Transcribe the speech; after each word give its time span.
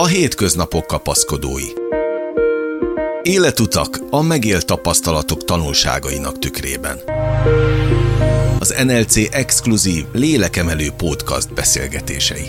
A 0.00 0.06
hétköznapok 0.06 0.86
kapaszkodói. 0.86 1.68
Életutak 3.22 4.00
a 4.10 4.22
megélt 4.22 4.66
tapasztalatok 4.66 5.44
tanulságainak 5.44 6.38
tükrében. 6.38 7.00
Az 8.58 8.74
NLC 8.84 9.16
exkluzív 9.34 10.04
lélekemelő 10.12 10.90
podcast 10.90 11.54
beszélgetései. 11.54 12.46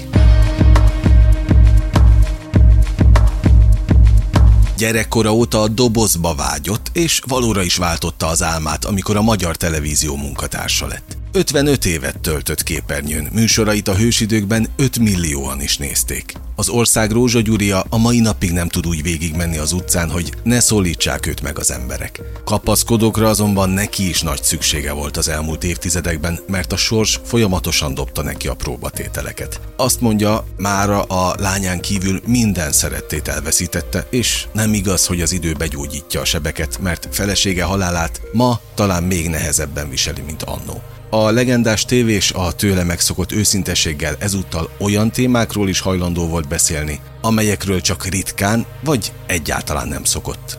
Gyerekkora 4.77 5.33
óta 5.33 5.61
a 5.61 5.67
dobozba 5.67 6.35
vágyott, 6.35 6.89
és 6.93 7.21
valóra 7.27 7.61
is 7.61 7.75
váltotta 7.75 8.27
az 8.27 8.43
álmát, 8.43 8.85
amikor 8.85 9.15
a 9.15 9.21
magyar 9.21 9.55
televízió 9.55 10.15
munkatársa 10.15 10.87
lett. 10.87 11.20
55 11.33 11.85
évet 11.85 12.19
töltött 12.19 12.63
képernyőn, 12.63 13.27
műsorait 13.31 13.87
a 13.87 13.95
hősidőkben 13.95 14.67
5 14.75 14.99
millióan 14.99 15.61
is 15.61 15.77
nézték. 15.77 16.33
Az 16.55 16.69
ország 16.69 17.11
Rózsa 17.11 17.41
Gyuria 17.41 17.85
a 17.89 17.97
mai 17.97 18.19
napig 18.19 18.51
nem 18.51 18.67
tud 18.67 18.87
úgy 18.87 19.01
végigmenni 19.01 19.57
az 19.57 19.71
utcán, 19.71 20.09
hogy 20.09 20.31
ne 20.43 20.59
szólítsák 20.59 21.25
őt 21.25 21.41
meg 21.41 21.59
az 21.59 21.71
emberek. 21.71 22.21
Kapaszkodókra 22.45 23.29
azonban 23.29 23.69
neki 23.69 24.09
is 24.09 24.21
nagy 24.21 24.43
szüksége 24.43 24.91
volt 24.91 25.17
az 25.17 25.27
elmúlt 25.27 25.63
évtizedekben, 25.63 26.39
mert 26.47 26.71
a 26.71 26.77
sors 26.77 27.19
folyamatosan 27.23 27.93
dobta 27.93 28.21
neki 28.21 28.47
a 28.47 28.53
próbatételeket. 28.53 29.59
Azt 29.75 30.01
mondja, 30.01 30.45
mára 30.57 31.01
a 31.01 31.35
lányán 31.39 31.79
kívül 31.79 32.21
minden 32.25 32.71
szerettét 32.71 33.27
elveszítette, 33.27 34.07
és 34.09 34.45
nem 34.53 34.73
igaz, 34.73 35.05
hogy 35.05 35.21
az 35.21 35.31
idő 35.31 35.53
begyógyítja 35.53 36.21
a 36.21 36.25
sebeket, 36.25 36.79
mert 36.79 37.07
felesége 37.11 37.63
halálát 37.63 38.21
ma 38.33 38.59
talán 38.75 39.03
még 39.03 39.29
nehezebben 39.29 39.89
viseli, 39.89 40.21
mint 40.21 40.43
annó. 40.43 40.81
A 41.13 41.31
legendás 41.31 41.85
tévés 41.85 42.31
a 42.31 42.51
tőle 42.51 42.83
megszokott 42.83 43.31
őszintességgel 43.31 44.15
ezúttal 44.19 44.69
olyan 44.79 45.11
témákról 45.11 45.69
is 45.69 45.79
hajlandó 45.79 46.27
volt 46.27 46.47
beszélni, 46.47 46.99
amelyekről 47.21 47.81
csak 47.81 48.05
ritkán 48.05 48.65
vagy 48.83 49.11
egyáltalán 49.25 49.87
nem 49.87 50.03
szokott. 50.03 50.57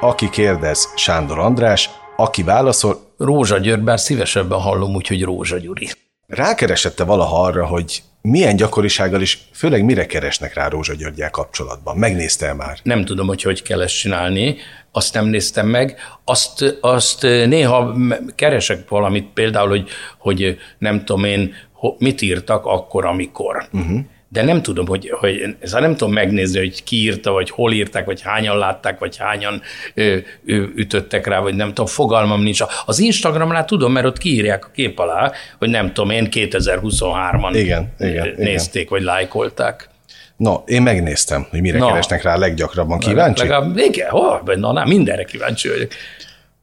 Aki 0.00 0.30
kérdez, 0.30 0.92
Sándor 0.96 1.38
András, 1.38 1.90
aki 2.16 2.42
válaszol, 2.42 3.14
Rózsa 3.18 3.58
György, 3.58 3.82
bár 3.82 4.00
szívesebben 4.00 4.60
hallom 4.60 4.94
úgy, 4.94 5.06
hogy 5.06 5.22
Rózsa 5.22 5.58
Gyuri. 5.58 5.88
Rákeresette 6.26 7.04
valaha 7.04 7.42
arra, 7.42 7.66
hogy 7.66 8.02
milyen 8.22 8.56
gyakorisággal 8.56 9.20
is, 9.20 9.48
főleg 9.52 9.84
mire 9.84 10.06
keresnek 10.06 10.54
rá 10.54 10.68
Rózsa 10.68 10.94
Györgyel 10.94 11.30
kapcsolatban? 11.30 11.96
Megnézte 11.96 12.52
már? 12.52 12.78
Nem 12.82 13.04
tudom, 13.04 13.26
hogy 13.26 13.42
hogy 13.42 13.62
kell 13.62 13.82
ezt 13.82 13.98
csinálni, 13.98 14.56
azt 14.96 15.14
nem 15.14 15.26
néztem 15.26 15.66
meg. 15.66 15.96
Azt, 16.24 16.78
azt 16.80 17.22
néha 17.22 17.96
keresek 18.34 18.88
valamit, 18.88 19.28
például, 19.34 19.68
hogy, 19.68 19.88
hogy 20.18 20.58
nem 20.78 21.04
tudom 21.04 21.24
én, 21.24 21.54
mit 21.98 22.22
írtak 22.22 22.66
akkor, 22.66 23.04
amikor. 23.04 23.68
Uh-huh 23.72 24.00
de 24.28 24.42
nem 24.42 24.62
tudom, 24.62 24.86
hogy, 24.86 25.10
hogy 25.10 25.56
ez 25.60 25.72
nem 25.72 25.96
tudom 25.96 26.12
megnézni, 26.12 26.58
hogy 26.58 26.84
ki 26.84 26.96
írta, 26.96 27.32
vagy 27.32 27.50
hol 27.50 27.72
írták, 27.72 28.04
vagy 28.04 28.22
hányan 28.22 28.58
látták, 28.58 28.98
vagy 28.98 29.16
hányan 29.16 29.62
ö, 29.94 30.16
ö, 30.46 30.64
ütöttek 30.74 31.26
rá, 31.26 31.40
vagy 31.40 31.54
nem 31.54 31.68
tudom, 31.68 31.86
fogalmam 31.86 32.42
nincs. 32.42 32.60
Az 32.86 32.98
Instagramnál 32.98 33.64
tudom, 33.64 33.92
mert 33.92 34.06
ott 34.06 34.18
kiírják 34.18 34.64
a 34.64 34.70
kép 34.74 34.98
alá, 34.98 35.32
hogy 35.58 35.68
nem 35.68 35.92
tudom, 35.92 36.10
én 36.10 36.28
2023-an 36.30 37.50
igen, 37.54 37.94
igen, 37.98 38.34
nézték, 38.36 38.82
igen. 38.82 38.92
vagy 38.92 39.02
lájkolták. 39.02 39.88
No, 40.36 40.54
én 40.66 40.82
megnéztem, 40.82 41.46
hogy 41.50 41.60
mire 41.60 41.78
Na, 41.78 41.86
keresnek 41.86 42.22
rá 42.22 42.36
leggyakrabban. 42.36 42.98
Kíváncsi? 42.98 43.42
Legalább, 43.42 43.76
igen, 43.76 44.10
hol, 44.10 44.42
na, 44.44 44.72
na, 44.72 44.84
mindenre 44.84 45.24
kíváncsi 45.24 45.68
vagyok. 45.68 45.90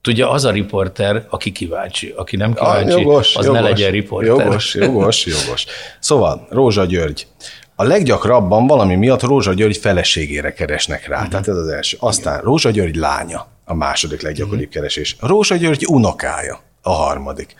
Tudja, 0.01 0.29
az 0.29 0.45
a 0.45 0.51
riporter, 0.51 1.25
aki 1.29 1.51
kíváncsi. 1.51 2.13
Aki 2.15 2.35
nem 2.35 2.53
kíváncsi, 2.53 2.93
ah, 2.93 2.99
jogos, 2.99 3.35
az 3.35 3.45
jogos, 3.45 3.59
ne 3.59 3.67
legyen 3.67 3.91
riporter. 3.91 4.35
Jogos, 4.35 4.75
jogos, 4.75 5.25
jogos. 5.25 5.65
Szóval, 5.99 6.47
Rózsa 6.49 6.85
György. 6.85 7.27
A 7.75 7.83
leggyakrabban 7.83 8.67
valami 8.67 8.95
miatt 8.95 9.21
Rózsa 9.21 9.53
György 9.53 9.77
feleségére 9.77 10.53
keresnek 10.53 11.07
rá. 11.07 11.15
Uh-huh. 11.15 11.29
Tehát 11.29 11.47
ez 11.47 11.55
az 11.55 11.67
első. 11.67 11.97
Aztán 11.99 12.41
Rózsa 12.41 12.69
György 12.69 12.95
lánya, 12.95 13.47
a 13.65 13.73
második 13.73 14.21
leggyakoribb 14.21 14.59
uh-huh. 14.59 14.73
keresés. 14.73 15.15
Rózsa 15.19 15.55
György 15.55 15.85
unokája, 15.85 16.59
a 16.81 16.91
harmadik. 16.91 17.55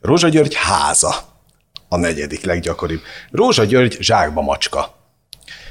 Rózsa 0.00 0.28
György 0.28 0.54
háza, 0.54 1.14
a 1.88 1.96
negyedik 1.96 2.44
leggyakoribb. 2.44 3.00
Rózsa 3.30 3.64
György 3.64 3.96
zsákba 4.00 4.40
macska. 4.40 4.94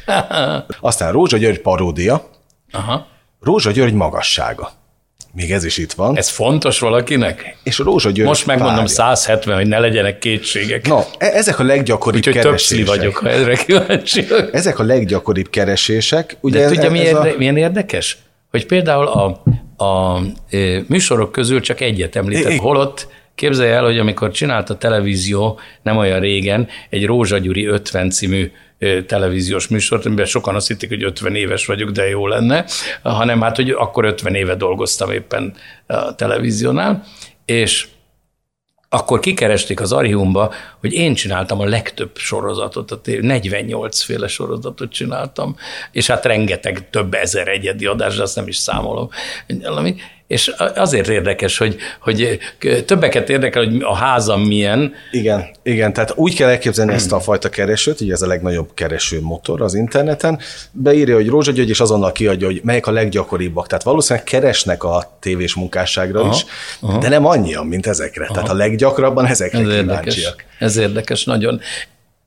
Aztán 0.80 1.12
Rózsa 1.12 1.38
György 1.38 1.60
paródia. 1.60 2.30
Aha. 2.72 3.08
Rózsa 3.42 3.72
György 3.72 3.94
magassága. 3.94 4.72
Még 5.36 5.52
ez 5.52 5.64
is 5.64 5.78
itt 5.78 5.92
van. 5.92 6.18
Ez 6.18 6.30
fontos 6.30 6.80
valakinek? 6.80 7.58
És 7.64 7.80
a 7.80 7.84
Rózsa 7.84 8.10
György 8.10 8.28
Most 8.28 8.46
megmondom 8.46 8.76
várja. 8.76 8.90
170, 8.90 9.56
hogy 9.56 9.68
ne 9.68 9.80
legyenek 9.80 10.20
kétségek. 10.20 10.88
Na, 10.88 11.04
e- 11.18 11.26
ezek 11.26 11.60
a 11.60 11.64
leggyakoribb 11.64 12.28
Úgyhogy 12.28 12.44
keresések. 12.44 12.80
Úgyhogy 12.80 12.98
vagyok, 12.98 13.18
ha 13.18 13.30
ezre 13.30 13.56
kíváncsi. 13.56 14.26
Ezek 14.52 14.80
a 14.80 14.84
leggyakoribb 14.84 15.50
keresések. 15.50 16.38
Ugye 16.42 16.58
De 16.58 16.64
ez, 16.64 16.72
tudja, 16.72 16.86
ez 16.86 16.92
milyen, 16.92 17.16
a... 17.16 17.28
milyen 17.38 17.58
érdekes? 17.58 18.18
Hogy 18.52 18.66
például 18.66 19.08
a, 19.08 19.42
a, 19.76 19.86
a 19.86 20.22
műsorok 20.88 21.32
közül 21.32 21.62
csak 21.62 21.82
egyet 21.82 22.16
említett, 22.16 22.58
holott 22.58 23.08
Képzelj 23.36 23.72
el, 23.72 23.84
hogy 23.84 24.00
amikor 24.00 24.32
csinált 24.32 24.70
a 24.70 24.78
televízió 24.78 25.60
nem 25.82 25.98
olyan 25.98 26.20
régen 26.20 26.68
egy 26.90 27.06
Rózsa 27.06 27.38
Gyuri 27.38 27.66
50 27.66 28.10
című 28.10 28.52
televíziós 29.08 29.68
műsort, 29.68 30.06
amiben 30.06 30.26
sokan 30.26 30.56
azt 30.56 30.68
hitték, 30.68 30.90
hogy 30.90 31.04
50 31.04 31.36
éves 31.36 31.66
vagyok, 31.66 31.90
de 31.90 32.10
jó 32.10 32.28
lenne, 32.28 32.66
hanem 33.04 33.42
hát, 33.42 33.56
hogy 33.56 33.70
akkor 33.70 34.06
50 34.06 34.36
éve 34.36 34.56
dolgoztam 34.56 35.12
éppen 35.12 35.54
a 35.88 36.16
televíziónál, 36.16 37.04
és 37.46 37.88
akkor 38.94 39.20
kikeresték 39.20 39.82
az 39.82 39.92
archívumba, 39.92 40.54
hogy 40.80 40.94
én 40.94 41.14
csináltam 41.14 41.60
a 41.60 41.66
legtöbb 41.66 42.18
sorozatot, 42.18 42.92
a 42.92 43.00
48 43.22 44.02
féle 44.02 44.28
sorozatot 44.28 44.92
csináltam, 44.92 45.56
és 45.92 46.08
hát 46.08 46.26
rengeteg, 46.26 46.90
több 46.90 47.14
ezer 47.14 47.48
egyedi 47.48 47.86
adás, 47.86 48.16
de 48.16 48.22
azt 48.22 48.36
nem 48.36 48.48
is 48.48 48.58
számolom. 48.58 49.10
És 50.34 50.48
azért 50.76 51.08
érdekes, 51.08 51.58
hogy, 51.58 51.76
hogy 52.00 52.40
többeket 52.86 53.30
érdekel, 53.30 53.64
hogy 53.64 53.82
a 53.82 53.96
házam 53.96 54.42
milyen. 54.42 54.94
Igen, 55.12 55.46
igen, 55.64 55.94
tehát 55.94 56.14
úgy 56.16 56.36
kell 56.36 56.50
elképzelni 56.50 56.94
ezt 56.94 57.12
a 57.12 57.20
fajta 57.20 57.50
keresőt, 57.50 58.02
ugye 58.02 58.14
ez 58.14 58.22
a 58.22 58.28
legnagyobb 58.28 58.74
kereső 58.74 59.22
motor 59.22 59.62
az 59.62 59.74
interneten, 59.74 60.40
beírja, 60.72 61.16
hogy 61.16 61.28
Rózsa 61.28 61.52
György, 61.52 61.70
és 61.70 61.80
azonnal 61.80 62.12
kiadja, 62.12 62.48
hogy 62.48 62.62
melyek 62.64 62.88
a 62.88 62.92
leggyakoribbak. 62.92 63.68
Tehát 63.68 63.84
valószínűleg 63.84 64.28
keresnek 64.28 64.84
a 64.84 65.18
tévés 65.20 65.56
munkásságra 65.56 66.20
aha, 66.20 66.34
is, 66.34 66.46
aha. 66.80 66.98
de 66.98 67.10
nem 67.10 67.26
annyian, 67.26 67.66
mint 67.66 67.88
ezekre. 67.88 68.24
Aha. 68.24 68.34
Tehát 68.34 68.50
a 68.50 68.54
leggyakrabban 68.54 69.26
ezekre 69.26 69.60
ez 69.60 69.66
kíváncsiak. 69.66 70.06
Érdekes. 70.16 70.36
Ez 70.60 70.78
érdekes 70.78 71.24
nagyon. 71.24 71.60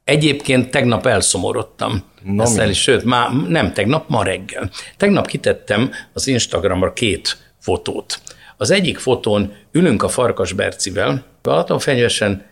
Egyébként 0.05 0.71
tegnap 0.71 1.07
elszomorodtam. 1.07 2.03
No, 2.23 2.43
Ezt 2.43 2.59
el 2.59 2.71
is, 2.71 2.83
sőt, 2.83 3.05
már 3.05 3.31
nem 3.49 3.73
tegnap, 3.73 4.09
ma 4.09 4.23
reggel. 4.23 4.71
Tegnap 4.97 5.27
kitettem 5.27 5.91
az 6.13 6.27
Instagramra 6.27 6.93
két 6.93 7.46
fotót. 7.67 8.21
Az 8.57 8.71
egyik 8.71 8.99
fotón 8.99 9.55
ülünk 9.73 10.03
a 10.03 10.09
Farkas 10.09 10.53
Bercivel, 10.53 11.25
Balatonfenyvesen, 11.43 12.47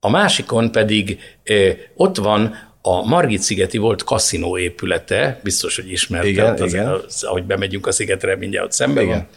a 0.00 0.10
másikon 0.10 0.72
pedig 0.72 1.18
eh, 1.42 1.76
ott 1.94 2.16
van 2.16 2.70
a 2.82 3.06
Margit-szigeti 3.06 3.78
volt 3.78 4.04
kaszinó 4.04 4.58
épülete, 4.58 5.40
biztos, 5.42 5.76
hogy 5.76 5.90
ismerted, 5.90 6.30
igen, 6.30 6.52
az, 6.52 6.72
igen. 6.72 6.86
Az, 6.88 7.22
ahogy 7.22 7.44
bemegyünk 7.44 7.86
a 7.86 7.92
szigetre, 7.92 8.36
mindjárt 8.36 8.66
ott 8.66 8.72
szembe 8.72 9.02
igen. 9.02 9.16
van, 9.16 9.28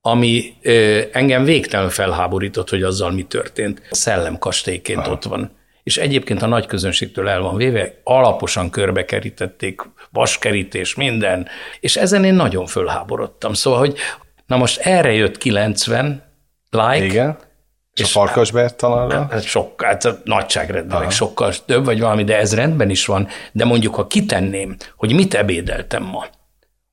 ami 0.00 0.54
eh, 0.62 1.08
engem 1.12 1.44
végtelen 1.44 1.90
felháborított, 1.90 2.70
hogy 2.70 2.82
azzal 2.82 3.10
mi 3.10 3.22
történt. 3.22 3.82
Szellemkastélyként 3.90 4.98
Aha. 4.98 5.10
ott 5.10 5.24
van 5.24 5.50
és 5.86 5.96
egyébként 5.96 6.42
a 6.42 6.46
nagy 6.46 6.66
közönségtől 6.66 7.28
el 7.28 7.40
van 7.40 7.56
véve, 7.56 8.00
alaposan 8.04 8.70
körbekerítették, 8.70 9.80
vaskerítés, 10.10 10.94
minden, 10.94 11.48
és 11.80 11.96
ezen 11.96 12.24
én 12.24 12.34
nagyon 12.34 12.66
fölháborodtam. 12.66 13.52
Szóval, 13.52 13.78
hogy 13.78 13.96
Na 14.46 14.56
most 14.56 14.78
erre 14.78 15.12
jött 15.12 15.38
90 15.38 16.22
like. 16.70 17.04
Igen. 17.04 17.36
És, 17.94 18.02
és 18.02 18.06
a 18.06 18.08
Farkasbert 18.08 18.76
talán? 18.76 19.30
Hát 19.30 19.42
sokkal, 19.42 19.88
hát 19.88 20.24
nagyságrendileg 20.24 21.10
sokkal 21.10 21.54
több, 21.66 21.84
vagy 21.84 22.00
valami, 22.00 22.24
de 22.24 22.36
ez 22.36 22.54
rendben 22.54 22.90
is 22.90 23.06
van. 23.06 23.28
De 23.52 23.64
mondjuk, 23.64 23.94
ha 23.94 24.06
kitenném, 24.06 24.76
hogy 24.96 25.12
mit 25.12 25.34
ebédeltem 25.34 26.02
ma, 26.02 26.26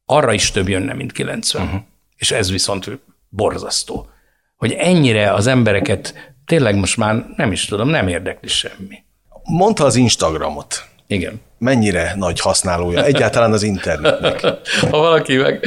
arra 0.05 0.33
is 0.33 0.51
több 0.51 0.69
jönne, 0.69 0.93
mint 0.93 1.11
90. 1.11 1.65
Uh-huh. 1.65 1.81
És 2.15 2.31
ez 2.31 2.51
viszont 2.51 2.99
borzasztó. 3.29 4.07
Hogy 4.55 4.71
ennyire 4.71 5.33
az 5.33 5.47
embereket 5.47 6.33
tényleg 6.45 6.75
most 6.75 6.97
már 6.97 7.25
nem 7.35 7.51
is 7.51 7.65
tudom, 7.65 7.89
nem 7.89 8.07
érdekli 8.07 8.47
semmi. 8.47 9.03
Mondta 9.43 9.85
az 9.85 9.95
Instagramot. 9.95 10.87
Igen 11.13 11.41
mennyire 11.63 12.13
nagy 12.17 12.39
használója 12.39 13.03
egyáltalán 13.03 13.51
az 13.51 13.63
internetnek. 13.63 14.41
Ha 14.91 14.97
valaki 14.97 15.35
meg 15.35 15.65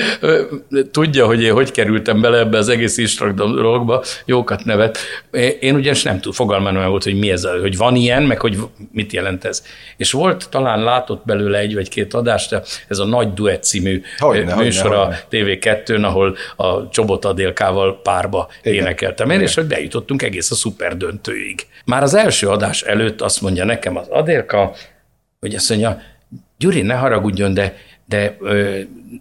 tudja, 0.91 1.27
hogy 1.27 1.43
én 1.43 1.53
hogy 1.53 1.71
kerültem 1.71 2.21
bele 2.21 2.39
ebbe 2.39 2.59
az 2.59 2.69
egész 2.69 2.97
Instagram 2.97 3.55
dologba, 3.55 4.05
jókat 4.25 4.65
nevet. 4.65 4.99
Én 5.61 5.75
ugyanis 5.75 6.03
nem 6.03 6.21
tud, 6.21 6.35
fogalmam 6.35 6.75
nem 6.75 6.91
volt, 6.91 7.05
hogy 7.05 7.19
mi 7.19 7.31
ez, 7.31 7.45
hogy 7.61 7.77
van 7.77 7.95
ilyen, 7.97 8.23
meg 8.23 8.41
hogy 8.41 8.59
mit 8.93 9.13
jelent 9.13 9.45
ez. 9.45 9.65
És 9.97 10.13
volt, 10.13 10.49
talán 10.51 10.83
látott 10.83 11.25
belőle 11.25 11.59
egy 11.59 11.75
vagy 11.75 11.89
két 11.89 12.15
adást, 12.15 12.61
ez 12.89 12.99
a 12.99 13.05
Nagy 13.05 13.33
Duett 13.33 13.63
című 13.63 14.03
hogyne, 14.19 14.55
műsor 14.55 14.97
hogyne, 14.97 15.05
a 15.05 15.17
TV2-n, 15.31 16.03
ahol 16.03 16.37
a 16.57 16.89
Csobot 16.89 17.25
Adélkával 17.25 18.01
párba 18.03 18.49
Igen. 18.63 18.75
énekeltem 18.85 19.31
én, 19.31 19.41
és 19.41 19.55
hogy 19.55 19.67
bejutottunk 19.67 20.23
egész 20.23 20.51
a 20.51 20.55
szuper 20.55 20.97
döntőig. 20.97 21.67
Már 21.85 22.03
az 22.03 22.15
első 22.15 22.49
adás 22.49 22.83
előtt 22.83 23.21
azt 23.21 23.41
mondja 23.41 23.65
nekem 23.65 23.97
az 23.97 24.07
Adélka, 24.09 24.73
hogy 25.41 25.55
azt 25.55 25.69
mondja, 25.69 26.01
Gyuri, 26.59 26.83
ne 26.83 26.95
haragudjon, 26.95 27.55
de, 27.55 27.77
de 28.07 28.37
ö, 28.41 28.81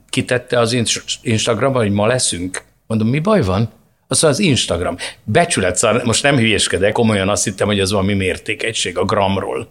kitette 0.09 0.59
az 0.59 0.73
Instagramra, 1.21 1.79
hogy 1.79 1.91
ma 1.91 2.07
leszünk? 2.07 2.63
Mondom, 2.87 3.07
mi 3.07 3.19
baj 3.19 3.41
van? 3.41 3.69
Az 4.07 4.23
az 4.23 4.39
Instagram. 4.39 4.95
Becsület, 5.23 5.75
szóval 5.75 6.01
most 6.03 6.23
nem 6.23 6.37
hülyeskedek, 6.37 6.91
komolyan 6.91 7.29
azt 7.29 7.43
hittem, 7.43 7.67
hogy 7.67 7.79
ez 7.79 7.91
valami 7.91 8.13
mértékegység 8.13 8.97
a 8.97 9.05
gramról. 9.05 9.69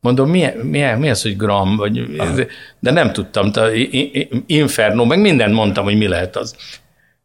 Mondom, 0.00 0.30
mi, 0.30 0.46
mi, 0.62 0.82
mi 0.98 1.10
az, 1.10 1.22
hogy 1.22 1.36
gram? 1.36 1.76
Vagy, 1.76 2.16
de 2.78 2.90
nem 2.90 3.12
tudtam, 3.12 3.50
inferno, 4.46 5.04
meg 5.04 5.20
mindent 5.20 5.54
mondtam, 5.54 5.84
hogy 5.84 5.96
mi 5.96 6.06
lehet 6.06 6.36
az. 6.36 6.56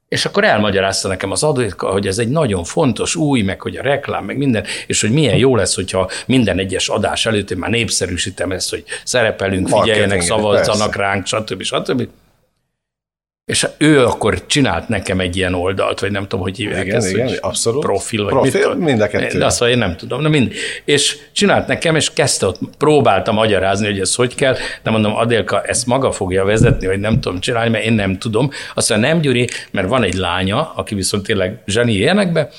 És 0.10 0.26
akkor 0.26 0.44
elmagyarázta 0.44 1.08
nekem 1.08 1.32
az 1.32 1.44
adóka, 1.44 1.92
hogy 1.92 2.08
ez 2.08 2.18
egy 2.18 2.30
nagyon 2.30 2.64
fontos 2.64 3.16
új, 3.16 3.42
meg 3.42 3.62
hogy 3.62 3.78
a 3.78 3.82
reklám, 3.82 4.26
meg 4.26 4.38
minden, 4.38 4.66
és 4.88 5.02
hogy 5.02 5.12
milyen 5.12 5.38
jó 5.38 5.56
lesz, 5.56 5.76
hogyha 5.76 6.10
minden 6.26 6.60
egyes 6.60 6.88
adás 6.88 7.26
előtt 7.26 7.52
én 7.52 7.58
már 7.58 7.70
népszerűsítem 7.70 8.52
ezt, 8.52 8.70
hogy 8.70 8.84
szerepelünk, 9.04 9.68
figyeljenek, 9.68 10.22
szavazzanak 10.22 10.96
ránk, 10.96 11.26
stb. 11.26 11.62
stb. 11.62 12.08
És 13.50 13.68
ő 13.78 14.06
akkor 14.06 14.46
csinált 14.46 14.88
nekem 14.88 15.20
egy 15.20 15.38
ilyen 15.38 15.54
oldalt, 15.54 16.00
vagy 16.00 16.12
nem 16.12 16.22
tudom, 16.22 16.40
hogy 16.40 16.58
hívják 16.58 16.86
igen, 16.86 16.96
ezt, 16.96 17.10
igen, 17.10 17.28
hogy 17.28 17.38
abszolút. 17.42 17.84
profil, 17.84 18.24
vagy 18.24 18.34
profil, 18.34 18.76
mit 18.76 18.86
mind 18.86 19.02
a 19.02 19.08
kettő. 19.08 19.38
De 19.38 19.46
azt, 19.46 19.60
hogy 19.60 19.70
én 19.70 19.78
nem 19.78 19.98
tudom. 19.98 20.22
Na 20.22 20.30
mind. 20.30 20.54
És 20.86 21.18
csinált 21.32 21.68
nekem, 21.68 21.96
és 21.96 22.14
kezdte 22.14 22.46
ott, 22.46 22.60
próbálta 22.78 23.32
magyarázni, 23.32 23.86
hogy 23.86 24.00
ez 24.00 24.16
hogy 24.16 24.36
kell, 24.36 24.56
de 24.84 24.90
mondom, 24.90 25.16
Adélka 25.16 25.62
ezt 25.62 25.86
maga 25.86 26.12
fogja 26.12 26.46
vezetni, 26.46 26.86
hogy 26.88 27.00
nem 27.00 27.20
tudom 27.20 27.40
csinálni, 27.40 27.70
mert 27.70 27.86
én 27.86 27.94
nem 27.94 28.18
tudom. 28.18 28.50
Azt 28.74 28.90
mondja, 28.90 29.08
nem 29.08 29.22
Gyuri, 29.22 29.48
mert 29.72 29.88
van 29.88 30.04
egy 30.04 30.16
lánya, 30.16 30.72
aki 30.76 30.96
viszont 30.96 31.24
tényleg 31.24 31.62
zseni 31.66 31.94
ilyenekbe, 31.94 32.50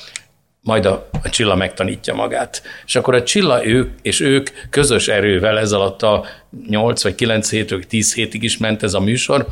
majd 0.61 0.85
a, 0.85 1.09
a 1.23 1.29
Csilla 1.29 1.55
megtanítja 1.55 2.13
magát. 2.13 2.61
És 2.85 2.95
akkor 2.95 3.15
a 3.15 3.23
Csilla 3.23 3.65
ők, 3.65 3.89
és 4.01 4.19
ők 4.19 4.49
közös 4.69 5.07
erővel 5.07 5.59
ez 5.59 5.71
alatt 5.71 6.01
a 6.01 6.25
8 6.67 7.03
vagy 7.03 7.15
9 7.15 7.49
hét, 7.49 7.69
vagy 7.69 7.87
10 7.87 8.13
hétig 8.13 8.43
is 8.43 8.57
ment 8.57 8.83
ez 8.83 8.93
a 8.93 8.99
műsor, 8.99 9.47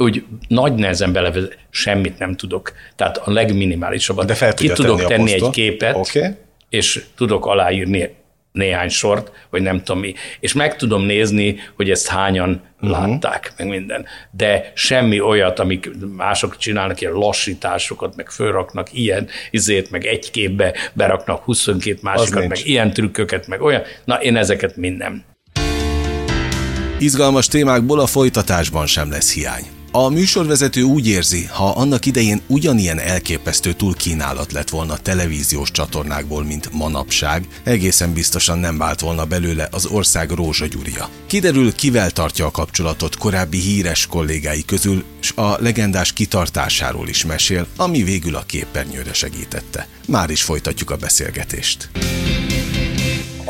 úgy 0.00 0.24
nagy 0.48 0.74
nehezen 0.74 1.12
belevezet, 1.12 1.58
semmit 1.70 2.18
nem 2.18 2.36
tudok. 2.36 2.72
Tehát 2.96 3.16
a 3.16 3.30
legminimálisabbat. 3.30 4.26
De 4.26 4.34
fel 4.34 4.54
Ki 4.54 4.68
tudok 4.68 4.98
tenni, 4.98 5.08
tenni 5.08 5.32
egy 5.32 5.50
képet, 5.50 5.96
okay. 5.96 6.30
és 6.68 7.04
tudok 7.16 7.46
aláírni 7.46 8.18
néhány 8.52 8.88
sort, 8.88 9.32
vagy 9.50 9.62
nem 9.62 9.82
tudom 9.82 10.00
mi. 10.00 10.14
És 10.40 10.52
meg 10.52 10.76
tudom 10.76 11.02
nézni, 11.02 11.56
hogy 11.76 11.90
ezt 11.90 12.08
hányan 12.08 12.62
uh-huh. 12.80 12.98
látták, 12.98 13.52
meg 13.56 13.68
minden. 13.68 14.06
De 14.30 14.72
semmi 14.74 15.20
olyat, 15.20 15.58
amik 15.58 15.90
mások 16.16 16.56
csinálnak, 16.56 17.00
ilyen 17.00 17.12
lassításokat, 17.12 18.16
meg 18.16 18.30
fölraknak 18.30 18.92
ilyen 18.92 19.28
izét, 19.50 19.90
meg 19.90 20.06
egy 20.06 20.30
képbe 20.30 20.74
beraknak 20.92 21.42
22 21.42 21.98
másikat, 22.02 22.48
meg 22.48 22.58
ilyen 22.64 22.92
trükköket, 22.92 23.46
meg 23.46 23.62
olyan. 23.62 23.82
Na, 24.04 24.14
én 24.14 24.36
ezeket 24.36 24.76
minden. 24.76 25.24
Izgalmas 26.98 27.48
témákból 27.48 28.00
a 28.00 28.06
folytatásban 28.06 28.86
sem 28.86 29.10
lesz 29.10 29.34
hiány. 29.34 29.79
A 29.92 30.08
műsorvezető 30.08 30.82
úgy 30.82 31.08
érzi, 31.08 31.44
ha 31.44 31.70
annak 31.70 32.06
idején 32.06 32.40
ugyanilyen 32.46 32.98
elképesztő 32.98 33.72
túlkínálat 33.72 34.52
lett 34.52 34.68
volna 34.68 34.96
televíziós 34.96 35.70
csatornákból, 35.70 36.44
mint 36.44 36.72
manapság, 36.72 37.46
egészen 37.64 38.12
biztosan 38.12 38.58
nem 38.58 38.78
vált 38.78 39.00
volna 39.00 39.24
belőle 39.24 39.68
az 39.70 39.86
ország 39.86 40.30
rózsagyúria. 40.30 41.08
Kiderül, 41.26 41.74
kivel 41.74 42.10
tartja 42.10 42.46
a 42.46 42.50
kapcsolatot 42.50 43.16
korábbi 43.16 43.58
híres 43.58 44.06
kollégái 44.06 44.64
közül, 44.64 45.04
és 45.20 45.32
a 45.34 45.56
legendás 45.60 46.12
kitartásáról 46.12 47.08
is 47.08 47.24
mesél, 47.24 47.66
ami 47.76 48.02
végül 48.02 48.36
a 48.36 48.42
képernyőre 48.46 49.12
segítette. 49.12 49.86
Már 50.06 50.30
is 50.30 50.42
folytatjuk 50.42 50.90
a 50.90 50.96
beszélgetést 50.96 51.90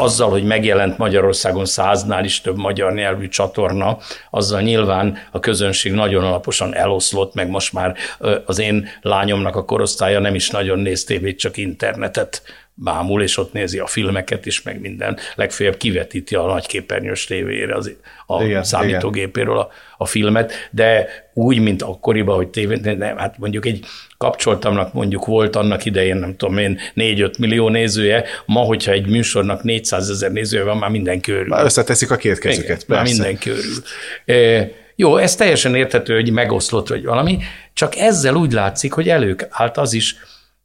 azzal, 0.01 0.31
hogy 0.31 0.45
megjelent 0.45 0.99
Magyarországon 0.99 1.65
száznál 1.65 2.25
is 2.25 2.41
több 2.41 2.57
magyar 2.57 2.93
nyelvű 2.93 3.29
csatorna, 3.29 3.99
azzal 4.31 4.61
nyilván 4.61 5.19
a 5.31 5.41
közönség 5.41 5.93
nagyon 5.93 6.25
alaposan 6.25 6.75
eloszlott, 6.75 7.35
meg 7.35 7.49
most 7.49 7.73
már 7.73 7.97
az 8.45 8.59
én 8.59 8.89
lányomnak 9.01 9.57
a 9.57 9.65
korosztálya 9.65 10.19
nem 10.21 10.35
is 10.35 10.51
nagyon 10.51 10.79
néz 10.79 11.05
tévét, 11.05 11.39
csak 11.39 11.57
internetet 11.57 12.43
bámul, 12.83 13.23
és 13.23 13.37
ott 13.37 13.53
nézi 13.53 13.79
a 13.79 13.87
filmeket 13.87 14.47
is, 14.47 14.63
meg 14.63 14.81
minden. 14.81 15.19
Legfeljebb 15.35 15.77
kivetíti 15.77 16.35
a 16.35 16.47
nagyképernyős 16.47 17.25
tévére 17.25 17.75
az, 17.75 17.97
a 18.27 18.43
igen, 18.43 18.63
számítógépéről 18.63 19.59
a, 19.59 19.69
a 19.97 20.07
filmet, 20.07 20.53
de 20.71 21.09
úgy, 21.35 21.59
mint 21.59 21.83
akkoriban, 21.83 22.37
hogy 22.37 22.49
tévé, 22.49 22.95
nem, 22.95 23.17
hát 23.17 23.39
mondjuk 23.39 23.67
egy 23.67 23.85
kapcsoltamnak 24.17 24.93
mondjuk 24.93 25.27
volt 25.27 25.57
annak 25.57 25.85
idején, 25.85 26.17
nem 26.17 26.37
tudom 26.37 26.59
én, 26.59 26.79
4-5 26.97 27.39
millió 27.39 27.69
nézője, 27.69 28.25
ma, 28.47 28.61
hogyha 28.61 28.93
egy 28.93 29.07
műsornak 29.07 29.63
400 29.63 30.11
ezer 30.11 30.33
nézője 30.33 30.65
van, 30.65 30.77
már 30.77 30.91
minden 30.91 31.21
körül. 31.21 31.47
Már 31.47 31.65
összeteszik 31.65 32.11
a 32.11 32.17
két 32.17 32.39
kezüket, 32.39 32.83
Igen, 32.83 32.97
Már 32.97 33.05
minden 33.05 33.39
körül. 33.39 33.83
E, 34.25 34.69
jó, 34.97 35.17
ez 35.17 35.35
teljesen 35.35 35.75
érthető, 35.75 36.15
hogy 36.15 36.31
megoszlott, 36.31 36.89
vagy 36.89 37.05
valami, 37.05 37.39
csak 37.73 37.97
ezzel 37.97 38.35
úgy 38.35 38.53
látszik, 38.53 38.93
hogy 38.93 39.09
előállt 39.09 39.77
az 39.77 39.93
is, 39.93 40.17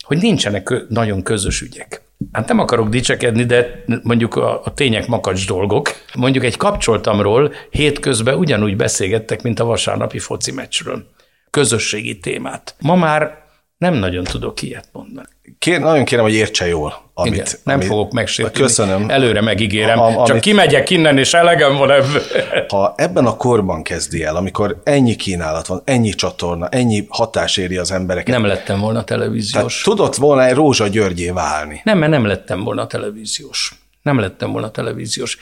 hogy 0.04 0.18
nincsenek 0.18 0.74
nagyon 0.90 1.24
közös 1.24 1.62
ügyek. 1.62 2.05
Hát 2.32 2.48
nem 2.48 2.60
akarok 2.60 2.90
dicsekedni, 2.90 3.44
de 3.44 3.84
mondjuk 4.04 4.36
a, 4.36 4.62
a 4.64 4.74
tények 4.74 5.08
makacs 5.08 5.48
dolgok. 5.48 5.90
Mondjuk 6.14 6.44
egy 6.44 6.58
kapcsoltamról 6.58 7.54
hétközben 7.70 8.38
ugyanúgy 8.38 8.76
beszélgettek, 8.76 9.42
mint 9.42 9.60
a 9.60 9.66
vasárnapi 9.66 10.20
foci 10.20 10.52
meccsről. 10.52 11.08
Közösségi 11.50 12.20
témát. 12.20 12.76
Ma 12.80 12.96
már 12.96 13.45
nem 13.90 14.00
nagyon 14.00 14.24
tudok 14.24 14.62
ilyet 14.62 14.88
mondani. 14.92 15.28
Kér, 15.60 15.80
nagyon 15.80 16.04
kérem, 16.04 16.24
hogy 16.24 16.34
értse 16.34 16.68
jól, 16.68 17.02
amit... 17.14 17.34
Igen, 17.34 17.48
nem 17.64 17.76
amit, 17.76 17.88
fogok 17.88 18.12
megsérteni. 18.12 18.66
Köszönöm. 18.66 19.10
Előre 19.10 19.42
megígérem. 19.42 20.00
A, 20.00 20.06
amit, 20.06 20.26
Csak 20.26 20.40
kimegyek 20.40 20.90
innen, 20.90 21.18
és 21.18 21.34
elegem 21.34 21.76
van 21.76 21.92
ebből. 21.92 22.22
Ha 22.68 22.94
ebben 22.98 23.26
a 23.26 23.36
korban 23.36 23.84
kezdi 23.84 24.24
el, 24.24 24.36
amikor 24.36 24.82
ennyi 24.84 25.16
kínálat 25.16 25.68
van, 25.68 25.82
ennyi 25.86 26.10
csatorna, 26.10 26.68
ennyi 26.68 27.06
hatás 27.10 27.58
éri 27.58 27.78
az 27.78 27.92
embereket. 27.92 28.36
Nem 28.36 28.46
lettem 28.46 28.80
volna 28.80 29.04
televíziós. 29.04 29.82
Tehát 29.82 29.98
tudott 29.98 30.16
volna 30.16 30.46
egy 30.46 30.54
Rózsa 30.54 30.88
Györgyé 30.88 31.30
válni. 31.30 31.82
Nem, 31.84 31.98
mert 31.98 32.12
nem 32.12 32.26
lettem 32.26 32.64
volna 32.64 32.88
televíziós. 32.88 33.76
Nem 34.02 34.20
lettem 34.20 34.52
volna 34.52 34.72
televíziós. 34.72 35.38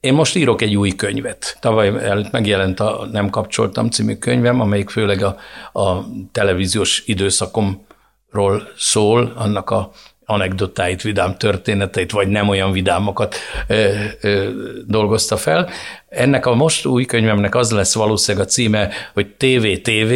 Én 0.00 0.14
most 0.14 0.36
írok 0.36 0.62
egy 0.62 0.76
új 0.76 0.90
könyvet. 0.90 1.56
Tavaly 1.60 1.88
előtt 1.88 2.30
megjelent 2.30 2.80
a 2.80 3.08
Nem 3.12 3.30
kapcsoltam 3.30 3.90
című 3.90 4.14
könyvem, 4.14 4.60
amelyik 4.60 4.90
főleg 4.90 5.22
a, 5.22 5.36
a 5.80 6.04
televíziós 6.32 7.02
időszakomról 7.06 8.68
szól, 8.76 9.32
annak 9.36 9.70
a 9.70 9.90
anekdotáit, 10.24 11.02
vidám 11.02 11.36
történeteit, 11.36 12.10
vagy 12.10 12.28
nem 12.28 12.48
olyan 12.48 12.72
vidámokat 12.72 13.34
ö, 13.66 13.94
ö, 14.20 14.50
dolgozta 14.86 15.36
fel. 15.36 15.68
Ennek 16.08 16.46
a 16.46 16.54
most 16.54 16.86
új 16.86 17.04
könyvemnek 17.04 17.54
az 17.54 17.70
lesz 17.70 17.94
valószínűleg 17.94 18.46
a 18.46 18.50
címe, 18.50 18.90
hogy 19.14 19.26
TV 19.26 19.66
TV 19.82 20.12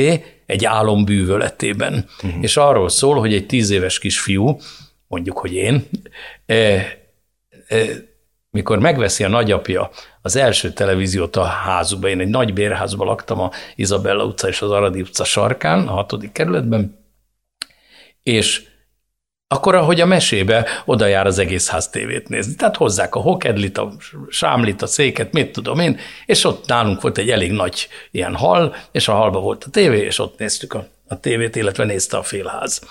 egy 0.46 0.64
álom 0.64 1.04
bűvöletében. 1.04 2.08
Uh-huh. 2.22 2.42
És 2.42 2.56
arról 2.56 2.88
szól, 2.88 3.18
hogy 3.18 3.34
egy 3.34 3.46
tíz 3.46 3.70
éves 3.70 3.98
kisfiú, 3.98 4.60
mondjuk, 5.06 5.38
hogy 5.38 5.54
én, 5.54 5.84
ö, 6.46 6.76
ö, 7.68 7.82
mikor 8.54 8.78
megveszi 8.78 9.24
a 9.24 9.28
nagyapja 9.28 9.90
az 10.22 10.36
első 10.36 10.72
televíziót 10.72 11.36
a 11.36 11.42
házuba, 11.42 12.08
én 12.08 12.20
egy 12.20 12.28
nagy 12.28 12.52
bérházban 12.52 13.06
laktam 13.06 13.40
a 13.40 13.50
Izabella 13.74 14.24
utca 14.24 14.48
és 14.48 14.62
az 14.62 14.70
Aradi 14.70 15.00
utca 15.00 15.24
sarkán, 15.24 15.88
a 15.88 15.92
hatodik 15.92 16.32
kerületben, 16.32 16.98
és 18.22 18.62
akkor, 19.48 19.74
ahogy 19.74 20.00
a 20.00 20.06
mesébe, 20.06 20.66
oda 20.84 21.06
jár 21.06 21.26
az 21.26 21.38
egész 21.38 21.68
ház 21.68 21.88
tévét 21.88 22.28
nézni. 22.28 22.54
Tehát 22.54 22.76
hozzák 22.76 23.14
a 23.14 23.20
hokedlit, 23.20 23.78
a 23.78 23.92
sámlit, 24.28 24.82
a 24.82 24.86
széket, 24.86 25.32
mit 25.32 25.52
tudom 25.52 25.80
én, 25.80 25.98
és 26.26 26.44
ott 26.44 26.66
nálunk 26.66 27.00
volt 27.00 27.18
egy 27.18 27.30
elég 27.30 27.52
nagy 27.52 27.88
ilyen 28.10 28.34
hal, 28.34 28.74
és 28.92 29.08
a 29.08 29.14
halba 29.14 29.40
volt 29.40 29.64
a 29.64 29.70
tévé, 29.70 30.00
és 30.00 30.18
ott 30.18 30.38
néztük 30.38 30.74
a, 30.74 30.86
a 31.08 31.20
tévét, 31.20 31.56
illetve 31.56 31.84
nézte 31.84 32.16
a 32.16 32.22
félház. 32.22 32.88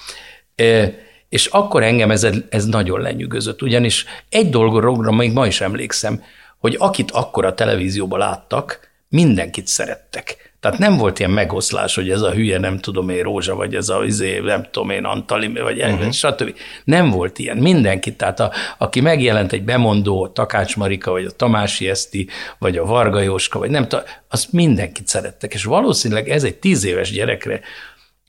E, 0.56 0.94
és 1.34 1.46
akkor 1.46 1.84
engem 1.84 2.12
ez, 2.12 2.28
ez 2.50 2.66
nagyon 2.66 3.02
lenyűgözött, 3.02 3.62
ugyanis 3.62 4.06
egy 4.30 4.50
dolgorra 4.50 5.12
még 5.12 5.32
ma 5.32 5.48
is 5.48 5.62
emlékszem, 5.62 6.24
hogy 6.60 6.76
akit 6.80 7.12
akkor 7.12 7.46
a 7.46 7.54
televízióban 7.54 8.20
láttak, 8.20 8.80
mindenkit 9.10 9.68
szerettek. 9.68 10.54
Tehát 10.60 10.78
nem 10.78 10.98
volt 10.98 11.20
ilyen 11.20 11.32
megoszlás, 11.32 11.96
hogy 11.96 12.10
ez 12.10 12.22
a 12.22 12.32
hülye, 12.32 12.60
nem 12.60 12.80
tudom 12.80 13.10
én, 13.10 13.24
Rózsa, 13.24 13.56
vagy 13.56 13.76
ez 13.76 13.90
a 13.90 14.04
izé, 14.04 14.40
nem 14.40 14.68
tudom 14.72 14.90
én, 14.90 15.04
Antali, 15.04 15.48
vagy 15.48 15.82
uh-huh. 15.82 16.12
stb. 16.12 16.56
Nem 16.84 17.10
volt 17.10 17.40
ilyen. 17.40 17.58
Mindenki, 17.58 18.16
tehát 18.16 18.40
a, 18.40 18.52
aki 18.78 19.02
megjelent 19.02 19.52
egy 19.52 19.64
bemondó, 19.64 20.24
a 20.24 20.32
Takács 20.32 20.78
Marika, 20.78 21.12
vagy 21.12 21.26
a 21.26 21.32
Tamási 21.32 21.90
Eszti, 21.90 22.28
vagy 22.60 22.78
a 22.78 22.86
Varga 22.86 23.20
Jóska, 23.20 23.60
vagy 23.60 23.70
nem 23.70 23.88
tudom, 23.88 24.06
azt 24.30 24.52
mindenkit 24.52 25.08
szerettek. 25.08 25.54
És 25.54 25.64
valószínűleg 25.64 26.30
ez 26.30 26.44
egy 26.44 26.56
tíz 26.56 26.86
éves 26.86 27.12
gyerekre, 27.12 27.62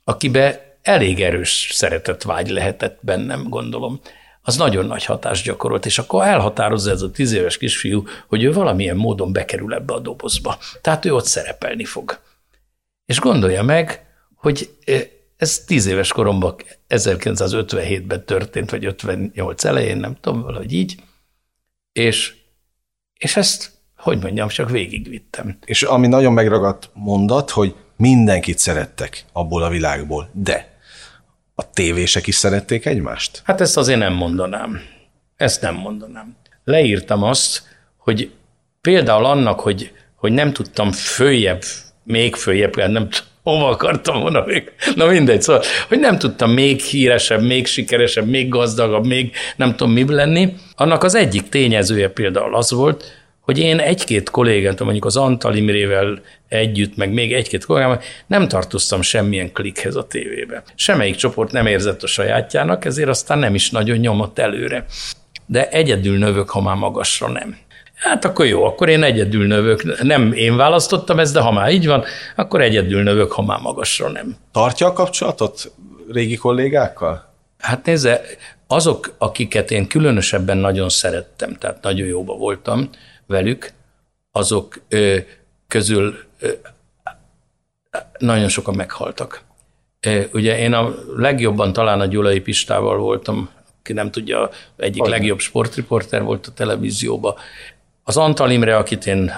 akibe 0.03 0.65
elég 0.85 1.21
erős 1.21 1.69
szeretett 1.73 2.21
vágy 2.21 2.49
lehetett 2.49 2.97
bennem, 3.01 3.43
gondolom, 3.49 3.99
az 4.41 4.57
nagyon 4.57 4.85
nagy 4.85 5.05
hatást 5.05 5.45
gyakorolt, 5.45 5.85
és 5.85 5.97
akkor 5.97 6.25
elhatározza 6.25 6.91
ez 6.91 7.01
a 7.01 7.11
tíz 7.11 7.33
éves 7.33 7.57
kisfiú, 7.57 8.03
hogy 8.27 8.43
ő 8.43 8.53
valamilyen 8.53 8.95
módon 8.95 9.33
bekerül 9.33 9.73
ebbe 9.73 9.93
a 9.93 9.99
dobozba. 9.99 10.57
Tehát 10.81 11.05
ő 11.05 11.13
ott 11.13 11.25
szerepelni 11.25 11.85
fog. 11.85 12.19
És 13.05 13.19
gondolja 13.19 13.63
meg, 13.63 14.05
hogy 14.35 14.69
ez 15.37 15.59
tíz 15.59 15.85
éves 15.85 16.11
koromban 16.11 16.55
1957-ben 16.89 18.25
történt, 18.25 18.69
vagy 18.71 18.85
58 18.85 19.63
elején, 19.63 19.97
nem 19.97 20.17
tudom, 20.21 20.41
valahogy 20.41 20.73
így, 20.73 20.95
és, 21.91 22.35
és 23.17 23.35
ezt 23.35 23.73
hogy 23.97 24.21
mondjam, 24.21 24.47
csak 24.47 24.69
végigvittem. 24.69 25.57
És 25.65 25.83
ami 25.83 26.07
nagyon 26.07 26.33
megragadt 26.33 26.89
mondat, 26.93 27.49
hogy 27.49 27.75
mindenkit 27.97 28.57
szerettek 28.57 29.25
abból 29.33 29.63
a 29.63 29.69
világból, 29.69 30.29
de 30.33 30.74
a 31.55 31.71
tévések 31.71 32.27
is 32.27 32.35
szerették 32.35 32.85
egymást? 32.85 33.41
Hát 33.43 33.61
ezt 33.61 33.77
azért 33.77 33.99
nem 33.99 34.13
mondanám. 34.13 34.81
Ezt 35.35 35.61
nem 35.61 35.75
mondanám. 35.75 36.35
Leírtam 36.63 37.23
azt, 37.23 37.63
hogy 37.97 38.31
például 38.81 39.25
annak, 39.25 39.59
hogy, 39.59 39.91
hogy 40.15 40.31
nem 40.31 40.53
tudtam 40.53 40.91
följebb, 40.91 41.63
még 42.03 42.35
följebb, 42.35 42.75
nem 42.75 43.07
hova 43.43 43.69
akartam 43.69 44.21
volna 44.21 44.43
még, 44.45 44.71
na 44.95 45.05
mindegy, 45.05 45.41
szóval, 45.41 45.63
hogy 45.87 45.99
nem 45.99 46.17
tudtam 46.17 46.51
még 46.51 46.81
híresebb, 46.81 47.41
még 47.41 47.65
sikeresebb, 47.65 48.27
még 48.27 48.49
gazdagabb, 48.49 49.05
még 49.05 49.35
nem 49.55 49.75
tudom 49.75 49.93
mi 49.93 50.05
lenni, 50.13 50.53
annak 50.75 51.03
az 51.03 51.15
egyik 51.15 51.49
tényezője 51.49 52.09
például 52.09 52.55
az 52.55 52.71
volt, 52.71 53.03
hogy 53.45 53.59
én 53.59 53.79
egy-két 53.79 54.29
kollégát, 54.29 54.79
mondjuk 54.79 55.05
az 55.05 55.17
Antal 55.17 55.55
Imrével 55.55 56.21
együtt, 56.47 56.95
meg 56.95 57.13
még 57.13 57.33
egy-két 57.33 57.65
kollégával 57.65 58.01
nem 58.27 58.47
tartoztam 58.47 59.01
semmilyen 59.01 59.51
klikhez 59.51 59.95
a 59.95 60.07
tévébe. 60.07 60.63
Semmelyik 60.75 61.15
csoport 61.15 61.51
nem 61.51 61.65
érzett 61.65 62.03
a 62.03 62.07
sajátjának, 62.07 62.85
ezért 62.85 63.09
aztán 63.09 63.37
nem 63.37 63.55
is 63.55 63.69
nagyon 63.69 63.97
nyomott 63.97 64.39
előre. 64.39 64.85
De 65.45 65.69
egyedül 65.69 66.17
növök, 66.17 66.49
ha 66.49 66.61
már 66.61 66.75
magasra 66.75 67.27
nem. 67.27 67.57
Hát 67.95 68.25
akkor 68.25 68.45
jó, 68.45 68.63
akkor 68.63 68.89
én 68.89 69.03
egyedül 69.03 69.47
növök. 69.47 70.01
Nem 70.03 70.33
én 70.33 70.55
választottam 70.55 71.19
ezt, 71.19 71.33
de 71.33 71.39
ha 71.39 71.51
már 71.51 71.71
így 71.71 71.87
van, 71.87 72.03
akkor 72.35 72.61
egyedül 72.61 73.03
növök, 73.03 73.31
ha 73.31 73.41
már 73.41 73.59
magasra 73.59 74.09
nem. 74.09 74.35
Tartja 74.51 74.87
a 74.87 74.93
kapcsolatot 74.93 75.71
régi 76.11 76.35
kollégákkal? 76.35 77.33
Hát 77.57 77.85
nézze, 77.85 78.21
azok, 78.67 79.15
akiket 79.17 79.71
én 79.71 79.87
különösebben 79.87 80.57
nagyon 80.57 80.89
szerettem, 80.89 81.55
tehát 81.59 81.81
nagyon 81.81 82.07
jóba 82.07 82.33
voltam 82.33 82.89
velük, 83.27 83.71
azok 84.31 84.81
közül 85.67 86.15
nagyon 88.17 88.47
sokan 88.47 88.75
meghaltak. 88.75 89.41
Ugye 90.33 90.57
én 90.57 90.73
a 90.73 90.93
legjobban 91.15 91.73
talán 91.73 91.99
a 91.99 92.05
Gyulai 92.05 92.39
Pistával 92.39 92.97
voltam, 92.97 93.49
ki 93.83 93.93
nem 93.93 94.11
tudja, 94.11 94.49
egyik 94.77 95.01
Olyan. 95.01 95.17
legjobb 95.17 95.39
sportriporter 95.39 96.23
volt 96.23 96.47
a 96.47 96.51
televízióban. 96.51 97.33
Az 98.03 98.17
Antal 98.17 98.51
Imre, 98.51 98.77
akit 98.77 99.05
én, 99.05 99.31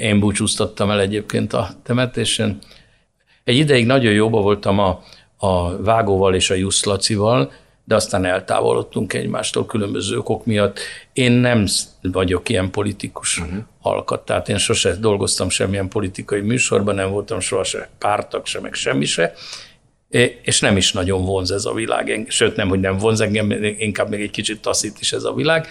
én 0.00 0.20
búcsúztattam 0.20 0.90
el 0.90 1.00
egyébként 1.00 1.52
a 1.52 1.68
temetésen, 1.82 2.58
egy 3.44 3.56
ideig 3.56 3.86
nagyon 3.86 4.12
jóba 4.12 4.40
voltam 4.40 4.78
a, 4.78 5.02
a 5.36 5.82
Vágóval 5.82 6.34
és 6.34 6.50
a 6.50 6.54
Jusz 6.54 6.84
Lacival, 6.84 7.52
de 7.88 7.94
aztán 7.94 8.24
eltávolodtunk 8.24 9.12
egymástól 9.12 9.66
különböző 9.66 10.18
okok 10.18 10.46
miatt. 10.46 10.78
Én 11.12 11.32
nem 11.32 11.66
vagyok 12.02 12.48
ilyen 12.48 12.70
politikus 12.70 13.38
uh-huh. 13.38 13.58
alkat, 13.82 14.24
tehát 14.24 14.48
én 14.48 14.58
sose 14.58 14.94
dolgoztam 14.94 15.48
semmilyen 15.48 15.88
politikai 15.88 16.40
műsorban, 16.40 16.94
nem 16.94 17.10
voltam 17.10 17.40
sohasem 17.40 17.86
pártak 17.98 18.46
se, 18.46 18.60
meg 18.60 18.74
semmi 18.74 19.04
se, 19.04 19.32
és 20.42 20.60
nem 20.60 20.76
is 20.76 20.92
nagyon 20.92 21.24
vonz 21.24 21.50
ez 21.50 21.64
a 21.64 21.72
világ, 21.72 22.26
sőt 22.28 22.56
nem, 22.56 22.68
hogy 22.68 22.80
nem 22.80 22.98
vonz 22.98 23.20
engem, 23.20 23.50
inkább 23.78 24.08
még 24.08 24.20
egy 24.20 24.30
kicsit 24.30 24.60
taszít 24.60 24.96
is 25.00 25.12
ez 25.12 25.24
a 25.24 25.34
világ. 25.34 25.66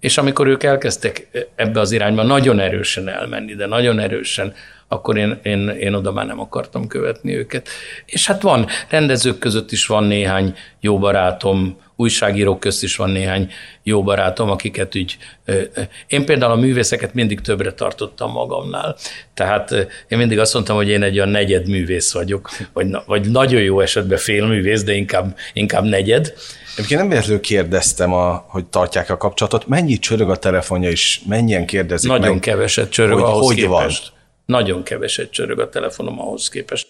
És 0.00 0.18
amikor 0.18 0.46
ők 0.46 0.62
elkezdtek 0.62 1.28
ebbe 1.54 1.80
az 1.80 1.92
irányba 1.92 2.22
nagyon 2.22 2.60
erősen 2.60 3.08
elmenni, 3.08 3.54
de 3.54 3.66
nagyon 3.66 3.98
erősen, 3.98 4.54
akkor 4.92 5.16
én, 5.16 5.40
én, 5.42 5.68
én 5.68 5.94
oda 5.94 6.12
már 6.12 6.26
nem 6.26 6.40
akartam 6.40 6.86
követni 6.86 7.36
őket. 7.36 7.68
És 8.06 8.26
hát 8.26 8.42
van, 8.42 8.66
rendezők 8.88 9.38
között 9.38 9.72
is 9.72 9.86
van 9.86 10.04
néhány 10.04 10.54
jó 10.80 10.98
barátom, 10.98 11.76
újságírók 11.96 12.60
közt 12.60 12.82
is 12.82 12.96
van 12.96 13.10
néhány 13.10 13.52
jó 13.82 14.02
barátom, 14.02 14.50
akiket 14.50 14.96
úgy... 14.96 15.16
Én 16.06 16.24
például 16.24 16.52
a 16.52 16.56
művészeket 16.56 17.14
mindig 17.14 17.40
többre 17.40 17.72
tartottam 17.72 18.30
magamnál. 18.30 18.96
Tehát 19.34 19.70
én 20.08 20.18
mindig 20.18 20.38
azt 20.38 20.54
mondtam, 20.54 20.76
hogy 20.76 20.88
én 20.88 21.02
egy 21.02 21.16
olyan 21.16 21.28
negyed 21.28 21.68
művész 21.68 22.12
vagyok, 22.12 22.50
vagy, 22.72 22.86
vagy 23.06 23.30
nagyon 23.30 23.60
jó 23.60 23.80
esetben 23.80 24.18
fél 24.18 24.46
művész, 24.46 24.84
de 24.84 24.92
inkább, 24.92 25.36
inkább 25.52 25.84
negyed. 25.84 26.32
Egyébként 26.72 27.00
nem 27.00 27.08
véletlenül 27.08 27.40
kérdeztem, 27.40 28.12
a, 28.12 28.44
hogy 28.48 28.64
tartják 28.64 29.10
a 29.10 29.16
kapcsolatot. 29.16 29.66
Mennyit 29.66 30.00
csörög 30.00 30.30
a 30.30 30.36
telefonja, 30.36 30.90
és 30.90 31.20
mennyien 31.28 31.66
kérdezik 31.66 32.10
Nagyon 32.10 32.30
meg, 32.30 32.40
keveset 32.40 32.90
csörög 32.90 33.12
hogy 33.12 33.22
ahhoz 33.22 33.46
hogy 33.46 33.54
képest. 33.54 34.08
Van? 34.08 34.20
Nagyon 34.52 34.82
keveset 34.82 35.30
csörög 35.30 35.58
a 35.60 35.68
telefonom 35.68 36.20
ahhoz 36.20 36.48
képest. 36.48 36.86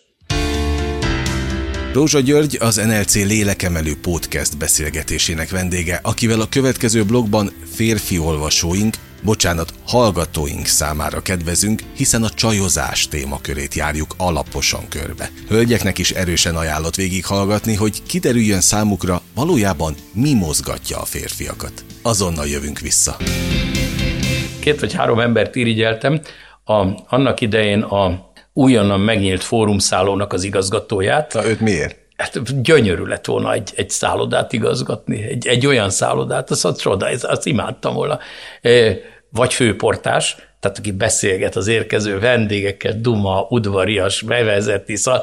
Rózsa 1.92 2.20
György 2.20 2.56
az 2.60 2.76
NLC 2.76 3.14
lélekemelő 3.14 3.92
podcast 4.00 4.58
beszélgetésének 4.58 5.50
vendége, 5.50 6.00
akivel 6.02 6.40
a 6.40 6.48
következő 6.48 7.04
blogban 7.04 7.50
férfi 7.74 8.18
olvasóink, 8.18 8.94
bocsánat, 9.24 9.74
hallgatóink 9.86 10.66
számára 10.66 11.20
kedvezünk, 11.20 11.82
hiszen 11.96 12.22
a 12.22 12.28
csajozás 12.28 13.08
témakörét 13.08 13.74
járjuk 13.74 14.14
alaposan 14.16 14.88
körbe. 14.88 15.30
Hölgyeknek 15.48 15.98
is 15.98 16.10
erősen 16.10 16.56
ajánlott 16.56 16.94
végighallgatni, 16.94 17.74
hogy 17.74 18.02
kiderüljön 18.02 18.60
számukra 18.60 19.22
valójában 19.34 19.94
mi 20.12 20.34
mozgatja 20.34 20.98
a 20.98 21.04
férfiakat. 21.04 21.84
Azonnal 22.02 22.46
jövünk 22.46 22.78
vissza. 22.78 23.16
Két 24.60 24.80
vagy 24.80 24.92
három 24.92 25.20
embert 25.20 25.56
irigyeltem, 25.56 26.20
a, 26.64 26.86
annak 27.08 27.40
idején 27.40 27.82
a 27.82 28.30
újonnan 28.52 29.00
megnyílt 29.00 29.42
fórumszállónak 29.42 30.32
az 30.32 30.42
igazgatóját. 30.42 31.34
Na, 31.34 31.46
őt 31.46 31.60
miért? 31.60 31.96
Hát 32.16 32.62
gyönyörű 32.62 33.02
lett 33.02 33.24
volna 33.24 33.52
egy, 33.52 33.72
egy 33.76 33.90
szállodát 33.90 34.52
igazgatni, 34.52 35.22
egy, 35.22 35.46
egy 35.46 35.66
olyan 35.66 35.90
szállodát, 35.90 36.50
azt, 36.50 36.64
azt 36.64 36.80
csoda, 36.80 37.06
azt 37.22 37.46
imádtam 37.46 37.94
volna. 37.94 38.18
Vagy 39.30 39.54
főportás, 39.54 40.36
tehát 40.60 40.78
aki 40.78 40.92
beszélget 40.92 41.56
az 41.56 41.66
érkező 41.66 42.18
vendégekkel, 42.18 42.92
duma, 43.00 43.46
udvarias, 43.48 44.22
bevezeti, 44.22 44.96
szóval 44.96 45.22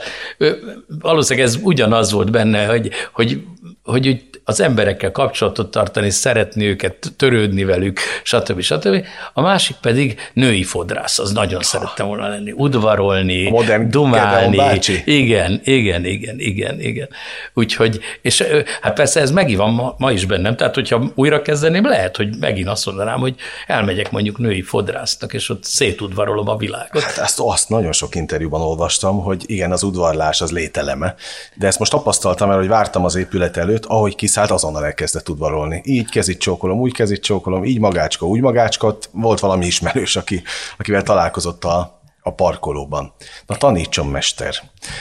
valószínűleg 0.99 1.47
ez 1.47 1.57
ugyanaz 1.61 2.11
volt 2.11 2.31
benne, 2.31 2.65
hogy, 2.65 2.89
hogy, 3.13 3.43
hogy 3.89 4.07
úgy 4.07 4.29
az 4.49 4.61
emberekkel 4.61 5.11
kapcsolatot 5.11 5.71
tartani, 5.71 6.09
szeretni 6.09 6.65
őket, 6.65 7.13
törődni 7.17 7.63
velük, 7.63 7.99
stb. 8.23 8.61
stb. 8.61 9.05
A 9.33 9.41
másik 9.41 9.75
pedig 9.81 10.19
női 10.33 10.63
fodrász, 10.63 11.19
az 11.19 11.31
nagyon 11.31 11.61
szerettem 11.61 12.07
volna 12.07 12.27
lenni, 12.27 12.51
udvarolni, 12.51 13.47
a 13.47 13.49
modern 13.49 13.89
dumálni. 13.89 14.79
Igen, 15.05 15.61
igen, 15.63 16.05
igen, 16.05 16.39
igen, 16.39 16.79
igen. 16.79 17.09
Úgyhogy, 17.53 17.99
és 18.21 18.43
hát 18.81 18.93
persze 18.93 19.19
ez 19.19 19.31
megint 19.31 19.57
van 19.59 19.73
ma, 19.73 19.95
ma 19.97 20.11
is 20.11 20.25
bennem, 20.25 20.55
tehát 20.55 20.75
hogyha 20.75 21.11
újra 21.15 21.41
kezdeném, 21.41 21.85
lehet, 21.85 22.17
hogy 22.17 22.37
megint 22.39 22.67
azt 22.67 22.85
mondanám, 22.85 23.19
hogy 23.19 23.35
elmegyek 23.67 24.11
mondjuk 24.11 24.37
női 24.37 24.61
fodrásznak, 24.61 25.33
és 25.33 25.49
ott 25.49 25.63
szétudvarolom 25.63 26.49
a 26.49 26.55
világot. 26.55 27.01
Hát 27.01 27.17
ezt 27.17 27.39
azt 27.39 27.69
nagyon 27.69 27.91
sok 27.91 28.15
interjúban 28.15 28.61
olvastam, 28.61 29.23
hogy 29.23 29.43
igen, 29.45 29.71
az 29.71 29.83
udvarlás 29.83 30.41
az 30.41 30.51
lételeme, 30.51 31.15
de 31.55 31.67
ezt 31.67 31.79
most 31.79 31.91
tapasztaltam 31.91 32.49
el, 32.49 32.57
hogy 32.57 32.67
vártam 32.67 33.05
az 33.05 33.15
épület 33.15 33.57
előtt, 33.57 33.78
ahogy 33.85 34.15
kiszállt 34.15 34.47
szállt, 34.47 34.61
azonnal 34.61 34.85
elkezdett 34.85 35.29
udvarolni. 35.29 35.81
Így 35.85 36.09
kezit 36.09 36.39
csókolom, 36.39 36.79
úgy 36.79 36.93
kezit 36.93 37.23
csókolom, 37.23 37.65
így 37.65 37.79
magácska, 37.79 38.25
úgy 38.25 38.41
magácskat. 38.41 39.09
Volt 39.11 39.39
valami 39.39 39.65
ismerős, 39.65 40.15
aki, 40.15 40.43
akivel 40.77 41.03
találkozott 41.03 41.63
a, 41.63 42.01
a 42.21 42.33
parkolóban. 42.33 43.13
Na 43.45 43.55
tanítson, 43.55 44.07
mester. 44.07 44.55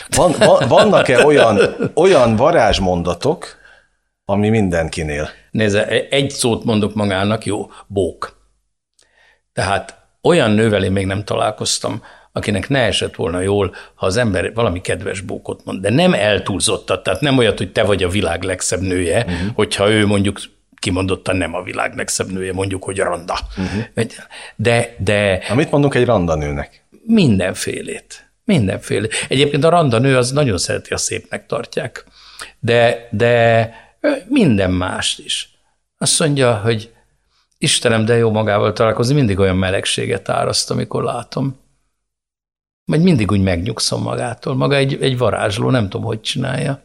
Van, 0.08 0.34
van, 0.38 0.68
vannak-e 0.68 1.24
olyan, 1.24 1.58
olyan 1.94 2.36
varázsmondatok, 2.36 3.56
ami 4.24 4.48
mindenkinél? 4.48 5.28
Nézze, 5.50 5.86
egy 5.88 6.30
szót 6.30 6.64
mondok 6.64 6.94
magának, 6.94 7.44
jó, 7.44 7.70
bók. 7.86 8.36
Tehát 9.52 9.98
olyan 10.22 10.50
nővel 10.50 10.84
én 10.84 10.92
még 10.92 11.06
nem 11.06 11.24
találkoztam, 11.24 12.02
akinek 12.32 12.68
ne 12.68 12.78
esett 12.78 13.14
volna 13.14 13.40
jól, 13.40 13.74
ha 13.94 14.06
az 14.06 14.16
ember 14.16 14.54
valami 14.54 14.80
kedves 14.80 15.20
bókot 15.20 15.64
mond, 15.64 15.80
de 15.80 15.90
nem 15.90 16.14
eltúlzottat, 16.14 17.02
tehát 17.02 17.20
nem 17.20 17.38
olyat, 17.38 17.58
hogy 17.58 17.72
te 17.72 17.82
vagy 17.82 18.02
a 18.02 18.08
világ 18.08 18.42
legszebb 18.42 18.80
nője, 18.80 19.18
uh-huh. 19.18 19.54
hogyha 19.54 19.90
ő 19.90 20.06
mondjuk 20.06 20.40
kimondottan 20.78 21.36
nem 21.36 21.54
a 21.54 21.62
világ 21.62 21.96
legszebb 21.96 22.30
nője, 22.30 22.52
mondjuk, 22.52 22.84
hogy 22.84 22.98
randa. 22.98 23.38
Uh-huh. 23.56 24.04
De, 24.56 24.94
de... 24.98 25.42
Amit 25.48 25.70
mondunk 25.70 25.94
egy 25.94 26.04
randa 26.04 26.34
nőnek? 26.34 26.84
Mindenfélét. 27.04 28.30
Mindenféle. 28.44 29.08
Egyébként 29.28 29.64
a 29.64 29.68
randa 29.68 29.98
nő 29.98 30.16
az 30.16 30.30
nagyon 30.30 30.58
szereti, 30.58 30.92
a 30.92 30.96
szépnek 30.96 31.46
tartják. 31.46 32.04
De, 32.58 33.08
de 33.10 33.70
minden 34.28 34.70
mást 34.70 35.18
is. 35.18 35.50
Azt 35.98 36.20
mondja, 36.20 36.56
hogy 36.56 36.92
Istenem, 37.58 38.04
de 38.04 38.16
jó 38.16 38.30
magával 38.30 38.72
találkozni, 38.72 39.14
mindig 39.14 39.38
olyan 39.38 39.56
melegséget 39.56 40.28
áraszt, 40.28 40.70
amikor 40.70 41.02
látom 41.02 41.56
majd 42.88 43.02
mindig 43.02 43.30
úgy 43.30 43.40
megnyugszom 43.40 44.02
magától. 44.02 44.54
Maga 44.54 44.76
egy, 44.76 44.98
egy 45.00 45.18
varázsló, 45.18 45.70
nem 45.70 45.88
tudom, 45.88 46.06
hogy 46.06 46.20
csinálja. 46.20 46.82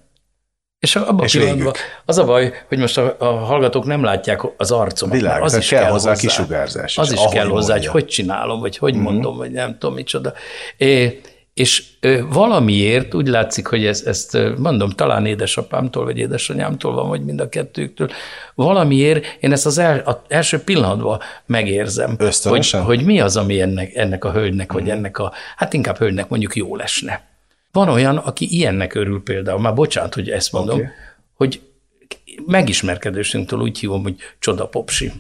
És 0.80 0.96
abban 0.96 1.26
és 1.26 1.32
pillanatban 1.32 1.74
az 2.06 2.18
a 2.18 2.26
baj, 2.26 2.54
hogy 2.68 2.78
most 2.78 2.98
a, 2.98 3.16
a 3.20 3.26
hallgatók 3.26 3.86
nem 3.86 4.04
látják 4.04 4.42
az 4.58 4.72
arcomat. 4.72 5.16
Világ, 5.16 5.42
az 5.42 5.56
is 5.58 5.68
kell, 5.68 5.82
kell 5.82 5.92
hozzá 5.92 6.16
kisugárzás. 6.16 6.98
Az 6.98 7.12
is, 7.12 7.20
is 7.20 7.32
kell 7.32 7.48
hozzá, 7.48 7.74
hogy 7.74 7.86
hogy 7.86 8.06
csinálom, 8.06 8.60
vagy 8.60 8.78
hogy 8.78 8.94
mm-hmm. 8.94 9.04
mondom, 9.04 9.38
vagy 9.38 9.52
nem 9.52 9.78
tudom 9.78 9.96
micsoda. 9.96 10.34
É, 10.78 11.22
és 11.54 11.84
valamiért 12.30 13.14
úgy 13.14 13.28
látszik, 13.28 13.68
hogy 13.68 13.86
ez, 13.86 14.02
ezt 14.02 14.38
mondom, 14.58 14.90
talán 14.90 15.26
édesapámtól 15.26 16.04
vagy 16.04 16.18
édesanyámtól 16.18 16.94
van, 16.94 17.08
vagy 17.08 17.24
mind 17.24 17.40
a 17.40 17.50
kettőktől, 17.50 18.10
valamiért 18.56 19.26
én 19.40 19.52
ezt 19.52 19.66
az, 19.66 19.78
el, 19.78 20.02
az 20.06 20.16
első 20.28 20.60
pillanatban 20.60 21.20
megérzem, 21.46 22.18
hogy, 22.44 22.72
hogy 22.72 23.04
mi 23.06 23.20
az, 23.20 23.38
ami 23.38 23.62
ennek, 23.62 23.96
ennek 23.96 24.26
a 24.26 24.32
hölgynek, 24.32 24.72
vagy 24.72 24.84
mhm. 24.84 24.92
ennek 24.92 25.18
a, 25.18 25.34
hát 25.56 25.74
inkább 25.74 25.98
hölgynek 25.98 26.30
mondjuk 26.30 26.56
jó 26.56 26.76
lesne. 26.76 27.32
Van 27.72 27.90
olyan, 27.90 28.18
aki 28.18 28.48
ilyennek 28.50 28.96
örül 28.96 29.24
például, 29.24 29.60
már 29.60 29.74
bocsánat, 29.74 30.14
hogy 30.14 30.30
ezt 30.30 30.52
mondom, 30.52 30.76
okay. 30.76 30.90
hogy 31.36 31.62
megismerkedésünktől 32.46 33.60
úgy 33.60 33.80
hívom, 33.80 34.04
hogy 34.04 34.16
csoda 34.40 34.68
popsi. 34.68 35.12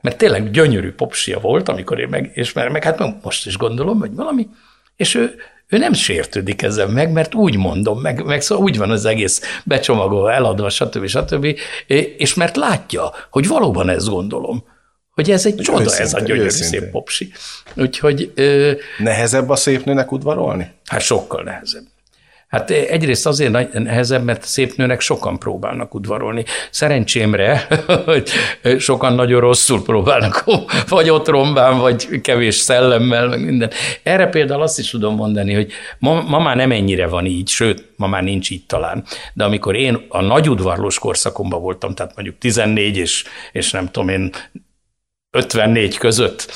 Mert 0.00 0.18
tényleg 0.18 0.50
gyönyörű 0.50 0.92
popsia 0.92 1.40
volt, 1.40 1.68
amikor 1.68 2.00
én 2.00 2.08
megismerem, 2.08 2.72
meg 2.72 2.84
hát 2.84 3.22
most 3.22 3.46
is 3.46 3.56
gondolom, 3.56 3.98
hogy 3.98 4.14
valami, 4.14 4.48
és 5.00 5.14
ő, 5.14 5.34
ő 5.66 5.78
nem 5.78 5.92
sértődik 5.92 6.62
ezzel 6.62 6.86
meg, 6.86 7.12
mert 7.12 7.34
úgy 7.34 7.56
mondom, 7.56 8.00
meg, 8.00 8.24
meg 8.24 8.40
szóval 8.40 8.64
úgy 8.64 8.78
van 8.78 8.90
az 8.90 9.04
egész 9.04 9.40
becsomagolva, 9.64 10.32
eladva, 10.32 10.70
stb. 10.70 11.06
stb. 11.06 11.56
És 12.16 12.34
mert 12.34 12.56
látja, 12.56 13.12
hogy 13.30 13.48
valóban 13.48 13.88
ezt 13.88 14.08
gondolom, 14.08 14.64
hogy 15.10 15.30
ez 15.30 15.46
egy 15.46 15.56
csoda, 15.56 15.80
őszinte, 15.80 16.02
ez 16.02 16.14
a 16.14 16.20
gyönyörű 16.20 16.44
őszinte. 16.44 16.78
szép 16.78 16.90
popsi. 16.90 17.32
Úgyhogy... 17.74 18.32
Nehezebb 18.98 19.48
a 19.48 19.56
szép 19.56 19.84
nőnek 19.84 20.12
udvarolni? 20.12 20.70
Hát 20.84 21.00
sokkal 21.00 21.42
nehezebb. 21.42 21.84
Hát 22.50 22.70
egyrészt 22.70 23.26
azért 23.26 23.72
nehezebb, 23.72 24.24
mert 24.24 24.44
szép 24.44 24.74
nőnek 24.74 25.00
sokan 25.00 25.38
próbálnak 25.38 25.94
udvarolni. 25.94 26.44
Szerencsémre, 26.70 27.66
hogy 28.04 28.30
sokan 28.78 29.12
nagyon 29.12 29.40
rosszul 29.40 29.82
próbálnak, 29.82 30.44
vagy 30.88 31.10
ott 31.10 31.28
rombán, 31.28 31.78
vagy 31.78 32.20
kevés 32.20 32.54
szellemmel, 32.54 33.28
meg 33.28 33.44
minden. 33.44 33.70
Erre 34.02 34.26
például 34.26 34.62
azt 34.62 34.78
is 34.78 34.90
tudom 34.90 35.14
mondani, 35.14 35.54
hogy 35.54 35.72
ma, 35.98 36.22
ma 36.22 36.38
már 36.38 36.56
nem 36.56 36.72
ennyire 36.72 37.06
van 37.06 37.26
így, 37.26 37.48
sőt, 37.48 37.88
ma 37.96 38.06
már 38.06 38.22
nincs 38.22 38.50
így 38.50 38.66
talán. 38.66 39.04
De 39.34 39.44
amikor 39.44 39.76
én 39.76 40.04
a 40.08 40.20
nagy 40.20 40.48
udvarlós 40.48 40.98
korszakomban 40.98 41.60
voltam, 41.60 41.94
tehát 41.94 42.14
mondjuk 42.14 42.38
14 42.38 42.96
és, 42.96 43.24
és 43.52 43.70
nem 43.70 43.90
tudom 43.90 44.08
én, 44.08 44.30
54 45.30 45.96
között, 45.96 46.52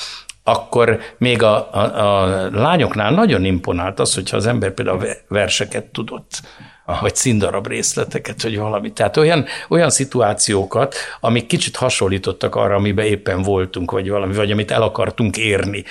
akkor 0.47 0.99
még 1.17 1.43
a, 1.43 1.73
a, 1.73 2.23
a 2.23 2.49
lányoknál 2.51 3.11
nagyon 3.11 3.45
imponált 3.45 3.99
az, 3.99 4.13
hogyha 4.13 4.37
az 4.37 4.45
ember 4.45 4.71
például 4.71 5.07
verseket 5.27 5.85
tudott, 5.85 6.41
Aha. 6.85 7.01
vagy 7.01 7.15
színdarab 7.15 7.67
részleteket, 7.67 8.41
vagy 8.41 8.57
valami. 8.57 8.91
Tehát 8.91 9.17
olyan, 9.17 9.45
olyan 9.69 9.89
szituációkat, 9.89 10.95
amik 11.19 11.45
kicsit 11.45 11.75
hasonlítottak 11.75 12.55
arra, 12.55 12.75
amiben 12.75 13.05
éppen 13.05 13.41
voltunk, 13.41 13.91
vagy 13.91 14.09
valami, 14.09 14.33
vagy 14.33 14.51
amit 14.51 14.71
el 14.71 14.81
akartunk 14.81 15.37
érni. 15.37 15.83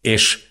És 0.00 0.42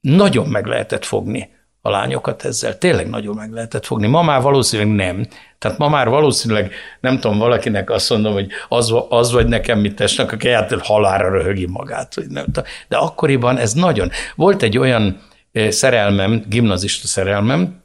nagyon 0.00 0.48
meg 0.48 0.66
lehetett 0.66 1.04
fogni 1.04 1.50
a 1.80 1.90
lányokat 1.90 2.44
ezzel. 2.44 2.78
Tényleg 2.78 3.08
nagyon 3.08 3.34
meg 3.34 3.52
lehetett 3.52 3.86
fogni. 3.86 4.06
Ma 4.06 4.22
már 4.22 4.42
valószínűleg 4.42 4.94
nem. 4.94 5.26
Tehát 5.60 5.78
ma 5.78 5.88
már 5.88 6.08
valószínűleg, 6.08 6.72
nem 7.00 7.20
tudom, 7.20 7.38
valakinek 7.38 7.90
azt 7.90 8.10
mondom, 8.10 8.32
hogy 8.32 8.48
az, 8.68 8.94
az 9.08 9.32
vagy 9.32 9.46
nekem, 9.46 9.78
mit 9.78 9.94
tesnek, 9.94 10.32
aki 10.32 10.48
eltől 10.48 10.80
halára 10.82 11.30
röhögi 11.30 11.66
magát. 11.66 12.14
Hogy 12.14 12.26
nem, 12.26 12.46
de 12.88 12.96
akkoriban 12.96 13.56
ez 13.56 13.72
nagyon. 13.72 14.10
Volt 14.34 14.62
egy 14.62 14.78
olyan 14.78 15.22
szerelmem, 15.68 16.44
gimnazista 16.48 17.06
szerelmem, 17.06 17.82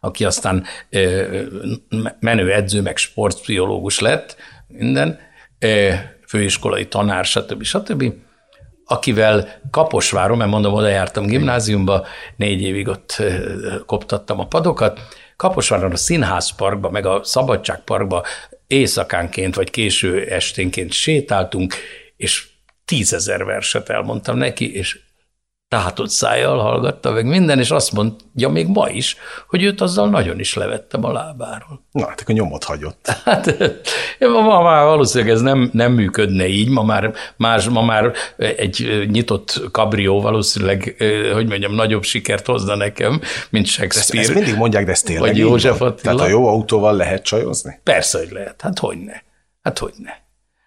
aki 0.00 0.24
aztán 0.24 0.64
menő 2.20 2.52
edző, 2.52 2.82
meg 2.82 2.96
sportpszichológus 2.96 4.00
lett, 4.00 4.36
minden, 4.66 5.18
főiskolai 6.26 6.86
tanár, 6.86 7.24
stb. 7.24 7.62
stb 7.62 8.12
akivel 8.84 9.48
Kaposváron, 9.70 10.36
mert 10.36 10.50
mondom, 10.50 10.74
oda 10.74 10.88
jártam 10.88 11.26
gimnáziumba, 11.26 12.06
négy 12.36 12.62
évig 12.62 12.88
ott 12.88 13.22
koptattam 13.86 14.40
a 14.40 14.46
padokat, 14.46 15.00
Kaposváron 15.42 15.92
a 15.92 15.96
Színházparkba, 15.96 16.90
meg 16.90 17.06
a 17.06 17.24
Szabadságparkba 17.24 18.24
éjszakánként 18.66 19.54
vagy 19.54 19.70
késő 19.70 20.26
esténként 20.26 20.92
sétáltunk, 20.92 21.74
és 22.16 22.48
tízezer 22.84 23.44
verset 23.44 23.88
elmondtam 23.88 24.36
neki, 24.36 24.74
és 24.74 25.00
tátott 25.72 26.10
szájjal 26.10 26.58
hallgatta 26.58 27.10
meg 27.10 27.26
minden, 27.26 27.58
és 27.58 27.70
azt 27.70 27.92
mondja 27.92 28.48
még 28.48 28.66
ma 28.66 28.88
is, 28.88 29.16
hogy 29.48 29.62
őt 29.62 29.80
azzal 29.80 30.08
nagyon 30.08 30.38
is 30.38 30.54
levettem 30.54 31.04
a 31.04 31.12
lábáról. 31.12 31.84
Na, 31.90 32.08
hát 32.08 32.20
akkor 32.20 32.34
nyomot 32.34 32.64
hagyott. 32.64 33.06
Hát 33.24 33.56
ma 34.20 34.62
már 34.62 34.84
valószínűleg 34.84 35.34
ez 35.34 35.40
nem, 35.40 35.70
nem 35.72 35.92
működne 35.92 36.46
így, 36.46 36.68
ma 36.68 36.82
már, 36.82 37.12
más, 37.36 37.68
ma 37.68 37.82
már 37.82 38.12
egy 38.36 39.06
nyitott 39.10 39.60
kabrió 39.70 40.20
valószínűleg, 40.20 40.96
hogy 41.32 41.48
mondjam, 41.48 41.74
nagyobb 41.74 42.02
sikert 42.02 42.46
hozna 42.46 42.76
nekem, 42.76 43.20
mint 43.50 43.66
Shakespeare. 43.66 44.20
Ezt, 44.20 44.30
ezt 44.30 44.38
mindig 44.38 44.56
mondják, 44.56 44.84
de 44.84 44.90
ez 44.90 45.02
tényleg 45.02 45.30
Vagy 45.30 45.38
József 45.38 45.80
Attila. 45.80 46.14
Tehát 46.14 46.20
a 46.20 46.32
jó 46.32 46.46
autóval 46.46 46.96
lehet 46.96 47.22
csajozni? 47.22 47.80
Persze, 47.82 48.18
hogy 48.18 48.30
lehet. 48.30 48.60
Hát 48.60 48.78
hogy 48.78 48.98
ne. 48.98 49.14
Hát 49.62 49.78
hogy 49.78 49.94
ne. 49.96 50.10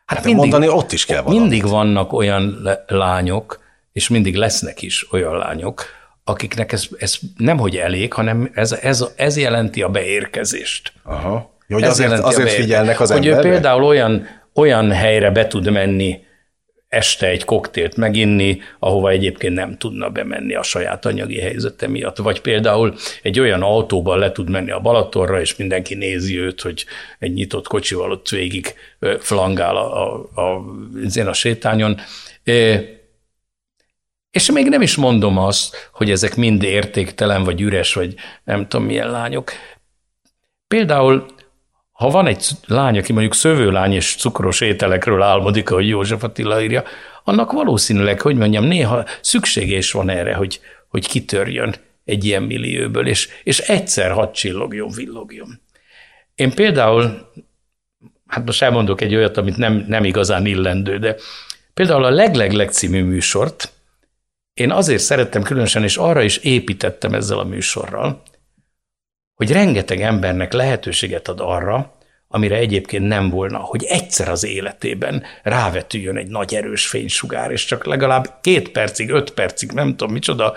Hát, 0.06 0.18
hát 0.18 0.24
mindig, 0.24 0.42
mondani 0.42 0.68
ott 0.68 0.92
is 0.92 1.06
kell 1.06 1.22
valamit. 1.22 1.42
Mindig 1.42 1.68
vannak 1.68 2.14
olyan 2.14 2.70
lányok, 2.88 3.64
és 3.96 4.08
mindig 4.08 4.36
lesznek 4.36 4.82
is 4.82 5.12
olyan 5.12 5.38
lányok, 5.38 5.86
akiknek 6.24 6.72
ez, 6.72 6.88
ez 6.98 7.18
nem 7.38 7.58
hogy 7.58 7.76
elég, 7.76 8.14
hanem 8.14 8.52
ez, 8.54 8.72
ez, 8.72 9.06
ez 9.16 9.38
jelenti 9.38 9.82
a 9.82 9.90
beérkezést. 9.90 10.94
Aha. 11.04 11.58
Jó, 11.68 11.76
hogy 11.76 11.86
ez 11.86 11.90
azért, 11.90 12.20
azért 12.20 12.52
figyelnek 12.52 13.00
az 13.00 13.12
Hogy 13.12 13.28
emberre? 13.28 13.48
ő 13.48 13.52
például 13.52 13.84
olyan, 13.84 14.28
olyan 14.54 14.92
helyre 14.92 15.32
be 15.32 15.48
tud 15.48 15.72
menni 15.72 16.20
este 16.88 17.28
egy 17.28 17.46
koktélt 17.46 17.96
meginni, 17.96 18.62
ahova 18.80 19.10
egyébként 19.10 19.54
nem 19.54 19.78
tudna 19.78 20.10
bemenni 20.10 20.56
a 20.56 20.64
saját 20.64 21.06
anyagi 21.06 21.40
helyzete 21.40 21.88
miatt. 21.88 22.18
Vagy 22.18 22.42
például 22.42 22.94
egy 23.22 23.40
olyan 23.40 23.62
autóban 23.62 24.20
le 24.20 24.32
tud 24.32 24.50
menni 24.50 24.72
a 24.72 24.80
Balatonra, 24.80 25.42
és 25.42 25.56
mindenki 25.56 25.96
nézi 25.96 26.40
őt, 26.40 26.62
hogy 26.62 26.86
egy 27.20 27.34
nyitott 27.34 27.68
kocsival 27.68 28.12
ott 28.12 28.30
végig 28.30 28.74
flangál 29.20 29.76
a, 29.76 30.04
a, 30.04 30.30
a, 30.34 30.42
a, 31.16 31.28
a 31.28 31.34
sétányon. 31.34 32.00
És 34.36 34.52
még 34.52 34.70
nem 34.70 34.82
is 34.82 34.96
mondom 34.96 35.38
azt, 35.38 35.90
hogy 35.94 36.12
ezek 36.12 36.36
mind 36.36 36.64
értéktelen, 36.64 37.44
vagy 37.44 37.62
üres, 37.62 37.94
vagy 37.94 38.14
nem 38.44 38.68
tudom 38.68 38.86
milyen 38.86 39.12
lányok. 39.12 39.52
Például, 40.68 41.26
ha 41.92 42.10
van 42.10 42.28
egy 42.28 42.46
lány, 42.66 42.98
aki 42.98 43.12
mondjuk 43.12 43.34
szövőlány 43.34 43.94
és 43.94 44.16
cukros 44.16 44.62
ételekről 44.62 45.22
álmodik, 45.22 45.70
ahogy 45.70 45.88
József 45.88 46.24
Attila 46.24 46.62
írja, 46.62 46.84
annak 47.24 47.52
valószínűleg, 47.52 48.22
hogy 48.22 48.36
mondjam, 48.36 48.64
néha 48.64 49.06
szüksége 49.22 49.78
is 49.78 49.92
van 49.92 50.10
erre, 50.10 50.34
hogy, 50.34 50.60
hogy 50.88 51.08
kitörjön 51.08 51.76
egy 52.06 52.26
ilyen 52.26 52.44
millióból, 52.44 53.08
és, 53.08 53.30
és 53.44 53.60
egyszer 53.60 54.12
hadd 54.12 54.32
csillogjon, 54.32 54.92
villogjon. 54.96 55.62
Én 56.36 56.54
például, 56.54 57.32
hát 58.28 58.46
most 58.46 58.62
elmondok 58.62 59.02
egy 59.02 59.16
olyat, 59.16 59.38
amit 59.38 59.58
nem, 59.58 59.86
nem 59.88 60.04
igazán 60.04 60.46
illendő, 60.46 60.98
de 60.98 61.16
például 61.74 62.04
a 62.04 62.10
Leglegleg 62.10 62.72
című 62.72 63.04
műsort, 63.04 63.74
én 64.56 64.72
azért 64.72 65.02
szerettem 65.02 65.44
különösen, 65.44 65.84
és 65.84 65.98
arra 65.98 66.22
is 66.22 66.38
építettem 66.38 67.14
ezzel 67.14 67.40
a 67.40 67.44
műsorral, 67.44 68.24
hogy 69.34 69.52
rengeteg 69.52 70.02
embernek 70.02 70.54
lehetőséget 70.54 71.28
ad 71.28 71.40
arra, 71.40 71.98
amire 72.28 72.56
egyébként 72.56 73.08
nem 73.08 73.30
volna, 73.30 73.58
hogy 73.58 73.84
egyszer 73.84 74.30
az 74.30 74.44
életében 74.44 75.24
rávetüljön 75.44 76.18
egy 76.18 76.28
nagy 76.28 76.56
erős 76.56 76.88
fénysugár, 76.88 77.52
és 77.52 77.66
csak 77.66 77.86
legalább 77.86 78.38
két 78.42 78.70
percig, 78.70 79.10
öt 79.10 79.32
percig, 79.32 79.72
nem 79.72 79.96
tudom 79.96 80.14
micsoda, 80.14 80.54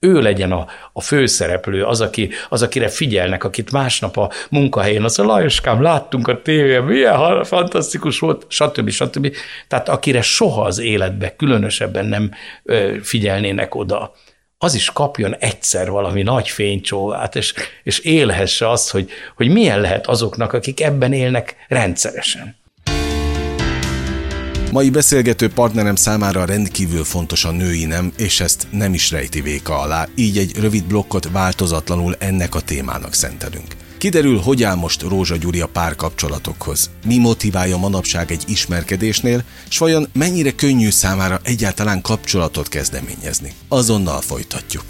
ő 0.00 0.20
legyen 0.20 0.52
a, 0.52 0.66
a 0.92 1.00
főszereplő, 1.00 1.84
az, 1.84 2.00
aki, 2.00 2.30
az, 2.48 2.62
akire 2.62 2.88
figyelnek, 2.88 3.44
akit 3.44 3.72
másnap 3.72 4.16
a 4.16 4.30
munkahelyén, 4.50 5.04
az 5.04 5.18
a 5.18 5.24
Lajoskám, 5.24 5.82
láttunk 5.82 6.28
a 6.28 6.42
tévén, 6.42 6.82
milyen 6.82 7.44
fantasztikus 7.44 8.18
volt, 8.18 8.44
stb. 8.48 8.90
stb. 8.90 9.34
Tehát 9.68 9.88
akire 9.88 10.22
soha 10.22 10.62
az 10.62 10.78
életbe 10.78 11.36
különösebben 11.36 12.06
nem 12.06 12.30
figyelnének 13.02 13.74
oda, 13.74 14.12
az 14.62 14.74
is 14.74 14.90
kapjon 14.92 15.36
egyszer 15.36 15.90
valami 15.90 16.22
nagy 16.22 16.48
fénycsóvát, 16.48 17.36
és, 17.36 17.54
és 17.82 17.98
élhesse 17.98 18.70
azt, 18.70 18.90
hogy, 18.90 19.10
hogy 19.36 19.48
milyen 19.48 19.80
lehet 19.80 20.06
azoknak, 20.06 20.52
akik 20.52 20.80
ebben 20.80 21.12
élnek 21.12 21.56
rendszeresen. 21.68 22.59
Mai 24.72 24.90
beszélgető 24.90 25.48
partnerem 25.48 25.94
számára 25.94 26.44
rendkívül 26.44 27.04
fontos 27.04 27.44
a 27.44 27.50
női 27.50 27.84
nem, 27.84 28.12
és 28.16 28.40
ezt 28.40 28.66
nem 28.70 28.94
is 28.94 29.10
rejti 29.10 29.40
véka 29.40 29.78
alá, 29.78 30.08
így 30.14 30.38
egy 30.38 30.56
rövid 30.60 30.84
blokkot 30.84 31.30
változatlanul 31.30 32.14
ennek 32.18 32.54
a 32.54 32.60
témának 32.60 33.14
szentelünk. 33.14 33.76
Kiderül, 33.98 34.38
hogy 34.38 34.62
áll 34.62 34.74
most 34.74 35.02
Rózsa 35.02 35.36
Gyuri 35.36 35.60
a 35.60 35.66
párkapcsolatokhoz, 35.66 36.90
mi 37.06 37.18
motiválja 37.18 37.76
manapság 37.76 38.30
egy 38.30 38.42
ismerkedésnél, 38.46 39.42
s 39.68 39.78
vajon 39.78 40.08
mennyire 40.12 40.50
könnyű 40.50 40.90
számára 40.90 41.40
egyáltalán 41.42 42.02
kapcsolatot 42.02 42.68
kezdeményezni. 42.68 43.52
Azonnal 43.68 44.20
folytatjuk. 44.20 44.84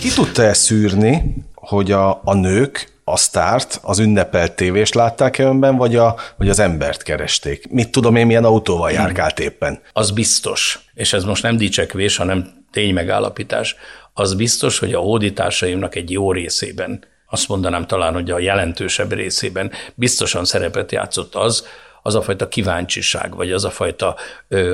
Ki 0.00 0.08
tudta 0.08 0.42
ezt 0.42 0.62
szűrni, 0.62 1.34
hogy 1.54 1.90
a, 1.90 2.20
a 2.24 2.34
nők 2.34 2.93
a 3.04 3.16
sztárt, 3.16 3.80
az 3.82 3.98
ünnepelt 3.98 4.52
tévés 4.52 4.92
látták-e 4.92 5.44
önben, 5.44 5.76
vagy, 5.76 5.96
a, 5.96 6.16
vagy 6.36 6.48
az 6.48 6.58
embert 6.58 7.02
keresték? 7.02 7.70
Mit 7.70 7.90
tudom 7.90 8.16
én, 8.16 8.26
milyen 8.26 8.44
autóval 8.44 8.90
járkált 8.90 9.40
éppen? 9.40 9.80
Az 9.92 10.10
biztos, 10.10 10.80
és 10.94 11.12
ez 11.12 11.24
most 11.24 11.42
nem 11.42 11.56
dicsekvés, 11.56 12.16
hanem 12.16 12.66
ténymegállapítás, 12.72 13.76
az 14.12 14.34
biztos, 14.34 14.78
hogy 14.78 14.92
a 14.92 14.98
hódítársaimnak 15.00 15.94
egy 15.94 16.10
jó 16.10 16.32
részében, 16.32 17.04
azt 17.26 17.48
mondanám 17.48 17.86
talán, 17.86 18.12
hogy 18.12 18.30
a 18.30 18.38
jelentősebb 18.38 19.12
részében 19.12 19.72
biztosan 19.94 20.44
szerepet 20.44 20.92
játszott 20.92 21.34
az, 21.34 21.66
az 22.02 22.14
a 22.14 22.22
fajta 22.22 22.48
kíváncsiság, 22.48 23.34
vagy 23.34 23.52
az 23.52 23.64
a 23.64 23.70
fajta, 23.70 24.16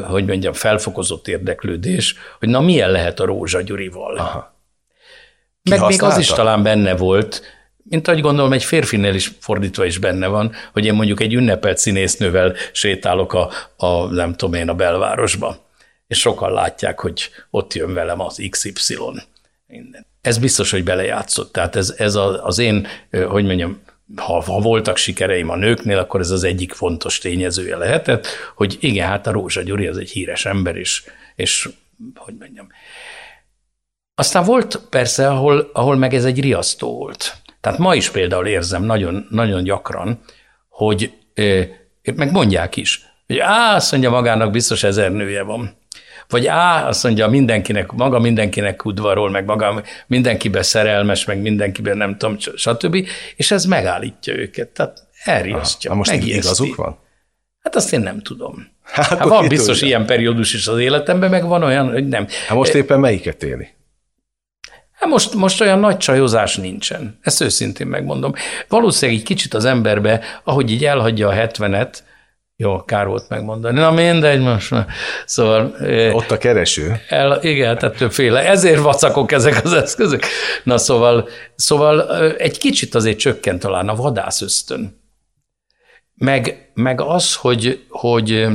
hogy 0.09 0.27
mondjam, 0.27 0.53
felfokozott 0.53 1.29
érdeklődés, 1.29 2.15
hogy 2.39 2.49
na 2.49 2.61
milyen 2.61 2.91
lehet 2.91 3.21
a 3.21 3.25
Rózsa 3.25 3.63
Gyurival. 3.63 4.17
Aha. 4.17 4.55
Meg 5.71 5.81
még 5.81 6.03
az 6.03 6.19
is 6.19 6.27
talán 6.27 6.63
benne 6.63 6.97
volt, 6.97 7.43
mint 7.83 8.09
ahogy 8.09 8.21
gondolom, 8.21 8.53
egy 8.53 8.65
férfinél 8.65 9.15
is 9.15 9.33
fordítva 9.41 9.85
is 9.85 9.99
benne 9.99 10.27
van, 10.27 10.53
hogy 10.73 10.85
én 10.85 10.95
mondjuk 10.95 11.21
egy 11.21 11.35
ünnepelt 11.35 11.79
színésznővel 11.79 12.55
sétálok 12.73 13.33
a, 13.33 13.51
a 13.77 14.05
nem 14.05 14.35
tudom 14.35 14.55
én, 14.55 14.69
a 14.69 14.75
belvárosba, 14.75 15.69
és 16.07 16.19
sokan 16.19 16.53
látják, 16.53 17.01
hogy 17.01 17.29
ott 17.51 17.75
jön 17.75 17.95
velem 17.95 18.21
az 18.21 18.47
XY. 18.51 18.97
Minden. 19.67 20.07
Ez 20.21 20.39
biztos, 20.39 20.71
hogy 20.71 20.85
belejátszott. 20.85 21.53
Tehát 21.53 21.77
ez, 21.77 21.95
ez 21.99 22.15
az 22.43 22.59
én, 22.59 22.87
hogy 23.11 23.45
mondjam, 23.45 23.81
ha, 24.17 24.43
ha 24.43 24.61
voltak 24.61 24.97
sikereim 24.97 25.49
a 25.49 25.57
nőknél, 25.57 25.99
akkor 25.99 26.21
ez 26.21 26.31
az 26.31 26.45
egyik 26.45 26.73
fontos 26.73 27.19
tényezője 27.19 27.77
lehetett, 27.77 28.27
hogy 28.55 28.77
igen, 28.81 29.09
hát 29.09 29.27
a 29.27 29.31
Rózsa 29.31 29.63
Gyuri 29.63 29.87
az 29.87 29.97
egy 29.97 30.11
híres 30.11 30.47
ember 30.47 30.77
is, 30.77 31.05
és 31.37 31.69
hogy 32.15 32.35
mondjam. 32.39 32.69
Aztán 34.15 34.45
volt 34.45 34.81
persze, 34.91 35.29
ahol, 35.29 35.71
ahol 35.73 35.97
meg 35.97 36.15
ez 36.15 36.25
egy 36.25 36.41
riasztó 36.41 36.97
volt. 36.97 37.37
Tehát 37.61 37.79
ma 37.79 37.95
is 37.95 38.11
például 38.11 38.47
érzem 38.47 38.83
nagyon, 38.83 39.27
nagyon 39.31 39.63
gyakran, 39.63 40.21
hogy 40.69 41.13
meg 42.15 42.33
mondják 42.33 42.77
is, 42.77 43.05
hogy 43.27 43.39
á, 43.39 43.75
azt 43.75 43.91
mondja 43.91 44.11
magának 44.11 44.51
biztos 44.51 44.83
ezer 44.83 45.13
nője 45.13 45.43
van. 45.43 45.79
Vagy 46.29 46.47
á, 46.47 46.89
azt 46.89 47.03
mondja 47.03 47.29
mindenkinek, 47.29 47.93
maga 47.93 48.19
mindenkinek 48.19 48.85
udvarol, 48.85 49.31
meg 49.31 49.45
maga 49.45 49.83
mindenkiben 50.07 50.63
szerelmes, 50.63 51.25
meg 51.25 51.41
mindenkiben 51.41 51.97
nem 51.97 52.17
tudom, 52.17 52.37
stb. 52.39 53.07
És 53.37 53.51
ez 53.51 53.65
megállítja 53.65 54.35
őket. 54.35 54.69
Tehát 54.69 55.07
elriasztja. 55.25 55.91
Aha, 55.91 55.99
most 55.99 56.13
igazuk 56.13 56.77
van? 56.77 56.99
Hát 57.63 57.77
azt 57.77 57.93
én 57.93 58.01
nem 58.01 58.21
tudom. 58.23 58.69
Hát, 58.83 59.07
hát 59.07 59.25
van 59.25 59.49
biztos 59.49 59.79
tudja. 59.79 59.87
ilyen 59.87 60.07
periódus 60.07 60.55
is 60.55 60.67
az 60.67 60.79
életemben, 60.79 61.31
meg 61.31 61.47
van 61.47 61.63
olyan, 61.63 61.93
hogy 61.93 62.09
nem. 62.09 62.27
Hát 62.47 62.57
most 62.57 62.75
éppen 62.75 63.01
melyiket 63.01 63.43
éli? 63.43 63.69
Hát 65.01 65.09
most, 65.09 65.35
most 65.35 65.61
olyan 65.61 65.79
nagy 65.79 65.97
csajozás 65.97 66.57
nincsen. 66.57 67.19
Ezt 67.23 67.41
őszintén 67.41 67.87
megmondom. 67.87 68.33
Valószínűleg 68.69 69.21
egy 69.21 69.27
kicsit 69.27 69.55
az 69.55 69.65
emberbe, 69.65 70.21
ahogy 70.45 70.71
így 70.71 70.85
elhagyja 70.85 71.29
a 71.29 71.33
hetvenet, 71.33 72.05
jó, 72.57 72.85
kár 72.85 73.07
volt 73.07 73.29
megmondani. 73.29 73.79
Na 73.79 73.91
mindegy, 73.91 74.41
most. 74.41 74.75
Szóval... 75.25 75.75
Ott 76.13 76.31
a 76.31 76.39
kereső. 76.39 77.01
El, 77.09 77.39
igen, 77.43 77.79
tehát 77.79 77.97
többféle. 77.97 78.49
Ezért 78.49 78.81
vacakok 78.81 79.33
ezek 79.33 79.65
az 79.65 79.73
eszközök. 79.73 80.23
Na 80.63 80.79
szóval, 80.79 81.29
szóval 81.55 82.17
egy 82.37 82.59
kicsit 82.59 82.95
azért 82.95 83.19
csökkent 83.19 83.61
talán 83.61 83.89
a 83.89 83.95
vadász 83.95 84.41
ösztön. 84.41 85.01
Meg, 86.15 86.71
meg 86.75 87.01
az, 87.01 87.35
hogy, 87.35 87.85
hogy 87.89 88.47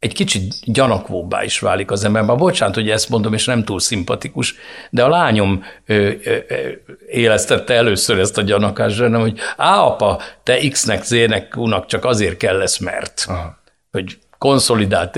egy 0.00 0.14
kicsit 0.14 0.54
gyanakvóbbá 0.64 1.44
is 1.44 1.58
válik 1.58 1.90
az 1.90 2.04
ember. 2.04 2.22
Már 2.22 2.36
bocsánat, 2.36 2.74
hogy 2.74 2.90
ezt 2.90 3.08
mondom, 3.08 3.32
és 3.32 3.44
nem 3.44 3.64
túl 3.64 3.80
szimpatikus, 3.80 4.54
de 4.90 5.04
a 5.04 5.08
lányom 5.08 5.64
ö, 5.86 5.94
ö, 6.24 6.36
ö, 6.48 6.68
élesztette 7.08 7.74
először 7.74 8.18
ezt 8.18 8.38
a 8.38 8.42
gyanakást, 8.42 9.00
nem, 9.00 9.20
hogy 9.20 9.38
á, 9.56 9.78
apa, 9.78 10.22
te 10.42 10.68
X-nek, 10.68 11.02
Z-nek, 11.02 11.56
U-nak 11.56 11.86
csak 11.86 12.04
azért 12.04 12.36
kell 12.36 12.56
lesz, 12.56 12.78
mert. 12.78 13.24
Aha. 13.28 13.58
Hogy 13.90 14.18
konszolidált, 14.38 15.14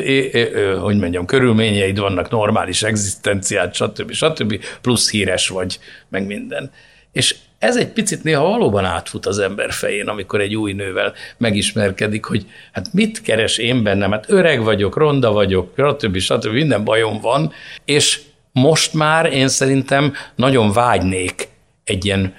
hogy 0.81 0.99
mondjam, 0.99 1.27
körülményeid 1.27 1.99
vannak, 1.99 2.31
normális 2.31 2.83
egzisztenciát, 2.83 3.75
stb. 3.75 4.13
stb. 4.13 4.65
plusz 4.81 5.11
híres 5.11 5.49
vagy, 5.49 5.79
meg 6.09 6.27
minden. 6.27 6.71
És 7.13 7.37
ez 7.63 7.77
egy 7.77 7.89
picit 7.89 8.23
néha 8.23 8.49
valóban 8.49 8.85
átfut 8.85 9.27
az 9.27 9.39
ember 9.39 9.73
fején, 9.73 10.09
amikor 10.09 10.41
egy 10.41 10.57
új 10.57 10.73
nővel 10.73 11.13
megismerkedik, 11.37 12.25
hogy 12.25 12.47
hát 12.73 12.93
mit 12.93 13.23
keres 13.23 13.59
én 13.59 13.83
bennem, 13.83 14.11
hát 14.11 14.25
öreg 14.29 14.63
vagyok, 14.63 14.97
ronda 14.97 15.33
vagyok, 15.33 15.73
stb. 15.77 16.19
stb. 16.19 16.53
minden 16.53 16.85
bajom 16.85 17.21
van, 17.21 17.53
és 17.85 18.21
most 18.53 18.95
már 18.95 19.33
én 19.33 19.49
szerintem 19.49 20.13
nagyon 20.35 20.73
vágynék 20.73 21.49
egy 21.85 22.05
ilyen 22.05 22.35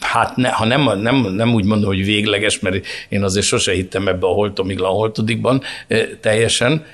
hát 0.00 0.36
ne, 0.36 0.48
ha 0.48 0.64
nem, 0.64 1.00
nem, 1.00 1.34
nem 1.34 1.54
úgy 1.54 1.64
mondom, 1.64 1.88
hogy 1.88 2.04
végleges, 2.04 2.58
mert 2.58 2.86
én 3.08 3.22
azért 3.22 3.46
sose 3.46 3.72
hittem 3.72 4.08
ebbe 4.08 4.26
a 4.26 4.30
holtomiglan 4.32 4.90
holtodikban 4.90 5.62
teljesen, 6.20 6.84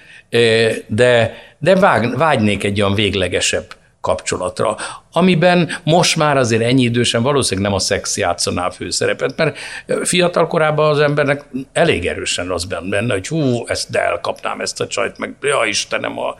de, 0.87 1.35
de 1.59 1.75
vág, 1.75 2.17
vágynék 2.17 2.65
egy 2.65 2.81
olyan 2.81 2.95
véglegesebb 2.95 3.67
kapcsolatra, 4.05 4.77
amiben 5.13 5.71
most 5.85 6.17
már 6.17 6.37
azért 6.37 6.63
ennyi 6.63 6.83
idősen 6.83 7.23
valószínűleg 7.23 7.71
nem 7.71 7.79
a 7.79 7.83
szex 7.83 8.17
játszaná 8.17 8.67
a 8.67 8.71
főszerepet, 8.71 9.37
mert 9.37 9.59
fiatal 10.03 10.47
korában 10.47 10.91
az 10.91 10.99
embernek 10.99 11.45
elég 11.73 12.07
erősen 12.07 12.51
az 12.51 12.65
benne, 12.65 13.13
hogy 13.13 13.29
hú, 13.29 13.65
ezt 13.67 13.91
de 13.91 14.03
elkapnám 14.03 14.61
ezt 14.61 14.81
a 14.81 14.87
csajt, 14.87 15.19
meg 15.19 15.37
ja 15.41 15.65
Istenem, 15.67 16.19
a... 16.19 16.37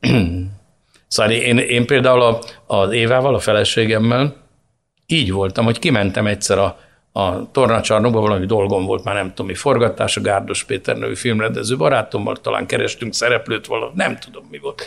szóval 1.08 1.32
én, 1.32 1.58
én 1.58 1.86
például 1.86 2.22
a, 2.22 2.38
az 2.66 2.92
Évával, 2.92 3.34
a 3.34 3.38
feleségemmel 3.38 4.36
így 5.06 5.32
voltam, 5.32 5.64
hogy 5.64 5.78
kimentem 5.78 6.26
egyszer 6.26 6.58
a, 6.58 6.78
a 7.12 7.50
tornacsarnokba, 7.50 8.20
valami 8.20 8.46
dolgom 8.46 8.84
volt, 8.84 9.04
már 9.04 9.14
nem 9.14 9.28
tudom 9.28 9.46
mi 9.46 9.54
forgatás, 9.54 10.16
a 10.16 10.20
Gárdos 10.20 10.64
Péter 10.64 10.96
nevű 10.96 11.14
filmrendező 11.14 11.76
barátommal, 11.76 12.36
talán 12.36 12.66
kerestünk 12.66 13.14
szereplőt, 13.14 13.66
valami, 13.66 13.92
nem 13.94 14.18
tudom 14.18 14.46
mi 14.50 14.58
volt. 14.58 14.82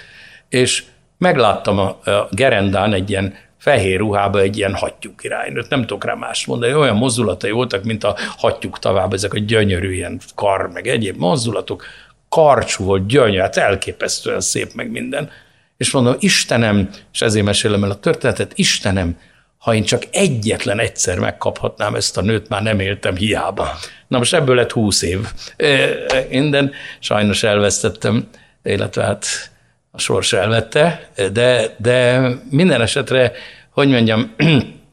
És 0.50 0.84
megláttam 1.18 1.80
a, 1.80 1.88
a 1.88 2.28
gerendán 2.32 2.94
egy 2.94 3.10
ilyen 3.10 3.34
fehér 3.58 4.00
ruhába 4.00 4.40
egy 4.40 4.58
ilyen 4.58 4.76
hattyú 4.76 5.16
királynőt, 5.16 5.70
nem 5.70 5.82
tudok 5.82 6.06
rá 6.06 6.14
más 6.14 6.46
mondani, 6.46 6.74
olyan 6.74 6.96
mozdulatai 6.96 7.52
voltak, 7.52 7.84
mint 7.84 8.04
a 8.04 8.16
hattyúk 8.38 8.80
tavában, 8.80 9.14
ezek 9.14 9.34
a 9.34 9.40
gyönyörű 9.40 9.94
ilyen 9.94 10.20
kar, 10.36 10.70
meg 10.72 10.88
egyéb 10.88 11.18
mozdulatok, 11.18 11.86
karcsú 12.30 12.84
volt, 12.84 13.08
gyönyörű, 13.08 13.40
hát 13.40 13.58
elképesztően 13.58 14.42
szép, 14.42 14.74
meg 14.74 14.92
minden. 14.92 15.30
És 15.78 15.92
mondom, 15.92 16.16
Istenem, 16.20 16.90
és 17.14 17.22
ezért 17.22 17.46
mesélem 17.46 17.84
el 17.84 17.90
a 17.90 18.00
történetet, 18.00 18.52
Istenem, 18.56 19.18
ha 19.58 19.74
én 19.74 19.84
csak 19.84 20.04
egyetlen 20.12 20.80
egyszer 20.80 21.20
megkaphatnám 21.20 21.96
ezt 21.96 22.18
a 22.18 22.22
nőt, 22.22 22.50
már 22.50 22.62
nem 22.62 22.80
éltem 22.80 23.16
hiába. 23.16 23.70
Na 24.08 24.18
most 24.18 24.34
ebből 24.34 24.56
lett 24.56 24.72
húsz 24.72 25.02
év. 25.02 25.20
Minden 26.30 26.72
sajnos 27.00 27.44
elvesztettem, 27.44 28.28
illetve 28.64 29.04
hát 29.04 29.26
a 29.96 30.00
sors 30.00 30.34
elvette, 30.34 31.10
de, 31.32 31.76
de 31.78 32.28
minden 32.50 32.82
esetre, 32.82 33.32
hogy 33.70 33.90
mondjam, 33.90 34.36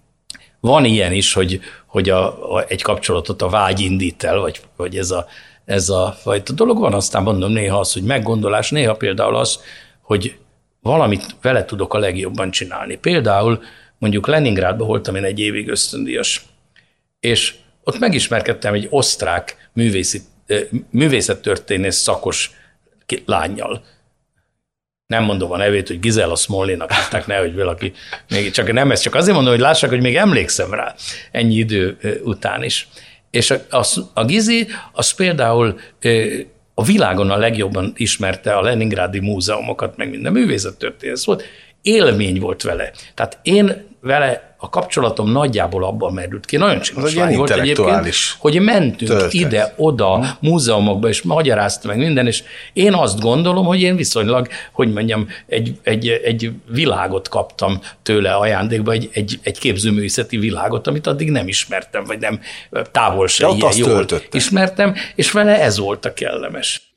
van 0.61 0.85
ilyen 0.85 1.13
is, 1.13 1.33
hogy, 1.33 1.61
hogy 1.87 2.11
a, 2.11 2.55
a, 2.55 2.65
egy 2.69 2.83
kapcsolatot 2.83 3.43
a 3.43 3.49
vágy 3.49 3.81
indít 3.81 4.25
el, 4.25 4.39
vagy, 4.39 4.61
vagy 4.77 4.97
ez, 4.97 5.11
a, 5.11 5.27
ez 5.65 5.89
a 5.89 6.17
fajta 6.21 6.53
dolog 6.53 6.79
van, 6.79 6.95
aztán 6.95 7.23
mondom 7.23 7.53
néha 7.53 7.79
az, 7.79 7.93
hogy 7.93 8.03
meggondolás, 8.03 8.71
néha 8.71 8.95
például 8.95 9.37
az, 9.37 9.61
hogy 10.01 10.37
valamit 10.81 11.27
vele 11.43 11.65
tudok 11.65 11.95
a 11.95 11.99
legjobban 11.99 12.51
csinálni. 12.51 12.97
Például 12.97 13.63
mondjuk 13.99 14.27
Leningrádban 14.27 14.87
voltam 14.87 15.15
én 15.15 15.25
egy 15.25 15.39
évig 15.39 15.69
ösztöndíjas, 15.69 16.45
és 17.21 17.55
ott 17.85 17.99
megismerkedtem 17.99 18.75
egy 18.75 18.87
osztrák 18.91 19.71
művészi, 19.73 20.21
művészettörténész 20.91 21.97
szakos 21.97 22.51
lányjal, 23.25 23.85
nem 25.07 25.25
mondom 25.25 25.53
a 25.53 25.57
nevét, 25.57 25.89
hogy 25.89 26.01
Gizella 26.01 26.37
Smollinak 26.37 26.93
hívták, 26.93 27.27
ne, 27.27 27.37
hogy 27.37 27.55
valaki, 27.55 27.93
még 28.29 28.51
csak 28.51 28.73
nem 28.73 28.91
ez, 28.91 29.01
csak 29.01 29.15
azért 29.15 29.35
mondom, 29.35 29.53
hogy 29.53 29.63
lássák, 29.63 29.91
hogy 29.91 30.01
még 30.01 30.17
emlékszem 30.17 30.75
rá 30.75 30.95
ennyi 31.31 31.55
idő 31.55 31.97
után 32.25 32.63
is. 32.63 32.89
És 33.31 33.51
a, 33.51 33.57
a, 33.71 33.87
a 34.15 34.25
Gizi, 34.25 34.67
az 34.93 35.11
például 35.11 35.79
a 36.75 36.85
világon 36.85 37.31
a 37.31 37.37
legjobban 37.37 37.93
ismerte 37.97 38.53
a 38.57 38.63
Leningrádi 38.63 39.21
múzeumokat, 39.21 39.97
meg 39.97 40.11
minden 40.11 40.33
művészettörténész 40.33 41.25
volt, 41.25 41.43
élmény 41.83 42.41
volt 42.41 42.63
vele. 42.63 42.93
Tehát 43.15 43.39
én 43.43 43.91
vele 44.03 44.55
a 44.57 44.69
kapcsolatom 44.69 45.31
nagyjából 45.31 45.85
abban 45.85 46.13
merült 46.13 46.47
ki. 46.47 46.57
Nagyon 46.57 46.81
csinos 46.81 47.15
lány 47.15 47.37
volt 47.37 47.51
egyébként, 47.51 48.15
hogy 48.39 48.61
mentünk 48.61 49.33
ide-oda 49.33 50.37
múzeumokba, 50.41 51.09
és 51.09 51.23
magyarázta 51.23 51.89
meg 51.89 51.97
minden, 51.97 52.27
és 52.27 52.43
én 52.73 52.95
azt 52.95 53.21
gondolom, 53.21 53.67
hogy 53.67 53.81
én 53.81 53.97
viszonylag, 53.97 54.49
hogy 54.73 54.93
mondjam, 54.93 55.29
egy, 55.47 55.79
egy, 55.83 56.09
egy 56.09 56.53
világot 56.69 57.29
kaptam 57.29 57.81
tőle 58.03 58.35
ajándékba, 58.35 58.93
egy, 58.93 59.11
egy, 59.13 59.39
egy 59.43 59.59
képzőművészeti 59.59 60.37
világot, 60.37 60.87
amit 60.87 61.07
addig 61.07 61.31
nem 61.31 61.49
ismertem, 61.49 62.05
vagy 62.05 62.19
nem 62.19 62.41
távol 62.91 63.27
se 63.27 63.49
ilyen 63.49 63.73
jól 63.77 63.89
töltötte. 63.89 64.37
ismertem, 64.37 64.95
és 65.15 65.33
vele 65.33 65.61
ez 65.61 65.79
volt 65.79 66.05
a 66.05 66.15
kellemes. 66.15 66.92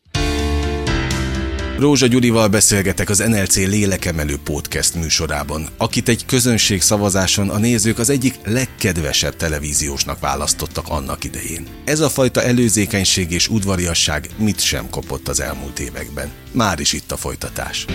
Rózsa 1.79 2.07
Gyurival 2.07 2.47
beszélgetek 2.47 3.09
az 3.09 3.17
NLC 3.17 3.55
Lélekemelő 3.55 4.37
Podcast 4.43 4.95
műsorában, 4.95 5.67
akit 5.77 6.09
egy 6.09 6.25
közönség 6.25 6.81
szavazáson 6.81 7.49
a 7.49 7.57
nézők 7.57 7.99
az 7.99 8.09
egyik 8.09 8.35
legkedvesebb 8.45 9.35
televíziósnak 9.35 10.19
választottak 10.19 10.85
annak 10.87 11.23
idején. 11.23 11.67
Ez 11.85 11.99
a 11.99 12.09
fajta 12.09 12.43
előzékenység 12.43 13.31
és 13.31 13.47
udvariasság 13.47 14.29
mit 14.37 14.59
sem 14.59 14.89
kopott 14.89 15.27
az 15.27 15.39
elmúlt 15.39 15.79
években. 15.79 16.31
Már 16.51 16.79
is 16.79 16.93
itt 16.93 17.11
a 17.11 17.17
folytatás. 17.17 17.85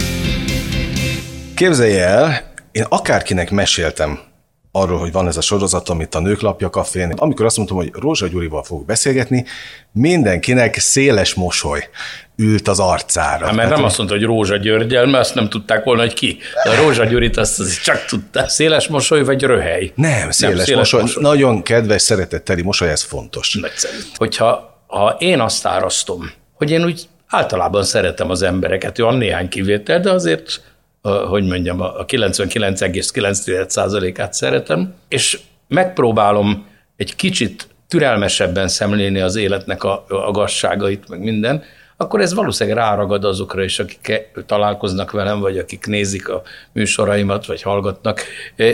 Képzelje 1.55 2.05
el, 2.05 2.53
én 2.73 2.85
akárkinek 2.88 3.51
meséltem 3.51 4.30
arról, 4.72 4.98
hogy 4.98 5.12
van 5.12 5.26
ez 5.26 5.37
a 5.37 5.40
sorozat, 5.40 5.88
amit 5.88 6.14
a 6.14 6.20
Nőklapja 6.20 6.70
kafén. 6.70 7.12
Amikor 7.16 7.44
azt 7.44 7.56
mondtam, 7.56 7.78
hogy 7.78 7.90
Rózsa 7.92 8.26
Gyurival 8.26 8.62
fogok 8.62 8.87
beszélgetni, 8.87 9.44
mindenkinek 9.92 10.78
széles 10.78 11.35
mosoly 11.35 11.88
ült 12.37 12.68
az 12.68 12.80
arcára. 12.80 13.46
Hát, 13.46 13.54
mert 13.54 13.70
nem 13.70 13.85
azt 13.85 13.96
mondta, 13.96 14.16
hogy 14.16 14.24
Rózsa 14.24 14.56
Györgyel, 14.56 15.06
mert 15.06 15.24
azt 15.24 15.35
nem 15.35 15.48
tudták 15.48 15.85
volna, 15.85 16.00
hogy 16.00 16.14
ki. 16.14 16.38
De 16.64 16.70
a 16.70 16.83
Rózsa 16.83 17.04
Gyurit 17.04 17.37
azt 17.37 17.83
csak 17.83 18.04
tudta. 18.04 18.48
Széles 18.48 18.88
mosoly 18.88 19.24
vagy 19.24 19.42
röhely? 19.42 19.92
Nem, 19.94 20.30
széles, 20.30 20.56
nem, 20.56 20.64
széles 20.64 20.78
mosoly. 20.78 21.00
mosoly. 21.00 21.22
Nagyon 21.22 21.62
kedves, 21.62 22.02
szeretetteli 22.02 22.62
mosoly, 22.62 22.88
ez 22.88 23.02
fontos. 23.02 23.54
Nagyszerű. 23.54 23.96
Hogyha 24.14 24.68
ha 24.87 25.16
én 25.18 25.40
azt 25.40 25.66
árasztom, 25.66 26.30
hogy 26.54 26.70
én 26.70 26.85
úgy 26.85 27.09
általában 27.26 27.83
szeretem 27.83 28.30
az 28.30 28.42
embereket, 28.42 28.98
van 28.98 29.16
néhány 29.16 29.48
kivétel, 29.48 30.00
de 30.00 30.11
azért 30.11 30.62
hogy 31.02 31.44
mondjam, 31.44 31.80
a 31.80 32.04
99,9%-át 32.04 34.32
szeretem, 34.32 34.94
és 35.08 35.40
megpróbálom 35.68 36.66
egy 36.96 37.16
kicsit 37.16 37.68
türelmesebben 37.88 38.68
szemlélni 38.68 39.20
az 39.20 39.36
életnek 39.36 39.84
a, 39.84 40.04
a 40.08 40.30
gazságait, 40.30 41.08
meg 41.08 41.20
minden, 41.20 41.62
akkor 41.96 42.20
ez 42.20 42.34
valószínűleg 42.34 42.78
ráragad 42.78 43.24
azokra 43.24 43.62
is, 43.62 43.78
akik 43.78 44.30
találkoznak 44.46 45.10
velem, 45.10 45.40
vagy 45.40 45.58
akik 45.58 45.86
nézik 45.86 46.28
a 46.28 46.42
műsoraimat, 46.72 47.46
vagy 47.46 47.62
hallgatnak 47.62 48.22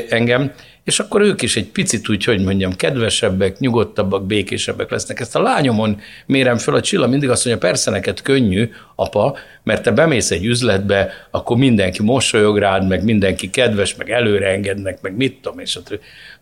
engem, 0.09 0.53
és 0.87 0.99
akkor 0.99 1.21
ők 1.21 1.43
is 1.43 1.57
egy 1.57 1.67
picit 1.67 2.09
úgy, 2.09 2.25
hogy 2.25 2.45
mondjam, 2.45 2.77
kedvesebbek, 2.77 3.59
nyugodtabbak, 3.59 4.27
békésebbek 4.27 4.91
lesznek. 4.91 5.21
Ezt 5.21 5.37
a 5.37 5.43
lányomon 5.43 6.01
mérem 6.27 6.57
föl, 6.57 6.75
a 6.75 6.81
Csilla 6.81 7.07
mindig 7.07 7.31
azt 7.31 7.45
mondja, 7.45 7.69
persze 7.69 7.91
neked 7.91 8.23
könnyű, 8.23 8.71
apa, 8.95 9.37
mert 9.63 9.83
te 9.83 9.91
bemész 9.91 10.31
egy 10.31 10.45
üzletbe, 10.45 11.13
akkor 11.31 11.57
mindenki 11.57 12.03
mosolyog 12.03 12.59
rád, 12.59 12.89
meg 12.89 13.05
mindenki 13.05 13.51
kedves, 13.51 13.97
meg 13.97 14.11
előre 14.11 14.49
engednek, 14.49 15.01
meg 15.01 15.17
mit 15.17 15.41
tudom, 15.41 15.59
és 15.59 15.77
a 15.77 15.81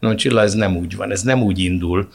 No, 0.00 0.14
Csilla, 0.14 0.42
ez 0.42 0.54
nem 0.54 0.76
úgy 0.76 0.96
van, 0.96 1.10
ez 1.10 1.22
nem 1.22 1.42
úgy 1.42 1.58
indul, 1.58 2.08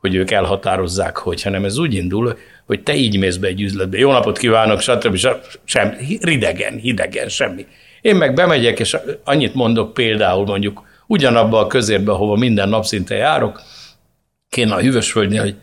hogy 0.00 0.14
ők 0.14 0.30
elhatározzák, 0.30 1.16
hogy, 1.16 1.42
hanem 1.42 1.64
ez 1.64 1.78
úgy 1.78 1.94
indul, 1.94 2.38
hogy 2.64 2.82
te 2.82 2.94
így 2.94 3.18
mész 3.18 3.36
be 3.36 3.46
egy 3.46 3.60
üzletbe, 3.60 3.98
jó 3.98 4.12
napot 4.12 4.38
kívánok, 4.38 4.80
stb. 4.80 5.18
Sem, 5.64 5.96
ridegen, 6.20 6.76
hidegen, 6.76 7.28
semmi. 7.28 7.66
Én 8.00 8.16
meg 8.16 8.34
bemegyek, 8.34 8.78
és 8.78 8.96
annyit 9.24 9.54
mondok 9.54 9.94
például 9.94 10.44
mondjuk 10.44 10.84
ugyanabba 11.06 11.58
a 11.58 11.66
közérbe, 11.66 12.12
ahova 12.12 12.36
minden 12.36 12.68
nap 12.68 12.84
szinte 12.84 13.14
járok, 13.14 13.62
kéne 14.48 14.74
a 14.74 14.80
hűvösföldnél, 14.80 15.40
hogy 15.40 15.56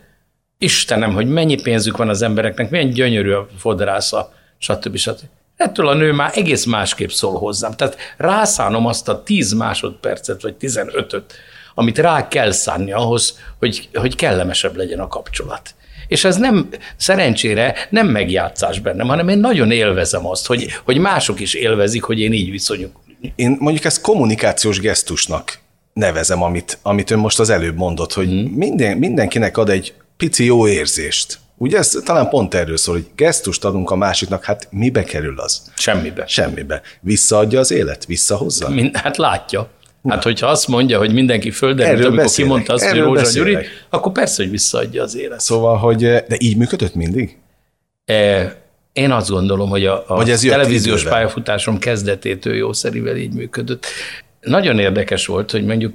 Istenem, 0.58 1.14
hogy 1.14 1.26
mennyi 1.26 1.62
pénzük 1.62 1.96
van 1.96 2.08
az 2.08 2.22
embereknek, 2.22 2.70
milyen 2.70 2.90
gyönyörű 2.90 3.32
a 3.32 3.46
fodrásza, 3.58 4.32
stb. 4.58 4.96
stb. 4.96 5.28
Ettől 5.56 5.88
a 5.88 5.94
nő 5.94 6.12
már 6.12 6.30
egész 6.34 6.64
másképp 6.64 7.08
szól 7.08 7.38
hozzám. 7.38 7.72
Tehát 7.72 7.96
rászánom 8.16 8.86
azt 8.86 9.08
a 9.08 9.22
10 9.22 9.52
másodpercet, 9.52 10.42
vagy 10.42 10.54
15-öt, 10.60 11.34
amit 11.74 11.98
rá 11.98 12.28
kell 12.28 12.50
szánni 12.50 12.92
ahhoz, 12.92 13.38
hogy, 13.58 13.88
hogy 13.94 14.16
kellemesebb 14.16 14.76
legyen 14.76 15.00
a 15.00 15.08
kapcsolat. 15.08 15.74
És 16.08 16.24
ez 16.24 16.36
nem, 16.36 16.68
szerencsére 16.96 17.74
nem 17.90 18.06
megjátszás 18.06 18.78
bennem, 18.78 19.06
hanem 19.06 19.28
én 19.28 19.38
nagyon 19.38 19.70
élvezem 19.70 20.26
azt, 20.26 20.46
hogy, 20.46 20.66
hogy 20.84 20.98
mások 20.98 21.40
is 21.40 21.54
élvezik, 21.54 22.02
hogy 22.02 22.20
én 22.20 22.32
így 22.32 22.50
viszonyuk. 22.50 23.00
Én 23.34 23.56
mondjuk 23.60 23.84
ezt 23.84 24.00
kommunikációs 24.00 24.80
gesztusnak 24.80 25.58
nevezem, 25.92 26.42
amit, 26.42 26.78
amit 26.82 27.10
ön 27.10 27.18
most 27.18 27.40
az 27.40 27.50
előbb 27.50 27.76
mondott, 27.76 28.12
hogy 28.12 28.28
hmm. 28.28 28.52
minden, 28.54 28.96
mindenkinek 28.96 29.56
ad 29.56 29.68
egy 29.68 29.94
pici 30.16 30.44
jó 30.44 30.68
érzést. 30.68 31.38
Ugye 31.56 31.78
ez 31.78 31.98
talán 32.04 32.28
pont 32.28 32.54
erről 32.54 32.76
szól, 32.76 32.94
hogy 32.94 33.06
gesztust 33.16 33.64
adunk 33.64 33.90
a 33.90 33.96
másiknak, 33.96 34.44
hát 34.44 34.68
mibe 34.70 35.04
kerül 35.04 35.40
az? 35.40 35.70
Semmibe. 35.76 36.26
Semmibe. 36.26 36.82
Visszaadja 37.00 37.58
az 37.58 37.70
élet? 37.70 38.04
Visszahozza? 38.04 38.68
Mind, 38.68 38.96
hát 38.96 39.16
látja. 39.16 39.68
Hát, 40.08 40.22
hogyha 40.22 40.46
azt 40.46 40.68
mondja, 40.68 40.98
hogy 40.98 41.12
mindenki 41.12 41.50
földön, 41.50 41.86
Erről 41.86 42.00
amikor 42.00 42.16
beszélek. 42.16 42.50
kimondta 42.50 42.72
azt, 42.72 42.84
hogy 42.84 42.98
Rózsa 42.98 43.30
Gyuri, 43.32 43.56
akkor 43.90 44.12
persze, 44.12 44.42
hogy 44.42 44.50
visszaadja 44.50 45.02
az 45.02 45.16
élet. 45.16 45.40
Szóval, 45.40 45.76
hogy 45.76 46.00
de 46.00 46.36
így 46.38 46.56
működött 46.56 46.94
mindig? 46.94 47.38
E, 48.04 48.63
én 48.94 49.10
azt 49.10 49.30
gondolom, 49.30 49.68
hogy 49.68 49.86
a, 49.86 50.04
a 50.06 50.28
ez 50.28 50.40
televíziós 50.40 51.00
idővel? 51.00 51.18
pályafutásom 51.18 51.78
kezdetétől 51.78 52.54
jószerivel 52.54 53.16
így 53.16 53.32
működött. 53.32 53.86
Nagyon 54.40 54.78
érdekes 54.78 55.26
volt, 55.26 55.50
hogy 55.50 55.64
mondjuk 55.64 55.92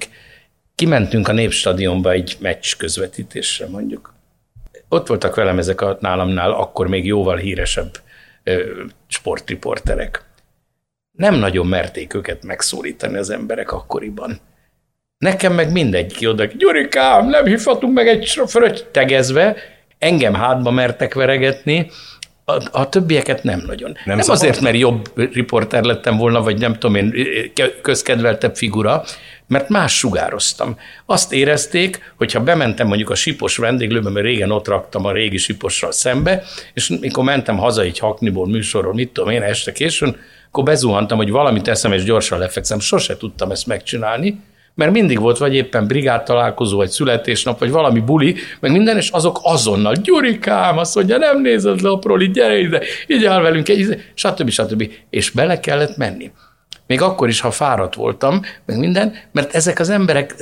kimentünk 0.75 1.27
a 1.27 1.31
Népstadionba 1.31 2.11
egy 2.11 2.37
meccs 2.39 2.75
közvetítésre 2.77 3.67
mondjuk. 3.67 4.13
Ott 4.89 5.07
voltak 5.07 5.35
velem 5.35 5.57
ezek 5.57 5.81
a 5.81 5.97
nálamnál 6.01 6.51
akkor 6.51 6.87
még 6.87 7.05
jóval 7.05 7.37
híresebb 7.37 7.91
ö, 8.43 8.83
sportriporterek 9.07 10.29
nem 11.19 11.35
nagyon 11.35 11.67
merték 11.67 12.13
őket 12.13 12.43
megszólítani 12.43 13.17
az 13.17 13.29
emberek 13.29 13.71
akkoriban. 13.71 14.39
Nekem 15.17 15.53
meg 15.53 15.71
mindegy 15.71 16.25
oda, 16.25 16.45
Gyurikám, 16.45 17.27
nem 17.27 17.45
hívhatunk 17.45 17.93
meg 17.93 18.07
egy 18.07 18.41
fröccs 18.45 18.81
tegezve, 18.91 19.55
engem 19.97 20.33
hátba 20.33 20.71
mertek 20.71 21.13
veregetni, 21.13 21.89
a, 22.49 22.61
a 22.71 22.89
többieket 22.89 23.43
nem 23.43 23.63
nagyon. 23.67 23.97
Nem, 24.05 24.17
nem 24.17 24.29
azért, 24.29 24.59
mert 24.59 24.77
jobb 24.77 25.11
riporter 25.33 25.83
lettem 25.83 26.17
volna, 26.17 26.41
vagy 26.41 26.59
nem 26.59 26.73
tudom 26.73 26.95
én, 26.95 27.13
közkedveltebb 27.81 28.55
figura, 28.55 29.03
mert 29.47 29.69
más 29.69 29.97
sugároztam. 29.97 30.77
Azt 31.05 31.33
érezték, 31.33 32.13
hogy 32.17 32.31
ha 32.31 32.39
bementem 32.39 32.87
mondjuk 32.87 33.09
a 33.09 33.15
sipos 33.15 33.57
vendéglőbe, 33.57 34.09
mert 34.09 34.25
régen 34.25 34.51
ott 34.51 34.67
raktam 34.67 35.05
a 35.05 35.11
régi 35.11 35.37
sipossal 35.37 35.91
szembe, 35.91 36.43
és 36.73 36.87
mikor 37.01 37.23
mentem 37.23 37.57
haza 37.57 37.81
egy 37.81 37.99
hakniból 37.99 38.47
műsorról, 38.47 38.93
mit 38.93 39.09
tudom 39.09 39.29
én, 39.29 39.41
este 39.41 39.71
későn, 39.71 40.17
akkor 40.47 40.63
bezuhantam, 40.63 41.17
hogy 41.17 41.29
valamit 41.29 41.63
teszem, 41.63 41.91
és 41.91 42.03
gyorsan 42.03 42.39
lefekszem. 42.39 42.79
Sose 42.79 43.17
tudtam 43.17 43.51
ezt 43.51 43.67
megcsinálni, 43.67 44.39
mert 44.79 44.91
mindig 44.91 45.19
volt 45.19 45.37
vagy 45.37 45.55
éppen 45.55 45.87
brigád 45.87 46.23
találkozó, 46.23 46.77
vagy 46.77 46.89
születésnap, 46.89 47.59
vagy 47.59 47.71
valami 47.71 47.99
buli, 47.99 48.35
meg 48.59 48.71
minden, 48.71 48.97
és 48.97 49.09
azok 49.09 49.39
azonnal, 49.43 49.93
Gyurikám, 49.93 50.77
azt 50.77 50.95
mondja, 50.95 51.17
nem 51.17 51.41
nézed 51.41 51.81
le 51.81 51.89
a 51.89 51.97
proli, 51.97 52.31
gyere 52.31 52.57
ide, 52.57 52.81
így 53.07 53.25
áll 53.25 53.41
velünk, 53.41 53.69
egy, 53.69 54.03
stb. 54.13 54.49
stb. 54.49 54.91
És 55.09 55.29
bele 55.29 55.59
kellett 55.59 55.97
menni. 55.97 56.31
Még 56.87 57.01
akkor 57.01 57.27
is, 57.27 57.39
ha 57.39 57.51
fáradt 57.51 57.95
voltam, 57.95 58.41
meg 58.65 58.77
minden, 58.77 59.15
mert 59.31 59.55
ezek 59.55 59.79
az 59.79 59.89
emberek 59.89 60.35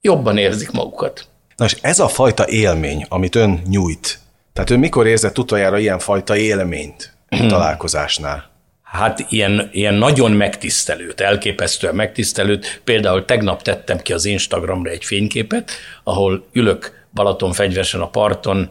jobban 0.00 0.36
érzik 0.36 0.70
magukat. 0.70 1.26
Na 1.56 1.64
és 1.64 1.76
ez 1.80 1.98
a 1.98 2.08
fajta 2.08 2.48
élmény, 2.48 3.06
amit 3.08 3.34
ön 3.34 3.62
nyújt, 3.68 4.18
tehát 4.52 4.70
ön 4.70 4.78
mikor 4.78 5.06
érzett 5.06 5.38
utoljára 5.38 5.78
ilyen 5.78 5.98
fajta 5.98 6.36
élményt 6.36 7.12
találkozásnál? 7.48 8.50
Hát 8.90 9.26
ilyen, 9.28 9.68
ilyen 9.72 9.94
nagyon 9.94 10.32
megtisztelőt, 10.32 11.20
elképesztően 11.20 11.94
megtisztelőt. 11.94 12.80
Például 12.84 13.24
tegnap 13.24 13.62
tettem 13.62 13.98
ki 13.98 14.12
az 14.12 14.24
Instagramra 14.24 14.90
egy 14.90 15.04
fényképet, 15.04 15.70
ahol 16.04 16.46
ülök 16.52 17.06
Balaton 17.14 17.52
fegyvesen 17.52 18.00
a 18.00 18.08
parton, 18.08 18.70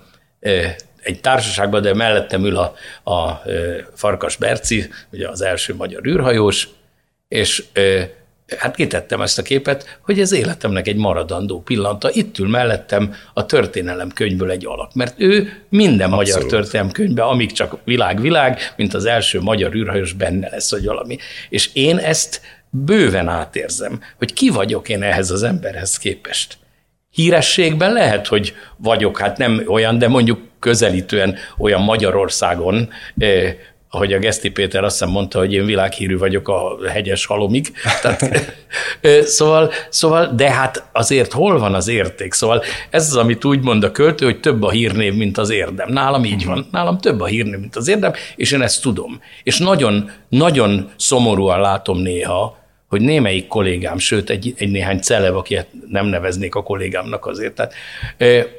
egy 1.02 1.20
társaságban, 1.22 1.82
de 1.82 1.94
mellettem 1.94 2.46
ül 2.46 2.58
a, 2.58 2.74
a 3.12 3.42
Farkas 3.94 4.36
Berci, 4.36 4.90
ugye 5.12 5.30
az 5.30 5.42
első 5.42 5.76
magyar 5.76 6.06
űrhajós, 6.06 6.68
és 7.28 7.64
hát 8.58 8.76
kitettem 8.76 9.22
ezt 9.22 9.40
a 9.40 9.42
képet, 9.42 10.00
hogy 10.02 10.20
ez 10.20 10.32
életemnek 10.32 10.88
egy 10.88 10.96
maradandó 10.96 11.62
pillanta. 11.62 12.10
Itt 12.12 12.38
ül 12.38 12.48
mellettem 12.48 13.14
a 13.34 13.46
történelem 13.46 14.10
könyvből 14.10 14.52
egy 14.52 14.66
alak, 14.66 14.94
mert 14.94 15.14
ő 15.18 15.64
minden 15.70 16.12
Abszolút. 16.12 16.28
magyar 16.28 16.50
történelem 16.50 16.92
könyvben, 16.92 17.26
amíg 17.26 17.52
csak 17.52 17.78
világ-világ, 17.84 18.74
mint 18.76 18.94
az 18.94 19.06
első 19.06 19.42
magyar 19.42 19.76
űrhajós 19.76 20.14
benne 20.14 20.50
lesz, 20.50 20.72
vagy 20.72 20.86
valami. 20.86 21.18
És 21.50 21.70
én 21.74 21.98
ezt 21.98 22.42
bőven 22.70 23.28
átérzem, 23.28 24.02
hogy 24.18 24.34
ki 24.34 24.50
vagyok 24.50 24.90
én 24.90 25.04
ehhez 25.04 25.32
az 25.32 25.44
emberhez 25.44 25.98
képest. 25.98 26.58
Hírességben 27.10 27.94
lehet, 27.94 28.28
hogy 28.28 28.54
vagyok, 28.78 29.20
hát 29.20 29.38
nem 29.38 29.64
olyan, 29.68 29.98
de 29.98 30.08
mondjuk 30.08 30.40
közelítően 30.60 31.36
olyan 31.58 31.82
Magyarországon, 31.82 32.90
eh, 33.18 33.56
ahogy 33.90 34.14
a 34.14 34.20
Geszti 34.20 34.50
Péter 34.50 34.84
azt 34.84 35.00
hiszem 35.00 35.14
mondta, 35.14 35.40
hogy 35.40 35.54
én 35.54 35.66
világhírű 35.66 36.18
vagyok 36.18 36.48
a 36.48 36.78
hegyes 36.88 37.26
halomig. 37.26 37.72
Tehát, 38.02 38.54
szóval, 39.36 39.72
szóval, 39.90 40.32
de 40.36 40.52
hát 40.52 40.90
azért 40.92 41.32
hol 41.32 41.60
van 41.60 41.74
az 41.74 41.88
érték? 41.88 42.34
Szóval 42.34 42.64
ez 42.90 43.08
az, 43.08 43.16
amit 43.16 43.46
úgy 43.46 43.64
mond 43.64 43.84
a 43.84 43.92
költő, 43.92 44.26
hogy 44.26 44.40
több 44.40 44.64
a 44.64 44.70
hírnév, 44.70 45.14
mint 45.14 45.38
az 45.38 45.50
érdem. 45.50 45.92
Nálam 45.92 46.26
így 46.26 46.46
van. 46.46 46.68
Nálam 46.72 46.98
több 46.98 47.22
a 47.22 47.26
hírnév, 47.26 47.60
mint 47.60 47.76
az 47.76 47.88
érdem, 47.88 48.14
és 48.36 48.52
én 48.52 48.62
ezt 48.62 48.82
tudom. 48.82 49.22
És 49.44 49.58
nagyon, 49.58 50.12
nagyon 50.30 50.90
szomorúan 50.96 51.62
látom 51.62 51.98
néha, 51.98 52.58
hogy 52.88 53.02
némelyik 53.02 53.48
kollégám, 53.48 53.98
sőt 53.98 54.30
egy, 54.30 54.54
egy 54.58 54.70
néhány 54.72 55.00
celev, 55.00 55.36
akiket 55.36 55.68
nem 55.90 56.06
neveznék 56.06 56.56
a 56.56 56.64
kollégámnak 56.64 57.26
azért, 57.26 57.54
tehát 57.54 57.74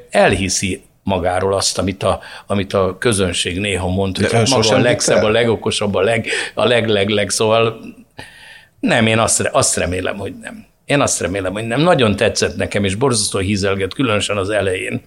elhiszi 0.09 0.81
magáról 1.03 1.53
azt, 1.53 1.77
amit 1.77 2.03
a, 2.03 2.19
amit 2.47 2.73
a 2.73 2.95
közönség 2.99 3.59
néha 3.59 3.87
mond, 3.87 4.17
hogy 4.17 4.31
hát 4.31 4.49
maga 4.49 4.75
a 4.75 4.79
legszebb, 4.79 5.23
a 5.23 5.29
legokosabb, 5.29 5.95
a 5.95 6.01
leg, 6.01 6.27
a 6.53 6.65
leg, 6.65 6.87
leg, 6.87 7.09
leg, 7.09 7.29
szóval 7.29 7.79
nem, 8.79 9.07
én 9.07 9.19
azt, 9.19 9.49
azt 9.51 9.77
remélem, 9.77 10.17
hogy 10.17 10.33
nem. 10.41 10.65
Én 10.85 11.01
azt 11.01 11.21
remélem, 11.21 11.53
hogy 11.53 11.67
nem. 11.67 11.81
Nagyon 11.81 12.15
tetszett 12.15 12.55
nekem, 12.55 12.83
és 12.83 12.95
borzasztó 12.95 13.39
hízelget, 13.39 13.93
különösen 13.93 14.37
az 14.37 14.49
elején, 14.49 15.01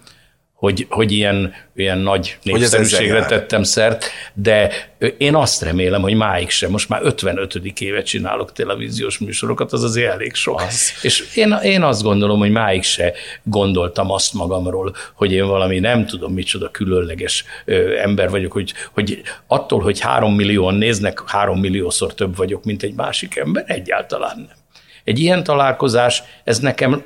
hogy, 0.64 0.86
hogy 0.90 1.12
ilyen, 1.12 1.54
ilyen 1.74 1.98
nagy 1.98 2.38
népszerűségre 2.42 3.24
tettem 3.24 3.62
szert, 3.62 4.04
de 4.34 4.70
én 5.18 5.34
azt 5.34 5.62
remélem, 5.62 6.02
hogy 6.02 6.14
máig 6.14 6.50
sem, 6.50 6.70
most 6.70 6.88
már 6.88 7.00
55. 7.02 7.54
évet 7.78 8.06
csinálok 8.06 8.52
televíziós 8.52 9.18
műsorokat, 9.18 9.72
az 9.72 9.82
azért 9.82 10.12
elég 10.12 10.34
sok. 10.34 10.60
Az. 10.60 10.92
És 11.02 11.34
én, 11.34 11.58
én 11.62 11.82
azt 11.82 12.02
gondolom, 12.02 12.38
hogy 12.38 12.50
máig 12.50 12.82
se 12.82 13.12
gondoltam 13.42 14.10
azt 14.10 14.34
magamról, 14.34 14.94
hogy 15.14 15.32
én 15.32 15.46
valami 15.46 15.78
nem 15.78 16.06
tudom 16.06 16.32
micsoda 16.32 16.70
különleges 16.70 17.44
ö, 17.64 17.98
ember 17.98 18.30
vagyok, 18.30 18.52
hogy, 18.52 18.72
hogy 18.92 19.22
attól, 19.46 19.80
hogy 19.80 20.00
három 20.00 20.34
millióan 20.34 20.74
néznek, 20.74 21.22
három 21.26 21.60
milliószor 21.60 22.14
több 22.14 22.36
vagyok, 22.36 22.64
mint 22.64 22.82
egy 22.82 22.94
másik 22.94 23.36
ember, 23.36 23.64
egyáltalán 23.66 24.36
nem. 24.36 24.56
Egy 25.04 25.18
ilyen 25.18 25.42
találkozás, 25.42 26.22
ez 26.44 26.58
nekem 26.58 27.02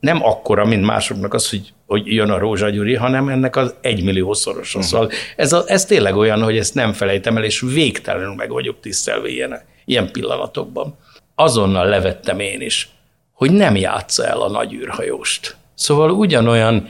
nem 0.00 0.24
akkora, 0.24 0.64
mint 0.64 0.84
másoknak 0.84 1.34
az, 1.34 1.50
hogy, 1.50 1.74
hogy 1.86 2.06
jön 2.06 2.30
a 2.30 2.38
Rózsa 2.38 2.70
Gyuri, 2.70 2.94
hanem 2.94 3.28
ennek 3.28 3.56
az 3.56 3.74
egymilliószorosa. 3.80 4.78
Uh-huh. 4.78 4.92
Szóval 4.92 5.10
ez, 5.36 5.52
a, 5.52 5.64
ez 5.66 5.84
tényleg 5.84 6.16
olyan, 6.16 6.42
hogy 6.42 6.56
ezt 6.56 6.74
nem 6.74 6.92
felejtem 6.92 7.36
el, 7.36 7.44
és 7.44 7.60
végtelenül 7.60 8.34
meg 8.34 8.50
vagyok 8.50 8.80
tisztelve 8.80 9.28
ilyen, 9.28 9.60
ilyen 9.84 10.10
pillanatokban. 10.12 10.98
Azonnal 11.34 11.88
levettem 11.88 12.40
én 12.40 12.60
is, 12.60 12.88
hogy 13.32 13.50
nem 13.50 13.76
játsza 13.76 14.26
el 14.26 14.40
a 14.40 14.50
nagy 14.50 14.72
űrhajóst. 14.72 15.56
Szóval 15.74 16.10
ugyanolyan 16.10 16.88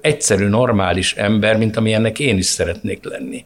egyszerű, 0.00 0.46
normális 0.46 1.14
ember, 1.14 1.56
mint 1.56 1.76
amilyennek 1.76 2.18
én 2.18 2.36
is 2.36 2.46
szeretnék 2.46 3.04
lenni. 3.04 3.44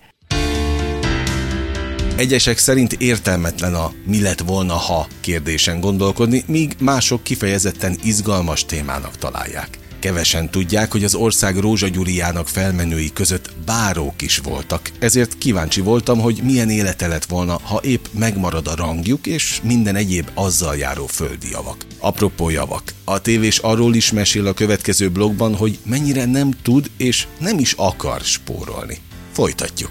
Egyesek 2.16 2.59
szerint 2.59 2.92
értelmetlen 2.92 3.74
a 3.74 3.90
mi 4.07 4.22
lett 4.22 4.40
volna, 4.40 4.74
ha 4.74 5.07
kérdésen 5.20 5.81
gondolkodni, 5.81 6.42
míg 6.46 6.76
mások 6.81 7.22
kifejezetten 7.22 7.96
izgalmas 8.05 8.64
témának 8.64 9.16
találják. 9.16 9.79
Kevesen 10.00 10.50
tudják, 10.50 10.92
hogy 10.92 11.04
az 11.04 11.14
ország 11.14 11.56
Rózsa 11.56 11.88
Gyuriának 11.88 12.48
felmenői 12.48 13.12
között 13.12 13.50
bárók 13.66 14.22
is 14.22 14.38
voltak, 14.38 14.90
ezért 14.98 15.38
kíváncsi 15.38 15.80
voltam, 15.80 16.20
hogy 16.20 16.40
milyen 16.42 16.70
élete 16.70 17.06
lett 17.06 17.24
volna, 17.24 17.58
ha 17.62 17.80
épp 17.82 18.04
megmarad 18.12 18.66
a 18.66 18.74
rangjuk 18.74 19.26
és 19.26 19.60
minden 19.62 19.96
egyéb 19.96 20.30
azzal 20.34 20.76
járó 20.76 21.06
földi 21.06 21.50
javak. 21.50 21.84
Apropó 21.98 22.50
javak, 22.50 22.82
a 23.04 23.20
tévés 23.20 23.58
arról 23.58 23.94
is 23.94 24.12
mesél 24.12 24.46
a 24.46 24.52
következő 24.52 25.10
blogban, 25.10 25.54
hogy 25.54 25.78
mennyire 25.84 26.24
nem 26.24 26.50
tud 26.62 26.90
és 26.96 27.26
nem 27.38 27.58
is 27.58 27.72
akar 27.72 28.20
spórolni. 28.20 28.98
Folytatjuk. 29.32 29.90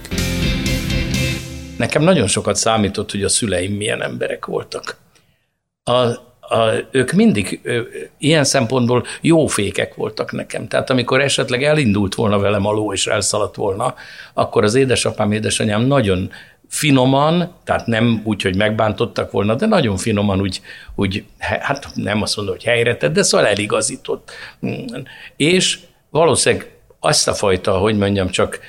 Nekem 1.78 2.04
nagyon 2.04 2.28
sokat 2.28 2.56
számított, 2.56 3.12
hogy 3.12 3.24
a 3.24 3.30
szüleim 3.30 3.74
milyen 3.74 4.04
emberek 4.04 4.46
voltak. 4.46 4.98
A, 5.84 6.28
a, 6.50 6.88
ők 6.92 7.12
mindig 7.12 7.60
ö, 7.64 7.82
ilyen 8.18 8.44
szempontból 8.44 9.06
jó 9.22 9.48
fékek 9.48 9.96
voltak 9.96 10.32
nekem. 10.32 10.68
Tehát 10.68 10.90
amikor 10.90 11.22
esetleg 11.22 11.64
elindult 11.64 12.16
volna 12.16 12.40
velem 12.40 12.66
a 12.66 12.72
ló 12.72 12.94
és 12.94 13.08
elszaladt 13.08 13.56
volna, 13.56 13.94
akkor 14.34 14.64
az 14.64 14.76
édesapám, 14.76 15.32
édesanyám 15.32 15.82
nagyon 15.82 16.32
finoman, 16.68 17.54
tehát 17.64 17.86
nem 17.86 18.22
úgy, 18.24 18.42
hogy 18.42 18.56
megbántottak 18.56 19.32
volna, 19.32 19.56
de 19.56 19.66
nagyon 19.66 19.98
finoman 19.98 20.42
úgy, 20.42 20.62
úgy 20.96 21.24
hát 21.38 21.90
nem 21.94 22.22
azt 22.22 22.36
mondom, 22.36 22.56
hogy 22.56 22.64
helyre 22.64 22.98
tett, 22.98 23.14
de 23.14 23.24
szóval 23.24 23.48
eligazított. 23.48 24.32
És 25.36 25.80
valószínűleg 26.10 26.72
azt 27.00 27.28
a 27.28 27.34
fajta, 27.34 27.78
hogy 27.78 27.98
mondjam, 27.98 28.30
csak 28.30 28.60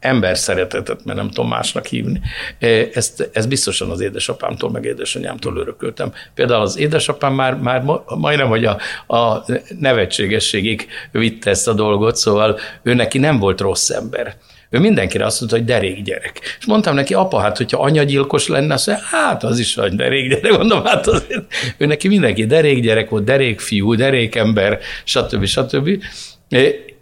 ember 0.00 0.38
szeretetet, 0.38 1.04
mert 1.04 1.18
nem 1.18 1.28
tudom 1.28 1.50
másnak 1.50 1.86
hívni. 1.86 2.20
E, 2.58 2.88
ezt, 2.92 3.30
ezt 3.32 3.48
biztosan 3.48 3.90
az 3.90 4.00
édesapámtól, 4.00 4.70
meg 4.70 4.84
édesanyámtól 4.84 5.56
örököltem. 5.56 6.12
Például 6.34 6.62
az 6.62 6.78
édesapám 6.78 7.34
már, 7.34 7.54
már 7.54 7.82
majdnem, 8.06 8.48
hogy 8.48 8.64
a, 8.64 8.78
a 9.16 9.44
nevetségességig 9.78 10.86
vitte 11.12 11.50
ezt 11.50 11.68
a 11.68 11.72
dolgot, 11.72 12.16
szóval 12.16 12.58
ő 12.82 12.94
neki 12.94 13.18
nem 13.18 13.38
volt 13.38 13.60
rossz 13.60 13.90
ember. 13.90 14.36
Ő 14.70 14.78
mindenkire 14.78 15.24
azt 15.24 15.40
mondta, 15.40 15.58
hogy 15.58 15.66
derék 15.66 16.02
gyerek. 16.02 16.40
És 16.58 16.66
mondtam 16.66 16.94
neki, 16.94 17.14
apa, 17.14 17.38
hát 17.38 17.56
hogyha 17.56 17.82
anyagyilkos 17.82 18.48
lenne, 18.48 18.74
azt 18.74 18.86
mondja, 18.86 19.04
hát 19.10 19.44
az 19.44 19.58
is 19.58 19.74
vagy 19.74 19.94
derék 19.94 20.28
gyerek. 20.28 20.58
Mondom, 20.58 20.84
hát 20.84 21.06
azért. 21.06 21.44
Ő 21.76 21.86
neki 21.86 22.08
mindenki 22.08 22.46
derék 22.46 22.82
gyerek 22.82 23.10
volt, 23.10 23.24
derék 23.24 23.60
fiú, 23.60 23.94
derék 23.94 24.34
ember, 24.34 24.78
stb. 25.04 25.44
stb. 25.44 26.02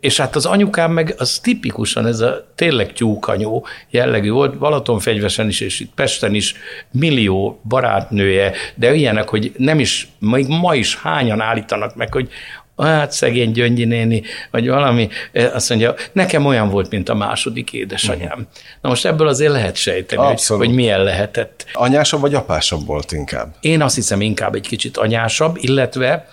És 0.01 0.17
hát 0.17 0.37
az 0.37 0.47
anyukám 0.47 0.93
meg 0.93 1.15
az 1.19 1.39
tipikusan 1.39 2.07
ez 2.07 2.21
a 2.21 2.53
tényleg 2.55 2.93
tyúkanyó 2.93 3.67
jellegű 3.91 4.31
volt, 4.31 4.59
Balatonfegyvesen 4.59 5.49
is, 5.49 5.61
és 5.61 5.81
itt 5.81 5.95
Pesten 5.95 6.35
is 6.35 6.55
millió 6.91 7.61
barátnője, 7.69 8.53
de 8.75 8.95
ilyenek, 8.95 9.29
hogy 9.29 9.53
nem 9.57 9.79
is, 9.79 10.09
még 10.19 10.47
ma 10.49 10.75
is 10.75 10.97
hányan 10.97 11.41
állítanak 11.41 11.95
meg, 11.95 12.13
hogy 12.13 12.29
hát 12.77 13.13
szegény 13.13 13.53
Gyöngyi 13.53 13.85
néni, 13.85 14.23
vagy 14.51 14.69
valami, 14.69 15.09
azt 15.53 15.69
mondja, 15.69 15.95
nekem 16.13 16.47
olyan 16.47 16.69
volt, 16.69 16.91
mint 16.91 17.09
a 17.09 17.15
második 17.15 17.73
édesanyám. 17.73 18.47
Na 18.81 18.89
most 18.89 19.07
ebből 19.07 19.29
azért 19.29 19.53
lehet 19.53 19.77
sejteni, 19.77 20.23
hogy, 20.27 20.47
hogy 20.47 20.71
milyen 20.71 21.03
lehetett. 21.03 21.67
Anyásabb 21.73 22.21
vagy 22.21 22.35
apásabb 22.35 22.87
volt 22.87 23.13
inkább? 23.13 23.55
Én 23.61 23.83
azt 23.83 23.95
hiszem 23.95 24.21
inkább 24.21 24.55
egy 24.55 24.67
kicsit 24.69 24.97
anyásabb, 24.97 25.57
illetve 25.61 26.29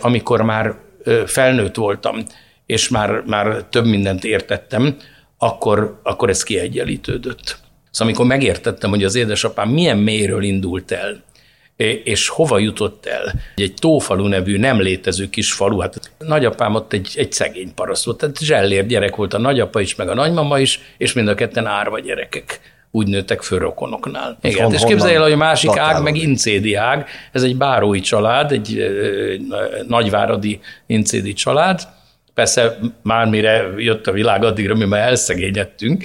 amikor 0.00 0.42
már 0.42 0.74
felnőtt 1.26 1.74
voltam, 1.74 2.24
és 2.66 2.88
már, 2.88 3.22
már 3.26 3.64
több 3.70 3.86
mindent 3.86 4.24
értettem, 4.24 4.96
akkor, 5.38 6.00
akkor 6.02 6.28
ez 6.28 6.42
kiegyenlítődött. 6.42 7.58
Szóval 7.90 8.06
amikor 8.06 8.26
megértettem, 8.26 8.90
hogy 8.90 9.04
az 9.04 9.14
édesapám 9.14 9.68
milyen 9.68 9.98
mélyről 9.98 10.42
indult 10.42 10.92
el, 10.92 11.22
és 12.04 12.28
hova 12.28 12.58
jutott 12.58 13.06
el. 13.06 13.32
Egy 13.56 13.74
Tófalu 13.74 14.26
nevű 14.26 14.58
nem 14.58 14.80
létező 14.80 15.28
kis 15.30 15.52
falu, 15.52 15.78
hát 15.78 16.12
nagyapám 16.18 16.74
ott 16.74 16.92
egy, 16.92 17.12
egy 17.16 17.32
szegény 17.32 17.74
paraszt 17.74 18.04
volt, 18.04 18.18
tehát 18.18 18.38
zsellér 18.38 18.86
gyerek 18.86 19.16
volt 19.16 19.34
a 19.34 19.38
nagyapa 19.38 19.80
is, 19.80 19.94
meg 19.94 20.08
a 20.08 20.14
nagymama 20.14 20.58
is, 20.58 20.80
és 20.98 21.12
mind 21.12 21.28
a 21.28 21.34
ketten 21.34 21.66
árva 21.66 21.98
gyerekek 21.98 22.60
úgy 22.90 23.06
nőttek 23.06 23.42
föl 23.42 23.58
rokonoknál. 23.58 24.38
Igen, 24.42 24.64
hon, 24.64 24.72
és 24.72 24.84
képzelj 24.84 25.14
el, 25.14 25.22
hogy 25.22 25.32
a 25.32 25.36
másik 25.36 25.76
ág 25.76 26.02
meg 26.02 26.16
incédi 26.16 26.74
ág, 26.74 27.06
ez 27.32 27.42
egy 27.42 27.56
bárói 27.56 28.00
család, 28.00 28.52
egy 28.52 28.84
nagyváradi 29.86 30.60
incédi 30.86 31.32
család, 31.32 31.80
Persze 32.34 32.78
már 33.02 33.26
mire 33.26 33.64
jött 33.76 34.06
a 34.06 34.12
világ, 34.12 34.44
addigra 34.44 34.74
mi 34.74 34.84
már 34.84 35.08
elszegényedtünk. 35.08 36.04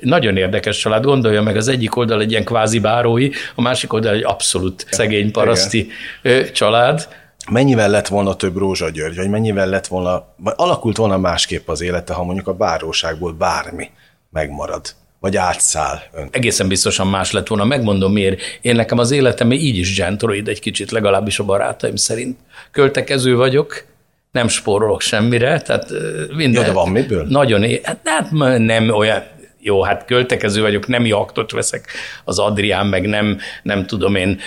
Nagyon 0.00 0.36
érdekes 0.36 0.78
család, 0.78 1.04
gondolja 1.04 1.42
meg, 1.42 1.56
az 1.56 1.68
egyik 1.68 1.96
oldal 1.96 2.20
egy 2.20 2.30
ilyen 2.30 2.44
kvázi 2.44 2.78
bárói, 2.78 3.30
a 3.54 3.60
másik 3.60 3.92
oldal 3.92 4.14
egy 4.14 4.24
abszolút 4.24 4.86
szegény 4.90 5.32
paraszti 5.32 5.90
Igen. 6.22 6.52
család. 6.52 7.08
Mennyivel 7.50 7.90
lett 7.90 8.08
volna 8.08 8.34
több 8.34 8.56
Rózsa 8.56 8.90
György, 8.90 9.16
vagy 9.16 9.28
mennyivel 9.28 9.68
lett 9.68 9.86
volna, 9.86 10.34
vagy 10.36 10.54
alakult 10.56 10.96
volna 10.96 11.18
másképp 11.18 11.68
az 11.68 11.80
élete, 11.80 12.12
ha 12.12 12.24
mondjuk 12.24 12.48
a 12.48 12.54
báróságból 12.54 13.32
bármi 13.32 13.90
megmarad? 14.30 14.94
Vagy 15.20 15.36
átszáll 15.36 15.98
ön. 16.12 16.28
Egészen 16.30 16.68
biztosan 16.68 17.06
más 17.06 17.32
lett 17.32 17.46
volna, 17.46 17.64
megmondom 17.64 18.12
miért. 18.12 18.40
Én 18.60 18.74
nekem 18.74 18.98
az 18.98 19.10
életem 19.10 19.52
így 19.52 19.76
is 19.76 19.96
gentroid 19.96 20.48
egy 20.48 20.60
kicsit, 20.60 20.90
legalábbis 20.90 21.38
a 21.38 21.44
barátaim 21.44 21.96
szerint. 21.96 22.38
Költekező 22.70 23.36
vagyok, 23.36 23.84
nem 24.32 24.48
spórolok 24.48 25.00
semmire, 25.00 25.60
tehát 25.60 25.90
minden. 26.36 26.62
Jó, 26.62 26.68
de 26.68 26.72
van 26.72 26.88
miből? 26.88 27.26
Nagyon, 27.28 27.64
hát 27.82 28.30
nem 28.58 28.90
olyan, 28.90 29.22
jó, 29.68 29.82
hát 29.82 30.04
költekező 30.04 30.60
vagyok, 30.60 30.86
nem 30.86 31.06
jaktot 31.06 31.50
veszek 31.50 31.90
az 32.24 32.38
Adrián, 32.38 32.86
meg 32.86 33.06
nem, 33.06 33.38
nem 33.62 33.86
tudom 33.86 34.14
én, 34.14 34.40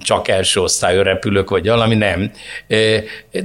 csak 0.00 0.28
első 0.28 0.60
osztályú 0.60 1.02
repülök, 1.02 1.50
vagy 1.50 1.66
valami, 1.66 1.94
nem. 1.94 2.30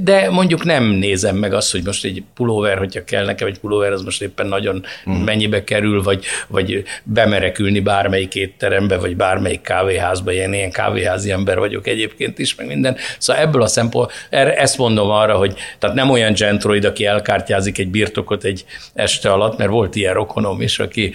De 0.00 0.30
mondjuk 0.30 0.64
nem 0.64 0.84
nézem 0.84 1.36
meg 1.36 1.52
azt, 1.52 1.72
hogy 1.72 1.84
most 1.84 2.04
egy 2.04 2.22
pulóver, 2.34 2.78
hogyha 2.78 3.04
kell 3.04 3.24
nekem 3.24 3.46
egy 3.46 3.58
pulóver, 3.58 3.92
az 3.92 4.02
most 4.02 4.22
éppen 4.22 4.46
nagyon 4.46 4.84
uh-huh. 5.04 5.24
mennyibe 5.24 5.64
kerül, 5.64 6.02
vagy, 6.02 6.24
vagy 6.46 6.82
bemerek 7.02 7.58
ülni 7.58 7.80
bármelyik 7.80 8.34
étterembe, 8.34 8.96
vagy 8.96 9.16
bármelyik 9.16 9.60
kávéházba, 9.60 10.32
ilyen, 10.32 10.54
ilyen 10.54 10.70
kávéházi 10.70 11.30
ember 11.30 11.58
vagyok 11.58 11.86
egyébként 11.86 12.38
is, 12.38 12.54
meg 12.54 12.66
minden. 12.66 12.96
Szóval 13.18 13.42
ebből 13.42 13.62
a 13.62 13.66
szempont, 13.66 14.10
ezt 14.30 14.78
mondom 14.78 15.10
arra, 15.10 15.36
hogy 15.36 15.54
tehát 15.78 15.96
nem 15.96 16.10
olyan 16.10 16.32
gentroid, 16.32 16.84
aki 16.84 17.06
elkártyázik 17.06 17.78
egy 17.78 17.88
birtokot 17.88 18.44
egy 18.44 18.64
este 18.94 19.32
alatt, 19.32 19.58
mert 19.58 19.70
volt 19.70 19.94
ilyen 19.94 20.14
rokonom 20.14 20.60
is, 20.60 20.76
aki 20.88 21.12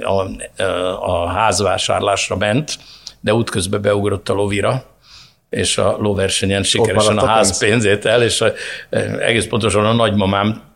a, 0.00 0.26
a 1.10 1.28
házvásárlásra 1.28 2.36
ment, 2.36 2.78
de 3.20 3.34
útközben 3.34 3.82
beugrott 3.82 4.28
a 4.28 4.32
lovira, 4.32 4.84
és 5.50 5.78
a 5.78 5.96
lóversenyen 5.98 6.62
sikeresen 6.62 7.18
a 7.18 7.26
ház 7.26 7.58
pénzét 7.58 8.04
el, 8.04 8.22
és 8.22 8.40
a, 8.40 8.52
egész 9.20 9.46
pontosan 9.46 9.86
a 9.86 9.92
nagymamám 9.92 10.69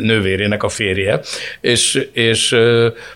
nővérének 0.00 0.62
a 0.62 0.68
férje, 0.68 1.20
és, 1.60 2.08
és 2.12 2.56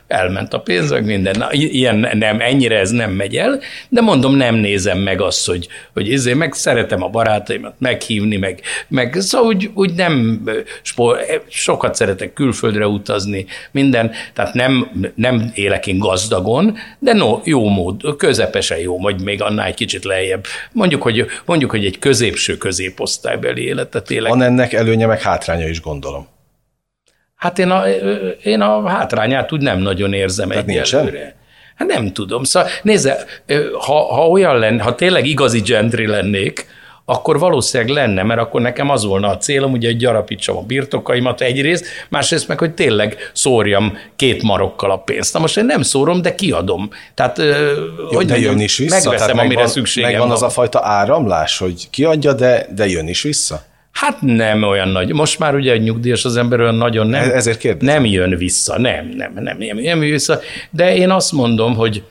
elment 0.07 0.53
a 0.53 0.61
pénz, 0.61 0.91
minden. 0.91 1.35
Na, 1.39 1.49
ilyen 1.53 2.09
nem, 2.13 2.41
ennyire 2.41 2.79
ez 2.79 2.91
nem 2.91 3.11
megy 3.11 3.37
el, 3.37 3.61
de 3.89 4.01
mondom, 4.01 4.35
nem 4.35 4.55
nézem 4.55 4.99
meg 4.99 5.21
azt, 5.21 5.47
hogy, 5.47 5.69
hogy 5.93 6.13
ezért 6.13 6.37
meg 6.37 6.53
szeretem 6.53 7.03
a 7.03 7.09
barátaimat 7.09 7.75
meghívni, 7.79 8.37
meg, 8.37 8.61
meg 8.89 9.17
szóval 9.19 9.47
úgy, 9.49 9.71
úgy 9.75 9.95
nem, 9.95 10.43
spor, 10.83 11.19
sokat 11.49 11.95
szeretek 11.95 12.33
külföldre 12.33 12.87
utazni, 12.87 13.47
minden, 13.71 14.11
tehát 14.33 14.55
nem, 14.55 14.91
nem 15.15 15.51
élek 15.55 15.87
én 15.87 15.99
gazdagon, 15.99 16.77
de 16.99 17.13
no, 17.13 17.41
jó 17.45 17.69
mód, 17.69 18.17
közepesen 18.17 18.79
jó, 18.79 18.99
vagy 18.99 19.21
még 19.21 19.43
annál 19.43 19.67
egy 19.67 19.75
kicsit 19.75 20.05
lejjebb. 20.05 20.45
Mondjuk, 20.73 21.03
hogy, 21.03 21.27
mondjuk, 21.45 21.71
hogy 21.71 21.85
egy 21.85 21.99
középső 21.99 22.57
középosztálybeli 22.57 23.63
életet 23.63 24.11
élek. 24.11 24.31
Van 24.31 24.43
ennek 24.43 24.73
előnye, 24.73 25.07
meg 25.07 25.21
hátránya 25.21 25.69
is 25.69 25.81
gondolom. 25.81 25.96
Hát 27.37 27.59
én 27.59 27.71
a, 27.71 27.89
én 28.43 28.61
a 28.61 28.89
hátrányát 28.89 29.53
úgy 29.53 29.61
nem 29.61 29.79
nagyon 29.79 30.13
érzem 30.13 30.49
Tehát 30.49 30.69
egyelőre. 30.69 31.35
Hát 31.77 31.89
nem 31.89 32.13
tudom. 32.13 32.45
Szóval 32.45 32.69
nézze, 32.83 33.25
ha, 33.73 34.15
ha 34.15 34.29
olyan 34.29 34.59
lenne, 34.59 34.83
ha 34.83 34.95
tényleg 34.95 35.27
igazi 35.27 35.61
gentry 35.61 36.07
lennék, 36.07 36.67
akkor 37.09 37.39
valószínűleg 37.39 37.93
lenne, 37.93 38.23
mert 38.23 38.41
akkor 38.41 38.61
nekem 38.61 38.91
az 38.91 39.05
volna 39.05 39.29
a 39.29 39.37
célom, 39.37 39.73
ugye, 39.73 39.89
hogy 39.89 39.97
gyarapítsam 39.97 40.57
a 40.57 40.63
birtokaimat 40.63 41.41
egyrészt, 41.41 41.87
másrészt 42.09 42.49
meg, 42.49 42.59
hogy 42.59 42.75
tényleg 42.75 43.31
szórjam 43.33 43.99
két 44.17 44.43
marokkal 44.43 44.91
a 44.91 44.97
pénzt. 44.97 45.35
Na 45.35 45.41
most 45.41 45.57
én 45.57 45.65
nem 45.65 45.83
szórom, 45.83 46.23
de 46.23 46.35
kiadom. 46.35 46.91
Tehát, 47.15 47.39
Jó, 47.39 48.17
hogy 48.17 48.27
de 48.27 48.39
jön 48.39 48.61
is 48.61 48.77
vissza? 48.77 48.95
Megveszem, 48.95 49.17
Tehát 49.19 49.31
amire 49.31 49.47
megvan, 49.47 49.67
szükségem 49.69 50.11
megvan 50.11 50.29
van. 50.29 50.37
az 50.37 50.43
a 50.43 50.49
fajta 50.49 50.81
áramlás, 50.83 51.59
hogy 51.59 51.91
kiadja, 51.91 52.33
de, 52.33 52.67
de 52.75 52.87
jön 52.87 53.09
is 53.09 53.23
vissza? 53.23 53.65
Hát 53.97 54.21
nem 54.21 54.63
olyan 54.63 54.89
nagy. 54.89 55.13
Most 55.13 55.39
már 55.39 55.55
ugye 55.55 55.73
egy 55.73 55.83
nyugdíjas 55.83 56.25
az 56.25 56.37
ember 56.37 56.61
olyan 56.61 56.75
nagyon 56.75 57.07
nem, 57.07 57.23
E- 57.31 57.35
Ezért 57.35 57.59
kérdezem. 57.59 57.95
nem 57.95 58.05
jön 58.05 58.37
vissza. 58.37 58.79
Nem, 58.79 59.07
nem, 59.09 59.33
nem, 59.35 59.43
nem, 59.43 59.57
nem 59.59 59.79
jön 59.79 59.99
vissza. 59.99 60.41
De 60.71 60.97
én 60.97 61.11
azt 61.11 61.33
mondom, 61.33 61.75
hogy 61.75 62.03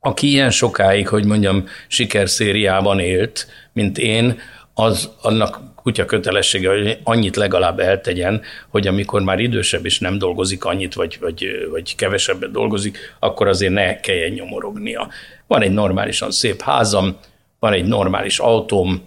aki 0.00 0.28
ilyen 0.30 0.50
sokáig, 0.50 1.08
hogy 1.08 1.24
mondjam, 1.24 1.66
sikerszériában 1.88 2.98
élt, 2.98 3.46
mint 3.72 3.98
én, 3.98 4.38
az 4.74 5.10
annak 5.22 5.60
kutya 5.82 6.04
kötelessége, 6.04 6.68
hogy 6.70 6.98
annyit 7.04 7.36
legalább 7.36 7.78
eltegyen, 7.78 8.42
hogy 8.68 8.86
amikor 8.86 9.22
már 9.22 9.38
idősebb 9.38 9.84
és 9.84 9.98
nem 9.98 10.18
dolgozik 10.18 10.64
annyit, 10.64 10.94
vagy, 10.94 11.18
vagy, 11.20 11.46
vagy 11.70 11.94
kevesebbet 11.96 12.50
dolgozik, 12.50 12.98
akkor 13.18 13.48
azért 13.48 13.72
ne 13.72 14.00
kelljen 14.00 14.30
nyomorognia. 14.32 15.08
Van 15.46 15.62
egy 15.62 15.72
normálisan 15.72 16.30
szép 16.30 16.62
házam, 16.62 17.16
van 17.58 17.72
egy 17.72 17.84
normális 17.84 18.38
autóm, 18.38 19.02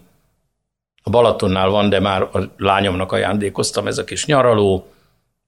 a 1.04 1.10
Balatonnál 1.10 1.70
van, 1.70 1.89
de 1.89 1.99
már 1.99 2.22
a 2.22 2.54
lányomnak 2.58 3.12
ajándékoztam 3.12 3.88
ez 3.88 3.97
a 3.97 4.04
kis 4.04 4.26
nyaraló, 4.26 4.88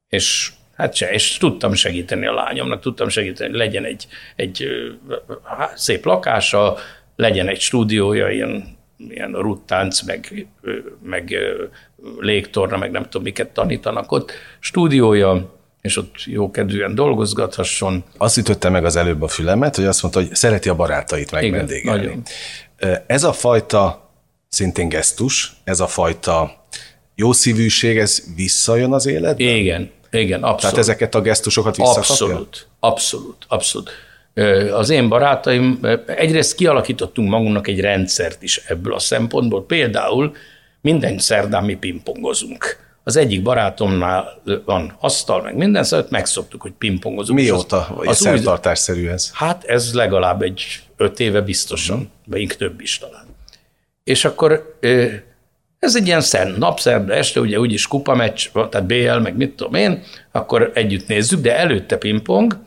és 0.09 0.51
hát 0.75 0.95
se, 0.95 1.11
és 1.11 1.37
tudtam 1.37 1.73
segíteni 1.73 2.25
a 2.25 2.33
lányomnak, 2.33 2.81
tudtam 2.81 3.09
segíteni, 3.09 3.49
hogy 3.49 3.57
legyen 3.57 3.83
egy, 3.83 4.07
egy 4.35 4.67
szép 5.75 6.05
lakása, 6.05 6.77
legyen 7.15 7.47
egy 7.47 7.59
stúdiója, 7.59 8.29
ilyen, 8.29 8.77
ilyen 9.09 9.31
ruttánc, 9.31 10.01
meg, 10.01 10.47
meg 11.03 11.35
légtorna, 12.19 12.77
meg 12.77 12.91
nem 12.91 13.03
tudom, 13.03 13.23
miket 13.23 13.49
tanítanak 13.49 14.11
ott, 14.11 14.31
stúdiója, 14.59 15.53
és 15.81 15.97
ott 15.97 16.13
jókedvűen 16.25 16.95
dolgozgathasson. 16.95 18.03
Azt 18.17 18.37
ütötte 18.37 18.69
meg 18.69 18.85
az 18.85 18.95
előbb 18.95 19.21
a 19.21 19.27
fülemet, 19.27 19.75
hogy 19.75 19.85
azt 19.85 20.01
mondta, 20.01 20.21
hogy 20.21 20.35
szereti 20.35 20.69
a 20.69 20.75
barátait 20.75 21.31
megvendégelni. 21.31 22.21
Ez 23.07 23.23
a 23.23 23.33
fajta 23.33 24.04
szintén 24.55 24.89
gesztus, 24.89 25.53
ez 25.63 25.79
a 25.79 25.87
fajta 25.87 26.65
jó 27.15 27.31
szívűség, 27.31 27.97
ez 27.97 28.23
visszajön 28.35 28.93
az 28.93 29.05
életbe? 29.05 29.43
Igen, 29.43 29.91
igen, 30.11 30.43
abszolút. 30.43 30.61
Tehát 30.61 30.77
ezeket 30.77 31.15
a 31.15 31.21
gesztusokat 31.21 31.75
visszakapja? 31.75 32.11
Abszolút, 32.11 32.67
abszolút, 32.79 33.45
abszolút. 33.47 33.91
Az 34.73 34.89
én 34.89 35.09
barátaim, 35.09 35.79
egyrészt 36.05 36.55
kialakítottunk 36.55 37.29
magunknak 37.29 37.67
egy 37.67 37.79
rendszert 37.79 38.43
is 38.43 38.57
ebből 38.67 38.93
a 38.93 38.99
szempontból. 38.99 39.65
Például 39.65 40.35
minden 40.81 41.17
szerdán 41.19 41.63
mi 41.63 41.75
pingpongozunk. 41.75 42.83
Az 43.03 43.15
egyik 43.15 43.41
barátomnál 43.41 44.41
van 44.65 44.95
asztal, 44.99 45.41
meg 45.41 45.55
minden, 45.55 45.83
szóval 45.83 46.07
megszoktuk, 46.09 46.61
hogy 46.61 46.71
pingpongozunk. 46.71 47.39
Mióta? 47.39 47.87
Vagy 47.95 48.07
az, 48.07 48.17
szertartásszerű 48.17 49.07
ez? 49.07 49.31
Hát 49.33 49.63
ez 49.63 49.93
legalább 49.93 50.41
egy 50.41 50.63
öt 50.97 51.19
éve 51.19 51.41
biztosan, 51.41 52.11
vagy 52.25 52.41
inkább 52.41 52.57
több 52.57 52.81
is 52.81 52.97
talán. 52.97 53.25
És 54.05 54.25
akkor 54.25 54.77
ez 55.79 55.95
egy 55.95 56.07
ilyen 56.07 56.21
szent 56.21 56.57
napszerda 56.57 57.13
este, 57.13 57.39
ugye 57.39 57.59
úgyis 57.59 57.87
kupameccs, 57.87 58.47
tehát 58.53 58.85
BL, 58.85 59.17
meg 59.17 59.37
mit 59.37 59.55
tudom 59.55 59.73
én, 59.73 60.03
akkor 60.31 60.71
együtt 60.73 61.07
nézzük, 61.07 61.41
de 61.41 61.57
előtte 61.57 61.97
pingpong, 61.97 62.57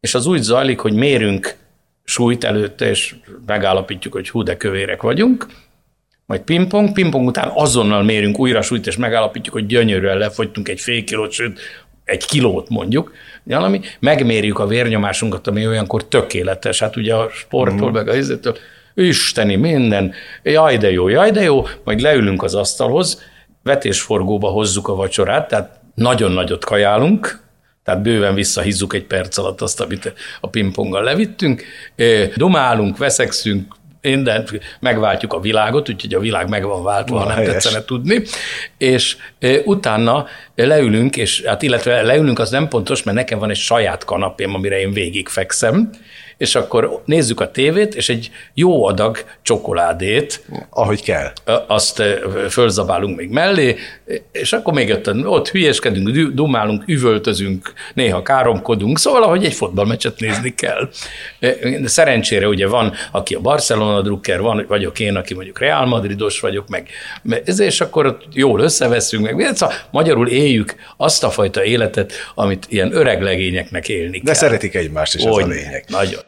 és 0.00 0.14
az 0.14 0.26
úgy 0.26 0.42
zajlik, 0.42 0.78
hogy 0.78 0.92
mérünk 0.92 1.56
súlyt 2.04 2.44
előtte, 2.44 2.88
és 2.88 3.14
megállapítjuk, 3.46 4.12
hogy 4.12 4.28
hú, 4.28 4.42
de 4.42 4.56
kövérek 4.56 5.02
vagyunk, 5.02 5.46
majd 6.26 6.40
pingpong, 6.40 6.92
pingpong 6.92 7.26
után 7.26 7.50
azonnal 7.54 8.02
mérünk 8.02 8.38
újra 8.38 8.62
súlyt, 8.62 8.86
és 8.86 8.96
megállapítjuk, 8.96 9.54
hogy 9.54 9.66
gyönyörűen 9.66 10.18
lefogytunk 10.18 10.68
egy 10.68 10.80
fél 10.80 11.04
kilót, 11.04 11.32
sőt, 11.32 11.60
egy 12.04 12.26
kilót 12.26 12.68
mondjuk, 12.68 13.12
valami, 13.42 13.80
megmérjük 13.98 14.58
a 14.58 14.66
vérnyomásunkat, 14.66 15.46
ami 15.46 15.66
olyankor 15.66 16.08
tökéletes, 16.08 16.78
hát 16.78 16.96
ugye 16.96 17.14
a 17.14 17.30
sporttól, 17.30 17.90
meg 17.92 18.08
a 18.08 18.16
izétől, 18.16 18.56
isteni 18.96 19.56
minden, 19.56 20.14
jaj 20.42 20.76
de 20.76 20.90
jó, 20.90 21.08
jaj 21.08 21.30
de 21.30 21.42
jó, 21.42 21.66
majd 21.84 22.00
leülünk 22.00 22.42
az 22.42 22.54
asztalhoz, 22.54 23.22
vetésforgóba 23.62 24.48
hozzuk 24.48 24.88
a 24.88 24.94
vacsorát, 24.94 25.48
tehát 25.48 25.80
nagyon 25.94 26.32
nagyot 26.32 26.64
kajálunk, 26.64 27.44
tehát 27.84 28.02
bőven 28.02 28.34
visszahízzuk 28.34 28.94
egy 28.94 29.04
perc 29.04 29.38
alatt 29.38 29.60
azt, 29.60 29.80
amit 29.80 30.12
a 30.40 30.48
pingponggal 30.48 31.02
levittünk, 31.02 31.62
dumálunk, 32.36 32.96
veszekszünk, 32.96 33.74
mindent, 34.00 34.60
megváltjuk 34.80 35.32
a 35.32 35.40
világot, 35.40 35.88
úgyhogy 35.88 36.14
a 36.14 36.18
világ 36.18 36.48
meg 36.48 36.64
van 36.64 36.82
váltva, 36.82 37.18
ha 37.18 37.26
nem 37.26 37.36
helyes. 37.36 37.52
tetszene 37.52 37.84
tudni, 37.84 38.22
és 38.78 39.16
utána 39.64 40.26
leülünk, 40.54 41.16
és 41.16 41.42
hát 41.42 41.62
illetve 41.62 42.02
leülünk 42.02 42.38
az 42.38 42.50
nem 42.50 42.68
pontos, 42.68 43.02
mert 43.02 43.16
nekem 43.16 43.38
van 43.38 43.50
egy 43.50 43.56
saját 43.56 44.04
kanapém, 44.04 44.54
amire 44.54 44.80
én 44.80 44.92
végig 44.92 45.28
fekszem, 45.28 45.90
és 46.38 46.54
akkor 46.54 47.02
nézzük 47.04 47.40
a 47.40 47.50
tévét, 47.50 47.94
és 47.94 48.08
egy 48.08 48.30
jó 48.54 48.84
adag 48.84 49.24
csokoládét, 49.42 50.44
Ahogy 50.70 51.02
kell. 51.02 51.32
azt 51.66 52.02
fölzabálunk 52.50 53.16
még 53.16 53.30
mellé, 53.30 53.76
és 54.32 54.52
akkor 54.52 54.74
még 54.74 54.90
ott, 54.90 55.24
ott 55.26 55.48
hülyeskedünk, 55.48 56.08
dü- 56.08 56.34
dumálunk, 56.34 56.82
üvöltözünk, 56.86 57.72
néha 57.94 58.22
káromkodunk, 58.22 58.98
szóval 58.98 59.22
ahogy 59.22 59.44
egy 59.44 59.54
fotballmeccset 59.54 60.20
nézni 60.20 60.54
kell. 60.54 60.88
Szerencsére 61.84 62.48
ugye 62.48 62.66
van, 62.66 62.92
aki 63.12 63.34
a 63.34 63.40
Barcelona 63.40 64.00
drukker, 64.00 64.40
van, 64.40 64.64
vagyok 64.68 65.00
én, 65.00 65.16
aki 65.16 65.34
mondjuk 65.34 65.58
Real 65.58 65.86
Madridos 65.86 66.40
vagyok, 66.40 66.68
meg 66.68 66.88
ez, 67.44 67.58
és 67.58 67.80
akkor 67.80 68.06
ott 68.06 68.22
jól 68.32 68.60
összeveszünk, 68.60 69.30
meg 69.30 69.54
szóval 69.56 69.74
magyarul 69.90 70.28
éljük 70.28 70.74
azt 70.96 71.24
a 71.24 71.30
fajta 71.30 71.64
életet, 71.64 72.12
amit 72.34 72.66
ilyen 72.68 72.94
öreg 72.94 73.22
legényeknek 73.22 73.88
élni 73.88 74.18
De 74.18 74.24
kell. 74.24 74.34
szeretik 74.34 74.74
egymást, 74.74 75.14
és 75.14 75.22
ez 75.22 75.34
a 75.34 75.46
lényeg. 75.46 75.84
Nagyon. 75.88 76.20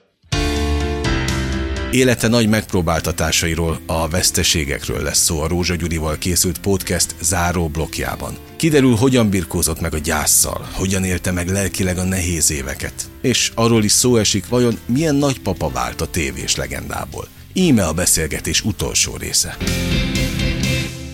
Élete 1.91 2.29
nagy 2.29 2.49
megpróbáltatásairól, 2.49 3.79
a 3.87 4.09
veszteségekről 4.09 5.03
lesz 5.03 5.19
szó 5.19 5.41
a 5.41 5.49
Rózsa 5.49 5.75
Gyurival 5.75 6.17
készült 6.19 6.59
podcast 6.59 7.15
záró 7.21 7.69
blokkjában. 7.69 8.33
Kiderül, 8.57 8.95
hogyan 8.95 9.31
birkózott 9.31 9.81
meg 9.81 9.95
a 9.95 9.99
gyászsal, 9.99 10.69
hogyan 10.73 11.05
élte 11.05 11.33
meg 11.33 11.49
lelkileg 11.49 11.99
a 11.99 12.05
nehéz 12.05 12.51
éveket, 12.51 12.95
és 13.21 13.53
arról 13.55 13.85
is 13.85 13.93
szó 13.93 14.17
esik, 14.17 14.49
vajon 14.49 14.79
milyen 14.87 15.15
nagypapa 15.15 15.69
vált 15.69 16.01
a 16.01 16.07
tévés 16.07 16.57
legendából. 16.57 17.27
Íme 17.53 17.85
a 17.85 17.93
beszélgetés 17.93 18.65
utolsó 18.65 19.17
része. 19.17 19.57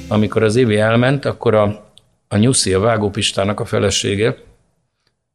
amikor 0.08 0.42
az 0.42 0.56
Évi 0.56 0.76
elment, 0.76 1.24
akkor 1.24 1.54
a, 1.54 1.92
a 2.28 2.36
Nyuszi, 2.36 2.72
a 2.72 2.80
Vágó 2.80 3.10
Pistának 3.10 3.60
a 3.60 3.64
felesége 3.64 4.36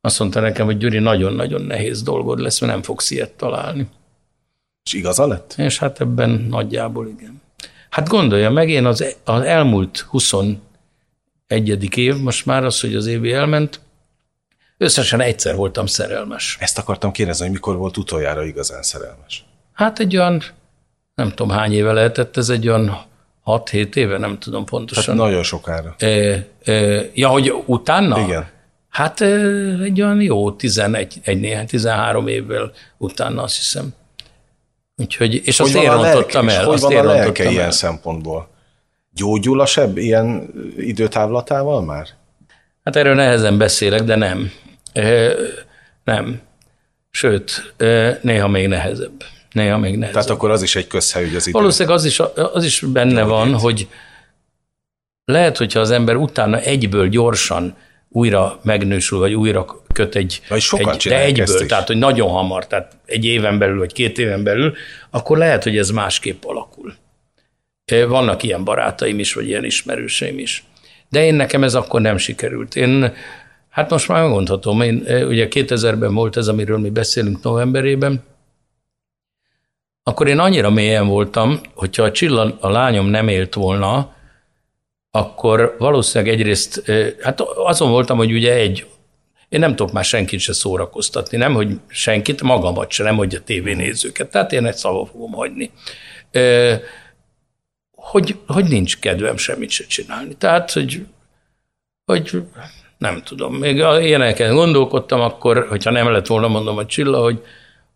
azt 0.02 0.20
mondta 0.20 0.40
nekem, 0.40 0.66
hogy 0.66 0.78
Gyuri, 0.78 1.00
nagyon-nagyon 1.00 1.62
nehéz 1.62 2.02
dolgod 2.02 2.40
lesz, 2.40 2.60
mert 2.60 2.74
nem 2.74 2.82
fogsz 2.82 3.12
ilyet 3.12 3.32
találni. 3.32 3.88
És 4.90 4.96
igaza 4.96 5.28
lett? 5.28 5.54
És 5.58 5.78
hát 5.78 6.02
ebben 6.02 6.30
nagyjából 6.30 7.08
igen. 7.08 7.42
Hát 7.90 8.08
gondolja 8.08 8.50
meg, 8.50 8.70
én 8.70 8.86
az, 8.86 9.16
az 9.24 9.42
elmúlt 9.42 10.00
21. 10.00 10.60
év, 11.96 12.16
most 12.18 12.46
már 12.46 12.64
az, 12.64 12.80
hogy 12.80 12.96
az 12.96 13.06
Évi 13.06 13.34
elment, 13.34 13.80
összesen 14.78 15.22
egyszer 15.22 15.56
voltam 15.56 15.86
szerelmes. 15.86 16.58
Ezt 16.60 16.78
akartam 16.78 17.12
kérdezni, 17.12 17.44
hogy 17.44 17.54
mikor 17.54 17.76
volt 17.76 17.98
utoljára 17.98 18.44
igazán 18.44 18.82
szerelmes. 18.82 19.46
Hát 19.74 20.00
egy 20.00 20.18
olyan, 20.18 20.44
nem 21.16 21.30
tudom 21.30 21.50
hány 21.50 21.74
éve 21.74 21.92
lehetett, 21.92 22.38
ez 22.38 22.50
egy 22.50 22.68
olyan 22.68 23.02
6-7 23.46 23.96
éve, 23.96 24.18
nem 24.18 24.40
tudom 24.40 24.66
pontosan. 24.66 25.04
Tehát 25.04 25.20
nagyon 25.20 25.44
sokára. 25.44 25.96
Ö, 26.00 26.36
ö, 26.64 27.02
ja, 27.14 27.28
hogy 27.28 27.54
utána? 27.66 28.20
Igen. 28.20 28.48
Hát 28.90 29.22
ö, 29.22 29.84
egy 29.84 30.02
olyan 30.02 30.22
jó 30.22 30.52
11, 30.52 31.20
egy 31.24 31.40
néhány, 31.40 31.68
13 31.68 32.28
évvel 32.28 32.72
utána 32.98 33.44
azt 33.44 33.56
hiszem. 33.56 33.94
Úgyhogy, 35.00 35.42
és 35.48 35.60
azt 35.60 35.72
Hogy 35.74 35.82
én 35.84 35.88
van 35.90 35.98
a 35.98 36.02
lelke, 36.02 36.14
rontottam 36.18 36.48
és 36.48 36.54
el. 36.54 36.66
hogy 36.66 36.74
Azt 36.74 36.84
van 36.84 36.92
én 36.92 36.98
a 36.98 37.04
lelke 37.04 37.24
rontottam 37.24 37.52
ilyen 37.52 37.64
el. 37.66 37.72
szempontból? 37.72 38.50
Gyógyul 39.14 39.60
a 39.62 39.66
seb 39.66 39.98
ilyen 39.98 40.50
időtávlatával 40.78 41.82
már? 41.82 42.08
Hát 42.84 42.96
erről 42.96 43.16
nehezen 43.16 43.58
beszélek, 43.58 44.04
de 44.04 44.16
nem. 44.16 44.52
Nem. 46.04 46.42
Sőt, 47.12 47.74
néha 48.22 48.48
még 48.48 48.68
nehezebb. 48.68 49.24
Néha 49.52 49.78
még 49.78 49.92
nehezebb. 49.98 50.14
Tehát 50.14 50.30
akkor 50.30 50.50
az 50.52 50.62
is 50.62 50.76
egy 50.76 50.88
közhely, 50.88 51.26
hogy 51.26 51.36
az 51.36 51.48
idő. 51.48 51.60
Valószínűleg 51.60 51.98
az 51.98 52.06
is, 52.06 52.20
az 52.54 52.64
is 52.64 52.80
benne 52.80 53.24
van, 53.24 53.54
hogy 53.54 53.88
lehet, 55.26 55.58
hogyha 55.58 55.80
az 55.80 55.92
ember 55.92 56.16
utána 56.16 56.60
egyből 56.60 57.08
gyorsan 57.08 57.76
újra 58.10 58.60
megnősül, 58.64 59.20
vagy 59.20 59.34
újra 59.34 59.66
köt 59.94 60.16
egy, 60.16 60.42
vagy 60.50 60.62
sokan 60.62 60.94
egy 60.94 61.08
de 61.08 61.22
egyből, 61.22 61.66
tehát 61.66 61.88
hogy 61.88 61.98
nagyon 61.98 62.30
hamar, 62.30 62.68
tehát 62.68 62.98
egy 63.06 63.26
éven 63.26 63.58
belül, 63.58 63.78
vagy 63.78 63.94
két 63.94 64.18
éven 64.18 64.44
belül, 64.44 64.74
akkor 65.10 65.38
lehet, 65.38 65.64
hogy 65.64 65.78
ez 65.78 65.90
másképp 65.90 66.44
alakul. 66.46 66.94
Vannak 68.08 68.44
ilyen 68.44 68.64
barátaim 68.64 69.20
is, 69.20 69.34
vagy 69.34 69.48
ilyen 69.48 69.64
ismerőseim 69.64 70.40
is. 70.40 70.64
De 71.10 71.26
én 71.26 71.34
nekem 71.34 71.64
ez 71.64 71.76
akkor 71.76 72.02
nem 72.02 72.18
sikerült. 72.18 72.76
Én, 72.76 73.14
hát 73.70 73.90
most 73.90 74.08
már 74.08 74.22
megmondhatom, 74.22 74.82
én, 74.82 74.96
ugye 75.28 75.48
2000-ben 75.50 76.14
volt 76.14 76.38
ez, 76.38 76.48
amiről 76.48 76.78
mi 76.78 76.90
beszélünk 76.90 77.44
novemberében, 77.44 78.24
akkor 80.04 80.28
én 80.28 80.40
annyira 80.40 80.70
mélyen 80.70 81.08
voltam, 81.08 81.60
hogyha 81.74 82.04
a 82.04 82.12
Csilla, 82.12 82.58
a 82.60 82.70
lányom 82.70 83.08
nem 83.08 83.28
élt 83.28 83.54
volna, 83.54 84.14
akkor 85.12 85.76
valószínűleg 85.78 86.34
egyrészt, 86.34 86.92
hát 87.22 87.42
azon 87.42 87.92
voltam, 87.92 88.18
hogy 88.18 88.32
ugye 88.32 88.54
egy, 88.54 88.88
én 89.50 89.60
nem 89.60 89.76
tudok 89.76 89.94
már 89.94 90.04
senkit 90.04 90.40
se 90.40 90.54
szórakoztatni, 90.54 91.38
nem, 91.38 91.54
hogy 91.54 91.80
senkit, 91.88 92.42
magamat 92.42 92.92
se, 92.92 93.04
nem, 93.04 93.16
hogy 93.16 93.36
a 93.36 93.44
tévénézőket, 93.44 94.32
tehát 94.32 94.52
én 94.52 94.66
egy 94.66 94.76
szava 94.76 95.06
fogom 95.06 95.32
hagyni. 95.32 95.72
Hogy, 97.92 98.36
hogy 98.48 98.66
nincs 98.66 99.00
kedvem 99.00 99.38
semmit 99.38 99.70
se 99.70 99.86
csinálni. 99.86 100.36
Tehát, 100.36 100.72
hogy, 100.72 101.06
hogy 102.06 102.44
nem 102.98 103.22
tudom, 103.24 103.56
még 103.56 103.76
ilyeneken 103.78 104.54
gondolkodtam 104.54 105.22
akkor, 105.22 105.66
hogyha 105.70 105.92
nem 105.92 106.12
lett 106.12 106.28
volna, 106.28 106.48
mondom 106.48 106.78
a 106.78 106.86
Csilla, 106.86 107.22
hogy 107.22 107.44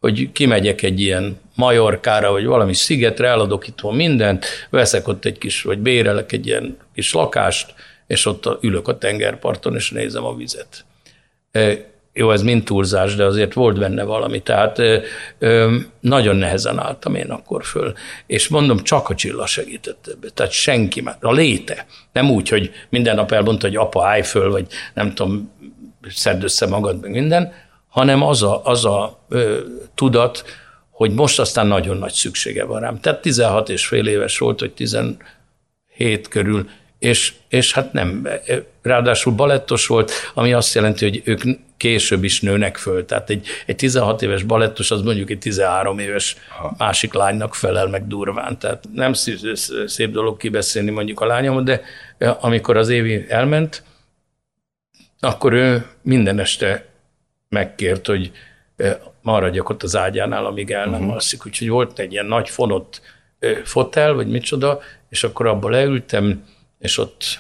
hogy 0.04 0.32
kimegyek 0.32 0.82
egy 0.82 1.02
ilyen 1.02 1.40
Majorkára, 1.56 2.32
vagy 2.32 2.46
valami 2.46 2.74
szigetre, 2.74 3.28
eladok 3.28 3.68
itt 3.68 3.92
mindent, 3.92 4.46
veszek 4.70 5.08
ott 5.08 5.26
egy 5.26 5.38
kis, 5.38 5.62
vagy 5.62 5.80
bérelek 5.80 6.32
egy 6.32 6.48
ilyen 6.48 6.78
kis 6.94 7.14
lakást, 7.14 7.74
és 8.08 8.26
ott 8.26 8.58
ülök 8.62 8.88
a 8.88 8.98
tengerparton, 8.98 9.76
és 9.76 9.92
nézem 9.92 10.24
a 10.24 10.36
vizet. 10.36 10.86
Jó, 12.14 12.32
ez 12.32 12.42
mind 12.42 12.64
túlzás, 12.64 13.16
de 13.16 13.24
azért 13.24 13.54
volt 13.54 13.80
benne 13.80 14.04
valami. 14.04 14.42
Tehát 14.42 14.82
nagyon 16.00 16.36
nehezen 16.36 16.80
álltam 16.80 17.16
én 17.16 17.30
akkor 17.30 17.66
föl. 17.66 17.94
És 18.28 18.48
mondom, 18.48 18.80
csak 18.80 19.10
a 19.10 19.16
Csilla 19.16 19.46
segített 19.46 20.08
ebbe. 20.08 20.30
Tehát 20.30 20.52
senki 20.52 21.02
már. 21.02 21.18
A 21.22 21.34
léte. 21.34 21.86
Nem 22.12 22.32
úgy, 22.32 22.50
hogy 22.50 22.72
minden 22.90 23.16
nap 23.16 23.32
elmondta, 23.32 23.68
hogy 23.68 23.76
apa, 23.76 24.06
állj 24.06 24.22
föl, 24.22 24.52
vagy 24.52 24.68
nem 24.94 25.14
tudom, 25.14 25.52
szedd 26.10 26.44
össze 26.44 26.68
magad, 26.68 27.02
meg 27.02 27.12
minden, 27.12 27.54
hanem 27.94 28.24
az 28.24 28.44
a, 28.44 28.62
az 28.64 28.86
a 28.86 29.20
ö, 29.30 29.60
tudat, 29.96 30.44
hogy 30.90 31.12
most 31.12 31.40
aztán 31.40 31.68
nagyon 31.68 31.98
nagy 31.98 32.12
szüksége 32.12 32.64
van 32.64 32.80
rám. 32.80 33.00
Tehát 33.00 33.22
16 33.22 33.70
és 33.70 33.86
fél 33.86 34.08
éves 34.08 34.38
volt, 34.38 34.60
hogy 34.60 34.72
17 34.72 36.28
körül, 36.30 36.70
és, 37.00 37.34
és 37.50 37.74
hát 37.74 37.94
nem, 37.94 38.28
ráadásul 38.82 39.34
balettos 39.34 39.88
volt, 39.88 40.12
ami 40.34 40.54
azt 40.54 40.76
jelenti, 40.76 41.10
hogy 41.10 41.22
ők 41.26 41.42
később 41.78 42.24
is 42.24 42.42
nőnek 42.42 42.78
föl. 42.78 43.06
Tehát 43.06 43.30
egy, 43.30 43.48
egy 43.66 43.76
16 43.76 44.22
éves 44.22 44.44
balettos 44.44 44.92
az 44.92 45.02
mondjuk 45.02 45.30
egy 45.30 45.40
13 45.40 46.00
éves 46.00 46.36
ha. 46.58 46.76
másik 46.78 47.14
lánynak 47.14 47.56
felel 47.56 47.88
meg 47.88 48.08
durván. 48.08 48.60
Tehát 48.60 48.84
nem 48.94 49.14
szép, 49.14 49.38
szép 49.86 50.12
dolog 50.12 50.38
kibeszélni 50.38 50.92
mondjuk 50.92 51.20
a 51.20 51.26
lányom, 51.26 51.64
de 51.64 51.82
amikor 52.40 52.78
az 52.78 52.90
évi 52.90 53.26
elment, 53.30 53.84
akkor 55.20 55.54
ő 55.54 55.86
minden 56.02 56.40
este 56.40 56.93
megkért, 57.54 58.08
hogy 58.08 58.32
maradjak 59.22 59.70
ott 59.70 59.84
az 59.84 59.96
ágyánál, 59.96 60.46
amíg 60.46 60.72
el 60.72 60.86
nem 60.86 61.00
uh-huh. 61.00 61.14
alszik. 61.14 61.46
Úgyhogy 61.46 61.70
volt 61.70 62.00
egy 62.00 62.12
ilyen 62.12 62.26
nagy 62.26 62.50
fonott 62.50 63.02
fotel, 63.64 64.14
vagy 64.14 64.28
micsoda, 64.28 64.80
és 65.10 65.24
akkor 65.24 65.48
abból 65.48 65.72
leültem, 65.72 66.46
és 66.80 66.98
ott 66.98 67.40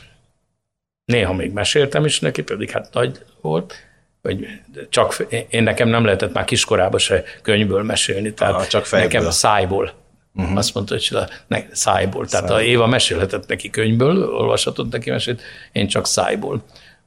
néha 1.05 1.34
még 1.34 1.51
meséltem 1.51 2.05
is 2.05 2.20
neki, 2.20 2.43
pedig 2.43 2.70
hát 2.70 2.93
nagy 2.93 3.20
volt, 3.41 3.76
vagy 4.22 4.47
csak 4.89 5.26
én 5.49 5.64
nekem 5.64 5.88
nem 5.88 6.05
lehetett 6.05 6.34
már 6.34 6.45
kiskorában 6.45 6.99
se 6.99 7.24
könyvből 7.41 7.84
mesélni, 7.84 8.34
tehát 8.34 8.53
Aha, 8.53 8.68
csak 8.68 8.86
fejből. 8.86 9.09
nekem 9.09 9.32
szájból. 9.32 9.93
Uh-huh. 10.36 10.57
Azt 10.57 10.74
mondta, 10.74 10.93
hogy 10.93 11.18
ne, 11.47 11.64
szájból. 11.72 12.26
Tehát 12.28 12.47
szájból. 12.47 12.66
a 12.66 12.70
Éva 12.70 12.88
mesélhetett 12.88 13.47
neki 13.47 13.70
könyvből, 13.70 14.30
olvashatott 14.30 14.91
neki 14.91 15.09
mesét, 15.09 15.41
én 15.72 15.88
csak 15.88 16.07
szájból. 16.07 16.64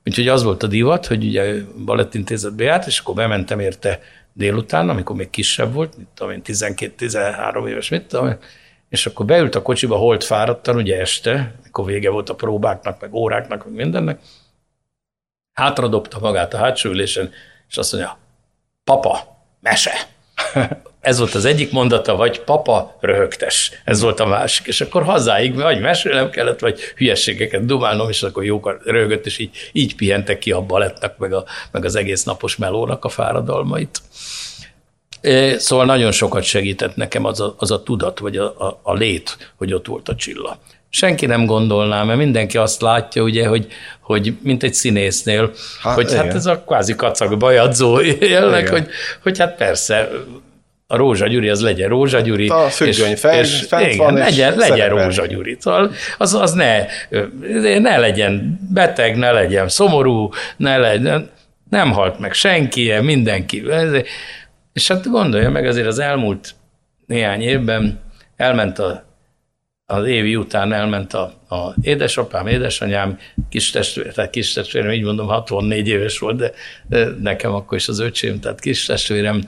Úgyhogy 0.06 0.28
az 0.28 0.42
volt 0.42 0.62
a 0.62 0.66
divat, 0.66 1.06
hogy 1.06 1.24
ugye 1.24 1.54
balettintézetbe 1.84 2.64
járt, 2.64 2.86
és 2.86 2.98
akkor 2.98 3.14
bementem 3.14 3.60
érte 3.60 4.00
délután, 4.32 4.88
amikor 4.88 5.16
még 5.16 5.30
kisebb 5.30 5.72
volt, 5.72 5.96
mit 5.96 6.06
tudom 6.14 6.32
én, 6.32 6.40
12-13 6.44 7.68
éves, 7.68 7.88
mit 7.88 8.06
tudom 8.06 8.38
és 8.88 9.06
akkor 9.06 9.26
beült 9.26 9.54
a 9.54 9.62
kocsiba 9.62 9.96
holt 9.96 10.24
fáradtan, 10.24 10.76
ugye 10.76 11.00
este, 11.00 11.54
mikor 11.62 11.84
vége 11.84 12.10
volt 12.10 12.28
a 12.28 12.34
próbáknak, 12.34 13.00
meg 13.00 13.14
óráknak, 13.14 13.64
meg 13.64 13.74
mindennek, 13.74 14.20
hátradobta 15.52 16.18
magát 16.18 16.54
a 16.54 16.58
hátsó 16.58 16.90
ülésen, 16.90 17.32
és 17.68 17.76
azt 17.76 17.92
mondja, 17.92 18.18
papa, 18.84 19.42
mese. 19.60 19.92
Ez 21.06 21.18
volt 21.18 21.34
az 21.34 21.44
egyik 21.44 21.72
mondata, 21.72 22.16
vagy 22.16 22.40
papa, 22.40 22.96
röhögtes. 23.00 23.72
Ez 23.84 24.00
volt 24.00 24.20
a 24.20 24.26
másik. 24.26 24.66
És 24.66 24.80
akkor 24.80 25.02
hazáig, 25.02 25.54
vagy 25.54 25.80
mesélem 25.80 26.30
kellett, 26.30 26.60
vagy 26.60 26.80
hülyességeket 26.96 27.64
dumálnom, 27.64 28.08
és 28.08 28.22
akkor 28.22 28.44
jókor 28.44 28.80
röhögött, 28.84 29.26
és 29.26 29.38
így, 29.38 29.50
így 29.72 29.94
pihentek 29.94 30.38
ki 30.38 30.52
a 30.52 30.60
balettnak, 30.60 31.18
meg, 31.18 31.32
a, 31.32 31.44
meg 31.70 31.84
az 31.84 31.96
egész 31.96 32.24
napos 32.24 32.56
melónak 32.56 33.04
a 33.04 33.08
fáradalmait. 33.08 34.02
Szóval 35.56 35.84
nagyon 35.84 36.12
sokat 36.12 36.42
segített 36.42 36.96
nekem 36.96 37.24
az 37.24 37.40
a, 37.40 37.54
az 37.58 37.70
a 37.70 37.82
tudat, 37.82 38.18
vagy 38.18 38.36
a, 38.36 38.44
a, 38.44 38.80
a 38.82 38.94
lét, 38.94 39.52
hogy 39.56 39.72
ott 39.72 39.86
volt 39.86 40.08
a 40.08 40.14
csilla. 40.14 40.58
Senki 40.88 41.26
nem 41.26 41.46
gondolná, 41.46 42.02
mert 42.02 42.18
mindenki 42.18 42.56
azt 42.58 42.80
látja, 42.80 43.22
ugye, 43.22 43.46
hogy, 43.46 43.66
hogy 44.00 44.36
mint 44.42 44.62
egy 44.62 44.74
színésznél, 44.74 45.52
hát, 45.82 45.94
hogy 45.94 46.10
igen. 46.10 46.24
hát 46.24 46.34
ez 46.34 46.46
a 46.46 46.62
kvázi 46.66 46.94
kacag 46.94 47.38
bajadzó 47.38 48.00
jelleg, 48.20 48.68
hogy, 48.68 48.88
hogy 49.22 49.38
hát 49.38 49.56
persze 49.56 50.10
a 50.86 50.96
Rózsa 50.96 51.26
Gyuri 51.26 51.48
az 51.48 51.62
legyen 51.62 51.88
Rózsa 51.88 52.20
Gyuri. 52.20 52.48
A 52.48 52.68
függöny 52.68 53.10
és, 53.10 53.20
fel, 53.20 53.40
és, 53.40 53.62
fent 53.68 53.92
igen, 53.92 53.96
van, 53.96 54.14
legyen, 54.14 54.52
és 54.52 54.68
legyen 54.68 54.88
Rózsa 54.88 55.26
Gyuri. 55.26 55.56
Szóval 55.60 55.90
az, 56.18 56.34
az 56.34 56.52
ne, 56.52 56.86
ne 57.78 57.96
legyen 57.96 58.60
beteg, 58.72 59.16
ne 59.16 59.30
legyen 59.30 59.68
szomorú, 59.68 60.30
ne 60.56 60.78
legyen, 60.78 61.30
nem 61.70 61.92
halt 61.92 62.18
meg 62.18 62.32
senki, 62.32 62.92
mindenki. 63.00 63.62
És 64.72 64.88
hát 64.88 65.10
gondolja 65.10 65.50
meg, 65.50 65.66
azért 65.66 65.86
az 65.86 65.98
elmúlt 65.98 66.54
néhány 67.06 67.42
évben 67.42 68.00
elment 68.36 68.78
a, 68.78 69.04
az 69.86 70.06
évi 70.06 70.36
után 70.36 70.72
elment 70.72 71.14
a, 71.14 71.32
a 71.48 71.74
édesapám, 71.82 72.46
édesanyám, 72.46 73.18
kis 73.48 73.70
testvér, 73.70 74.12
tehát 74.12 74.30
kis 74.30 74.52
testvérem, 74.52 74.90
így 74.90 75.02
mondom, 75.02 75.26
64 75.26 75.88
éves 75.88 76.18
volt, 76.18 76.52
de 76.88 77.08
nekem 77.20 77.54
akkor 77.54 77.78
is 77.78 77.88
az 77.88 77.98
öcsém, 77.98 78.40
tehát 78.40 78.60
kis 78.60 78.84
testvérem 78.84 79.42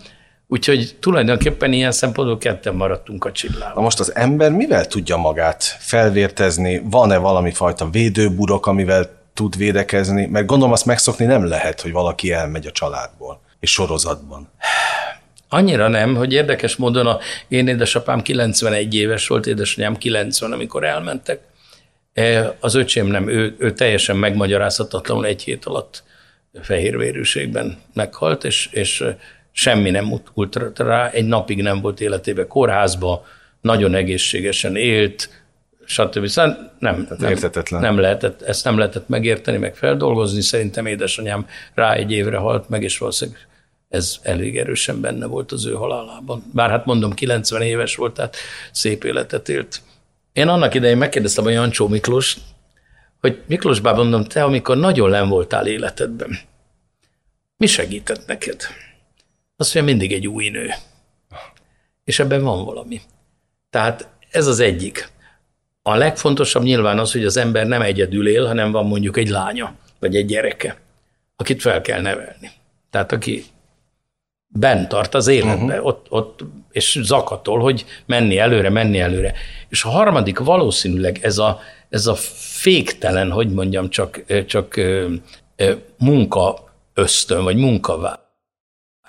Úgyhogy 0.50 0.96
tulajdonképpen 1.00 1.72
ilyen 1.72 1.92
szempontból 1.92 2.38
ketten 2.38 2.74
maradtunk 2.74 3.24
a 3.24 3.32
csillával. 3.32 3.72
Na 3.74 3.80
most 3.80 4.00
az 4.00 4.14
ember 4.14 4.52
mivel 4.52 4.86
tudja 4.86 5.16
magát 5.16 5.62
felvértezni? 5.62 6.82
Van-e 6.84 7.16
valami 7.16 7.50
fajta 7.50 7.90
védőburok, 7.90 8.66
amivel 8.66 9.10
tud 9.34 9.56
védekezni? 9.56 10.26
Mert 10.26 10.46
gondolom 10.46 10.72
azt 10.72 10.86
megszokni 10.86 11.24
nem 11.24 11.46
lehet, 11.46 11.80
hogy 11.80 11.92
valaki 11.92 12.32
elmegy 12.32 12.66
a 12.66 12.70
családból 12.70 13.40
és 13.60 13.70
sorozatban. 13.70 14.50
Annyira 15.48 15.88
nem, 15.88 16.14
hogy 16.14 16.32
érdekes 16.32 16.76
módon 16.76 17.06
a 17.06 17.18
én 17.48 17.68
édesapám 17.68 18.22
91 18.22 18.94
éves 18.94 19.26
volt, 19.26 19.46
édesanyám 19.46 19.96
90, 19.96 20.52
amikor 20.52 20.84
elmentek. 20.84 21.40
E, 22.12 22.56
az 22.60 22.74
öcsém 22.74 23.06
nem, 23.06 23.28
ő, 23.28 23.56
ő 23.58 23.72
teljesen 23.72 24.16
megmagyarázhatatlanul 24.16 25.26
egy 25.26 25.42
hét 25.42 25.64
alatt 25.64 26.02
fehérvérűségben 26.62 27.78
meghalt, 27.94 28.44
és, 28.44 28.68
és 28.72 29.04
semmi 29.58 29.90
nem 29.90 30.12
utult 30.12 30.78
rá, 30.78 31.10
egy 31.10 31.26
napig 31.26 31.62
nem 31.62 31.80
volt 31.80 32.00
életébe 32.00 32.46
kórházba, 32.46 33.26
nagyon 33.60 33.94
egészségesen 33.94 34.76
élt, 34.76 35.28
stb. 35.84 36.26
Szóval 36.26 36.72
nem, 36.78 37.08
nem, 37.18 37.30
Értetetlen. 37.30 37.80
nem 37.80 37.98
lehetett, 37.98 38.42
ezt 38.42 38.64
nem 38.64 38.78
lehetett 38.78 39.08
megérteni, 39.08 39.56
meg 39.56 39.76
feldolgozni. 39.76 40.40
Szerintem 40.40 40.86
édesanyám 40.86 41.46
rá 41.74 41.92
egy 41.92 42.12
évre 42.12 42.36
halt 42.36 42.68
meg, 42.68 42.82
és 42.82 42.98
valószínűleg 42.98 43.40
ez 43.88 44.16
elég 44.22 44.58
erősen 44.58 45.00
benne 45.00 45.26
volt 45.26 45.52
az 45.52 45.66
ő 45.66 45.72
halálában. 45.72 46.42
Bár 46.52 46.70
hát 46.70 46.84
mondom, 46.84 47.12
90 47.12 47.62
éves 47.62 47.96
volt, 47.96 48.14
tehát 48.14 48.36
szép 48.72 49.04
életet 49.04 49.48
élt. 49.48 49.80
Én 50.32 50.48
annak 50.48 50.74
idején 50.74 50.96
megkérdeztem 50.96 51.46
a 51.46 51.50
Jancsó 51.50 51.88
Miklós, 51.88 52.36
hogy 53.20 53.42
Miklós 53.46 53.80
bár 53.80 53.94
mondom, 53.94 54.24
te 54.24 54.44
amikor 54.44 54.76
nagyon 54.76 55.10
len 55.10 55.28
voltál 55.28 55.66
életedben, 55.66 56.38
mi 57.56 57.66
segített 57.66 58.26
neked? 58.26 58.56
Azt 59.60 59.74
mondja, 59.74 59.94
mindig 59.94 60.12
egy 60.12 60.26
új 60.26 60.48
nő. 60.48 60.70
És 62.04 62.18
ebben 62.18 62.42
van 62.42 62.64
valami. 62.64 63.00
Tehát 63.70 64.08
ez 64.30 64.46
az 64.46 64.60
egyik. 64.60 65.08
A 65.82 65.94
legfontosabb 65.94 66.62
nyilván 66.62 66.98
az, 66.98 67.12
hogy 67.12 67.24
az 67.24 67.36
ember 67.36 67.66
nem 67.66 67.82
egyedül 67.82 68.28
él, 68.28 68.46
hanem 68.46 68.70
van 68.70 68.86
mondjuk 68.86 69.16
egy 69.16 69.28
lánya, 69.28 69.74
vagy 69.98 70.16
egy 70.16 70.26
gyereke. 70.26 70.80
akit 71.36 71.60
fel 71.60 71.80
kell 71.80 72.00
nevelni. 72.00 72.50
Tehát 72.90 73.12
aki 73.12 73.44
bent 74.46 74.88
tart 74.88 75.14
az 75.14 75.26
életbe, 75.26 75.72
uh-huh. 75.72 75.86
ott, 75.86 76.06
ott, 76.08 76.40
és 76.70 76.98
zakatol, 77.02 77.60
hogy 77.60 77.84
menni 78.06 78.38
előre, 78.38 78.70
menni 78.70 78.98
előre. 78.98 79.34
És 79.68 79.84
a 79.84 79.88
harmadik 79.88 80.38
valószínűleg 80.38 81.18
ez 81.22 81.38
a, 81.38 81.60
ez 81.88 82.06
a 82.06 82.14
féktelen, 82.60 83.30
hogy 83.30 83.50
mondjam, 83.50 83.88
csak, 83.88 84.24
csak 84.46 84.80
munka 85.98 86.72
ösztön, 86.94 87.44
vagy 87.44 87.56
munkavá. 87.56 88.27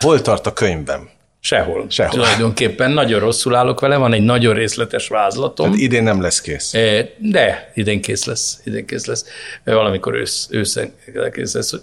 Hol 0.03 0.21
tart 0.21 0.45
a 0.45 0.53
könyvben? 0.53 1.09
Sehol. 1.39 1.85
Sehol. 1.89 2.11
Tulajdonképpen 2.11 2.91
nagyon 2.91 3.19
rosszul 3.19 3.55
állok 3.55 3.79
vele, 3.79 3.97
van 3.97 4.13
egy 4.13 4.21
nagyon 4.23 4.53
részletes 4.53 5.07
vázlatom. 5.07 5.65
Tehát 5.65 5.81
idén 5.81 6.03
nem 6.03 6.21
lesz 6.21 6.41
kész. 6.41 6.71
De 7.17 7.71
idén 7.73 8.01
kész 8.01 8.25
lesz. 8.25 8.61
Idén 8.65 8.85
kész 8.85 9.05
lesz. 9.05 9.25
Valamikor 9.63 10.15
ősz, 10.15 10.47
őszen 10.51 10.93
kész 11.31 11.53
lesz, 11.53 11.71
hogy, 11.71 11.81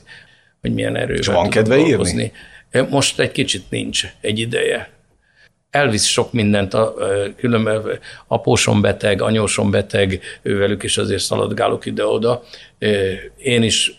hogy 0.61 0.75
milyen 0.75 0.97
erővel 0.97 1.17
És 1.17 1.27
van 1.27 1.51
kedve 1.51 1.77
dolgozni. 1.77 2.33
írni? 2.73 2.89
Most 2.91 3.21
egy 3.21 3.33
kicsit 3.33 3.65
nincs 3.71 4.05
egy 4.21 4.39
ideje. 4.39 4.91
Elvisz 5.71 6.05
sok 6.05 6.33
mindent, 6.33 6.75
a, 6.75 6.95
különböző 7.37 7.99
apósom 8.27 8.81
beteg, 8.81 9.23
anyósom 9.23 9.71
beteg, 9.71 10.21
ővelük 10.43 10.83
is 10.83 10.99
azért 10.99 11.23
szaladgálok 11.23 11.87
ide-oda. 11.87 12.43
Én 13.37 13.63
is 13.63 13.97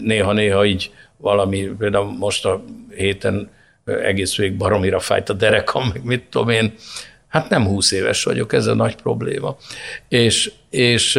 néha-néha 0.00 0.64
így 0.64 0.90
valami, 1.24 1.70
például 1.78 2.16
most 2.18 2.44
a 2.44 2.64
héten 2.96 3.50
egész 3.84 4.36
végig 4.36 4.56
baromira 4.56 5.00
fájt 5.00 5.28
a 5.28 5.32
derekam, 5.32 5.90
meg 5.92 6.04
mit 6.04 6.22
tudom 6.30 6.48
én. 6.48 6.74
Hát 7.28 7.48
nem 7.48 7.66
húsz 7.66 7.92
éves 7.92 8.24
vagyok, 8.24 8.52
ez 8.52 8.66
a 8.66 8.74
nagy 8.74 8.96
probléma. 8.96 9.56
És, 10.08 10.52
és 10.70 11.14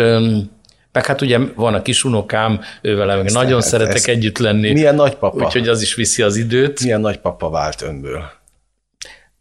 meg 0.91 1.05
hát 1.05 1.21
ugye 1.21 1.39
van 1.55 1.73
a 1.73 1.81
kisunokám, 1.81 2.61
ővel 2.81 3.05
meg 3.05 3.31
nagyon 3.31 3.47
lehet, 3.47 3.65
szeretek 3.65 4.07
együtt 4.07 4.37
lenni. 4.37 4.71
Milyen 4.71 4.95
nagypapa? 4.95 5.45
Úgyhogy 5.45 5.67
az 5.67 5.81
is 5.81 5.95
viszi 5.95 6.21
az 6.21 6.35
időt. 6.35 6.83
Milyen 6.83 7.01
nagypapa 7.01 7.49
vált 7.49 7.81
önből? 7.81 8.23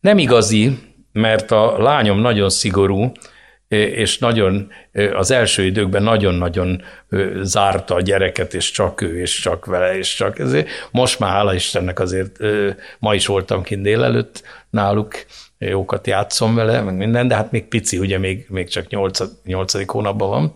Nem 0.00 0.18
igazi, 0.18 0.78
mert 1.12 1.50
a 1.50 1.78
lányom 1.78 2.18
nagyon 2.18 2.50
szigorú, 2.50 3.12
és 3.68 4.18
nagyon 4.18 4.72
az 5.14 5.30
első 5.30 5.64
időkben 5.64 6.02
nagyon-nagyon 6.02 6.82
zárta 7.42 7.94
a 7.94 8.00
gyereket, 8.00 8.54
és 8.54 8.70
csak 8.70 9.00
ő, 9.00 9.20
és 9.20 9.40
csak 9.40 9.66
vele, 9.66 9.96
és 9.96 10.14
csak 10.14 10.38
ezért. 10.38 10.68
Most 10.90 11.18
már 11.18 11.30
hála 11.30 11.54
Istennek 11.54 12.00
azért 12.00 12.38
ma 12.98 13.14
is 13.14 13.26
voltam 13.26 13.62
kint 13.62 13.82
délelőtt 13.82 14.42
náluk, 14.70 15.14
jókat 15.58 16.06
játszom 16.06 16.54
vele, 16.54 16.80
meg 16.80 16.96
minden, 16.96 17.28
de 17.28 17.34
hát 17.34 17.50
még 17.50 17.68
pici, 17.68 17.98
ugye 17.98 18.18
még, 18.18 18.46
még 18.48 18.68
csak 18.68 18.86
nyolcadik 19.44 19.88
hónapban 19.88 20.28
van. 20.28 20.54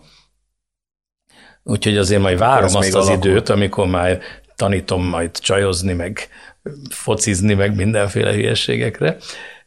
Úgyhogy 1.63 1.97
azért 1.97 2.21
majd 2.21 2.37
várom 2.37 2.75
azt 2.75 2.95
az 2.95 3.07
alakul. 3.07 3.29
időt, 3.29 3.49
amikor 3.49 3.87
már 3.87 4.19
tanítom 4.55 5.05
majd 5.05 5.39
csajozni, 5.39 5.93
meg 5.93 6.27
focizni, 6.89 7.53
meg 7.53 7.75
mindenféle 7.75 8.33
hülyeségekre. 8.33 9.17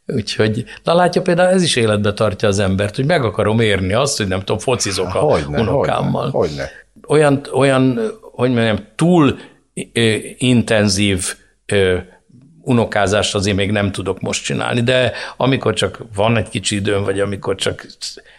Úgyhogy, 0.05 0.63
na 0.83 0.93
látja 0.93 1.21
például 1.21 1.53
ez 1.53 1.63
is 1.63 1.75
életbe 1.75 2.13
tartja 2.13 2.47
az 2.47 2.59
embert, 2.59 2.95
hogy 2.95 3.05
meg 3.05 3.23
akarom 3.23 3.59
érni 3.59 3.93
azt, 3.93 4.17
hogy 4.17 4.27
nem 4.27 4.39
tudom, 4.39 4.57
focizok 4.57 5.15
a 5.15 5.19
hogyne, 5.19 5.61
unokámmal. 5.61 6.29
Hogyne, 6.29 6.55
hogyne. 6.55 6.69
Olyan, 7.07 7.41
olyan, 7.53 7.99
hogy 8.21 8.51
mondjam, 8.53 8.77
túl 8.95 9.39
ö, 9.93 10.15
intenzív 10.37 11.35
ö, 11.65 11.97
unokázást 12.61 13.35
azért 13.35 13.55
még 13.55 13.71
nem 13.71 13.91
tudok 13.91 14.19
most 14.19 14.43
csinálni, 14.43 14.81
de 14.81 15.11
amikor 15.37 15.73
csak 15.73 15.99
van 16.15 16.37
egy 16.37 16.49
kicsi 16.49 16.75
időm, 16.75 17.03
vagy 17.03 17.19
amikor 17.19 17.55
csak 17.55 17.85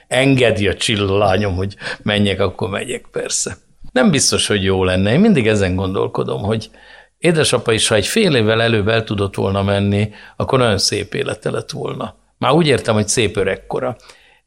engedi 0.08 0.68
a 0.68 0.74
csillányom, 0.74 1.54
hogy 1.54 1.76
menjek, 2.02 2.40
akkor 2.40 2.68
megyek 2.68 3.04
persze. 3.12 3.56
Nem 3.92 4.10
biztos, 4.10 4.46
hogy 4.46 4.64
jó 4.64 4.84
lenne. 4.84 5.12
Én 5.12 5.20
mindig 5.20 5.46
ezen 5.46 5.74
gondolkodom, 5.74 6.42
hogy 6.42 6.70
édesapa 7.24 7.72
is, 7.72 7.88
ha 7.88 7.94
egy 7.94 8.06
fél 8.06 8.34
évvel 8.34 8.62
előbb 8.62 8.88
el 8.88 9.04
tudott 9.04 9.34
volna 9.34 9.62
menni, 9.62 10.10
akkor 10.36 10.58
nagyon 10.58 10.78
szép 10.78 11.14
élete 11.14 11.50
lett 11.50 11.70
volna. 11.70 12.16
Már 12.38 12.52
úgy 12.52 12.66
értem, 12.66 12.94
hogy 12.94 13.08
szép 13.08 13.36
öregkora. 13.36 13.96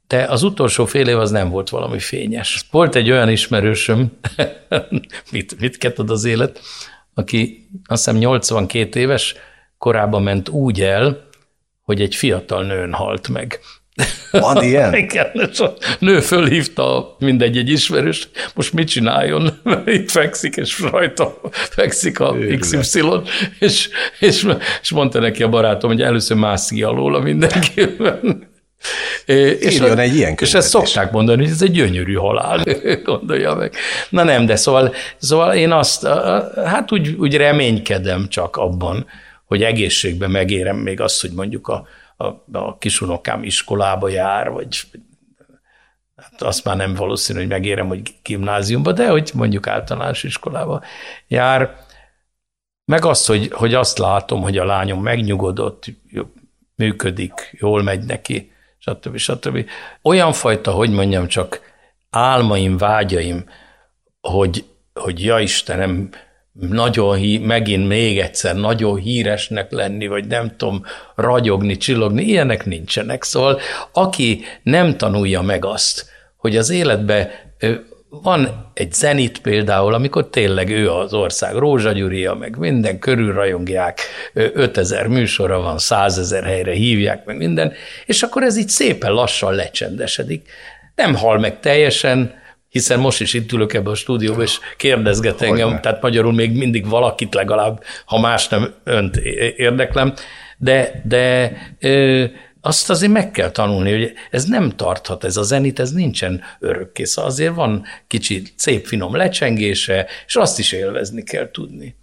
De 0.07 0.23
az 0.23 0.43
utolsó 0.43 0.85
fél 0.85 1.07
év 1.07 1.17
az 1.17 1.31
nem 1.31 1.49
volt 1.49 1.69
valami 1.69 1.99
fényes. 1.99 2.65
Volt 2.71 2.95
egy 2.95 3.11
olyan 3.11 3.29
ismerősöm, 3.29 4.17
mit, 5.31 5.59
mit 5.59 5.77
ketted 5.77 6.09
az 6.09 6.23
élet, 6.23 6.59
aki 7.13 7.69
azt 7.85 8.05
hiszem 8.05 8.19
82 8.19 8.99
éves, 8.99 9.35
korában 9.77 10.23
ment 10.23 10.49
úgy 10.49 10.81
el, 10.81 11.27
hogy 11.81 12.01
egy 12.01 12.15
fiatal 12.15 12.63
nőn 12.63 12.93
halt 12.93 13.27
meg. 13.27 13.59
Van 14.31 14.63
ilyen? 14.63 14.93
Igen, 15.05 15.27
és 15.51 15.59
a 15.59 15.73
nő 15.99 16.19
fölhívta 16.19 17.15
mindegy 17.19 17.57
egy 17.57 17.69
ismerős, 17.69 18.29
most 18.53 18.73
mit 18.73 18.87
csináljon? 18.87 19.61
Itt 19.85 20.11
fekszik, 20.11 20.55
és 20.55 20.79
rajta 20.79 21.39
fekszik 21.51 22.19
a 22.19 22.35
XY, 22.59 23.01
és, 23.59 23.89
és, 24.19 24.47
és 24.81 24.91
mondta 24.91 25.19
neki 25.19 25.43
a 25.43 25.49
barátom, 25.49 25.89
hogy 25.89 26.01
először 26.01 26.37
mászik 26.37 26.85
alól 26.85 27.21
mindenkiben. 27.21 28.19
És 29.25 29.73
Írjon 29.73 29.99
egy 29.99 30.15
ilyen 30.15 30.35
És 30.39 30.53
ezt 30.53 30.69
szokták 30.69 31.11
mondani, 31.11 31.43
hogy 31.43 31.51
ez 31.51 31.61
egy 31.61 31.71
gyönyörű 31.71 32.13
halál, 32.13 32.63
gondolja 33.03 33.55
meg. 33.55 33.73
Na 34.09 34.23
nem, 34.23 34.45
de 34.45 34.55
szóval, 34.55 34.93
szóval 35.17 35.53
én 35.53 35.71
azt, 35.71 36.07
hát 36.65 36.91
úgy, 36.91 37.15
úgy 37.19 37.35
reménykedem 37.35 38.27
csak 38.29 38.55
abban, 38.55 39.05
hogy 39.45 39.63
egészségben 39.63 40.31
megérem 40.31 40.77
még 40.77 41.01
azt, 41.01 41.21
hogy 41.21 41.31
mondjuk 41.35 41.67
a, 41.67 41.87
a, 42.17 42.57
a 42.57 42.77
kisunokám 42.77 43.43
iskolába 43.43 44.07
jár, 44.07 44.49
vagy 44.49 44.77
hát 46.15 46.41
azt 46.41 46.63
már 46.63 46.75
nem 46.75 46.93
valószínű, 46.93 47.39
hogy 47.39 47.47
megérem, 47.47 47.87
hogy 47.87 48.15
gimnáziumba, 48.23 48.91
de 48.91 49.09
hogy 49.09 49.31
mondjuk 49.33 49.67
általános 49.67 50.23
iskolába 50.23 50.81
jár, 51.27 51.85
meg 52.85 53.05
azt, 53.05 53.27
hogy, 53.27 53.51
hogy 53.51 53.73
azt 53.73 53.97
látom, 53.97 54.41
hogy 54.41 54.57
a 54.57 54.65
lányom 54.65 55.01
megnyugodott, 55.01 55.85
működik, 56.75 57.55
jól 57.59 57.83
megy 57.83 58.05
neki, 58.05 58.51
stb. 58.77 59.17
stb. 59.17 59.69
Olyan 60.01 60.33
fajta, 60.33 60.71
hogy 60.71 60.89
mondjam, 60.89 61.27
csak 61.27 61.61
álmaim, 62.09 62.77
vágyaim, 62.77 63.49
hogy, 64.21 64.65
hogy 64.93 65.23
ja 65.23 65.39
Istenem, 65.39 66.09
nagyon 66.59 67.15
hí, 67.15 67.37
megint 67.37 67.87
még 67.87 68.19
egyszer 68.19 68.55
nagyon 68.55 68.95
híresnek 68.95 69.71
lenni, 69.71 70.07
vagy 70.07 70.27
nem 70.27 70.55
tudom, 70.57 70.83
ragyogni, 71.15 71.77
csillogni, 71.77 72.23
ilyenek 72.23 72.65
nincsenek. 72.65 73.23
Szóval 73.23 73.59
aki 73.91 74.41
nem 74.63 74.97
tanulja 74.97 75.41
meg 75.41 75.65
azt, 75.65 76.05
hogy 76.37 76.57
az 76.57 76.69
életbe 76.69 77.45
van 78.09 78.71
egy 78.73 78.93
zenit 78.93 79.41
például, 79.41 79.93
amikor 79.93 80.29
tényleg 80.29 80.69
ő 80.69 80.91
az 80.91 81.13
ország 81.13 81.55
Rózsa 81.55 81.93
meg 82.39 82.57
minden 82.57 82.99
körül 82.99 83.33
rajongják, 83.33 83.99
5000 84.33 85.07
műsora 85.07 85.61
van, 85.61 85.77
100 85.77 86.17
ezer 86.17 86.43
helyre 86.43 86.71
hívják, 86.71 87.25
meg 87.25 87.37
minden, 87.37 87.73
és 88.05 88.23
akkor 88.23 88.43
ez 88.43 88.57
így 88.57 88.69
szépen 88.69 89.11
lassan 89.11 89.53
lecsendesedik. 89.53 90.49
Nem 90.95 91.15
hal 91.15 91.39
meg 91.39 91.59
teljesen, 91.59 92.33
hiszen 92.69 92.99
most 92.99 93.21
is 93.21 93.33
itt 93.33 93.51
ülök 93.51 93.73
ebbe 93.73 93.89
a 93.89 93.95
stúdióba, 93.95 94.41
és 94.41 94.59
kérdezget 94.77 95.41
engem, 95.41 95.65
Hogyne. 95.65 95.79
tehát 95.79 96.01
magyarul 96.01 96.33
még 96.33 96.57
mindig 96.57 96.87
valakit 96.87 97.33
legalább, 97.33 97.83
ha 98.05 98.19
más 98.19 98.47
nem 98.47 98.73
önt 98.83 99.15
érdeklem, 99.55 100.13
de, 100.57 101.01
de 101.05 101.51
ö, 101.79 102.25
azt 102.61 102.89
azért 102.89 103.11
meg 103.11 103.31
kell 103.31 103.51
tanulni, 103.51 103.91
hogy 103.91 104.13
ez 104.31 104.45
nem 104.45 104.69
tarthat, 104.75 105.23
ez 105.23 105.37
a 105.37 105.43
zenit, 105.43 105.79
ez 105.79 105.91
nincsen 105.91 106.41
örökké, 106.59 107.03
szóval 107.03 107.31
azért 107.31 107.55
van 107.55 107.85
kicsi 108.07 108.43
szép 108.55 108.85
finom 108.85 109.15
lecsengése, 109.15 110.07
és 110.25 110.35
azt 110.35 110.59
is 110.59 110.71
élvezni 110.71 111.23
kell 111.23 111.51
tudni. 111.51 111.95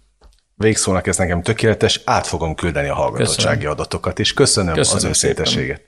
Végszónak 0.55 1.07
ez 1.07 1.17
nekem 1.17 1.41
tökéletes, 1.41 2.01
át 2.05 2.27
fogom 2.27 2.55
küldeni 2.55 2.87
a 2.87 2.93
hallgatottsági 2.93 3.55
köszönöm. 3.55 3.71
adatokat, 3.71 4.19
és 4.19 4.33
köszönöm, 4.33 4.73
köszönöm 4.73 4.97
az 4.97 5.05
őszintességet. 5.09 5.81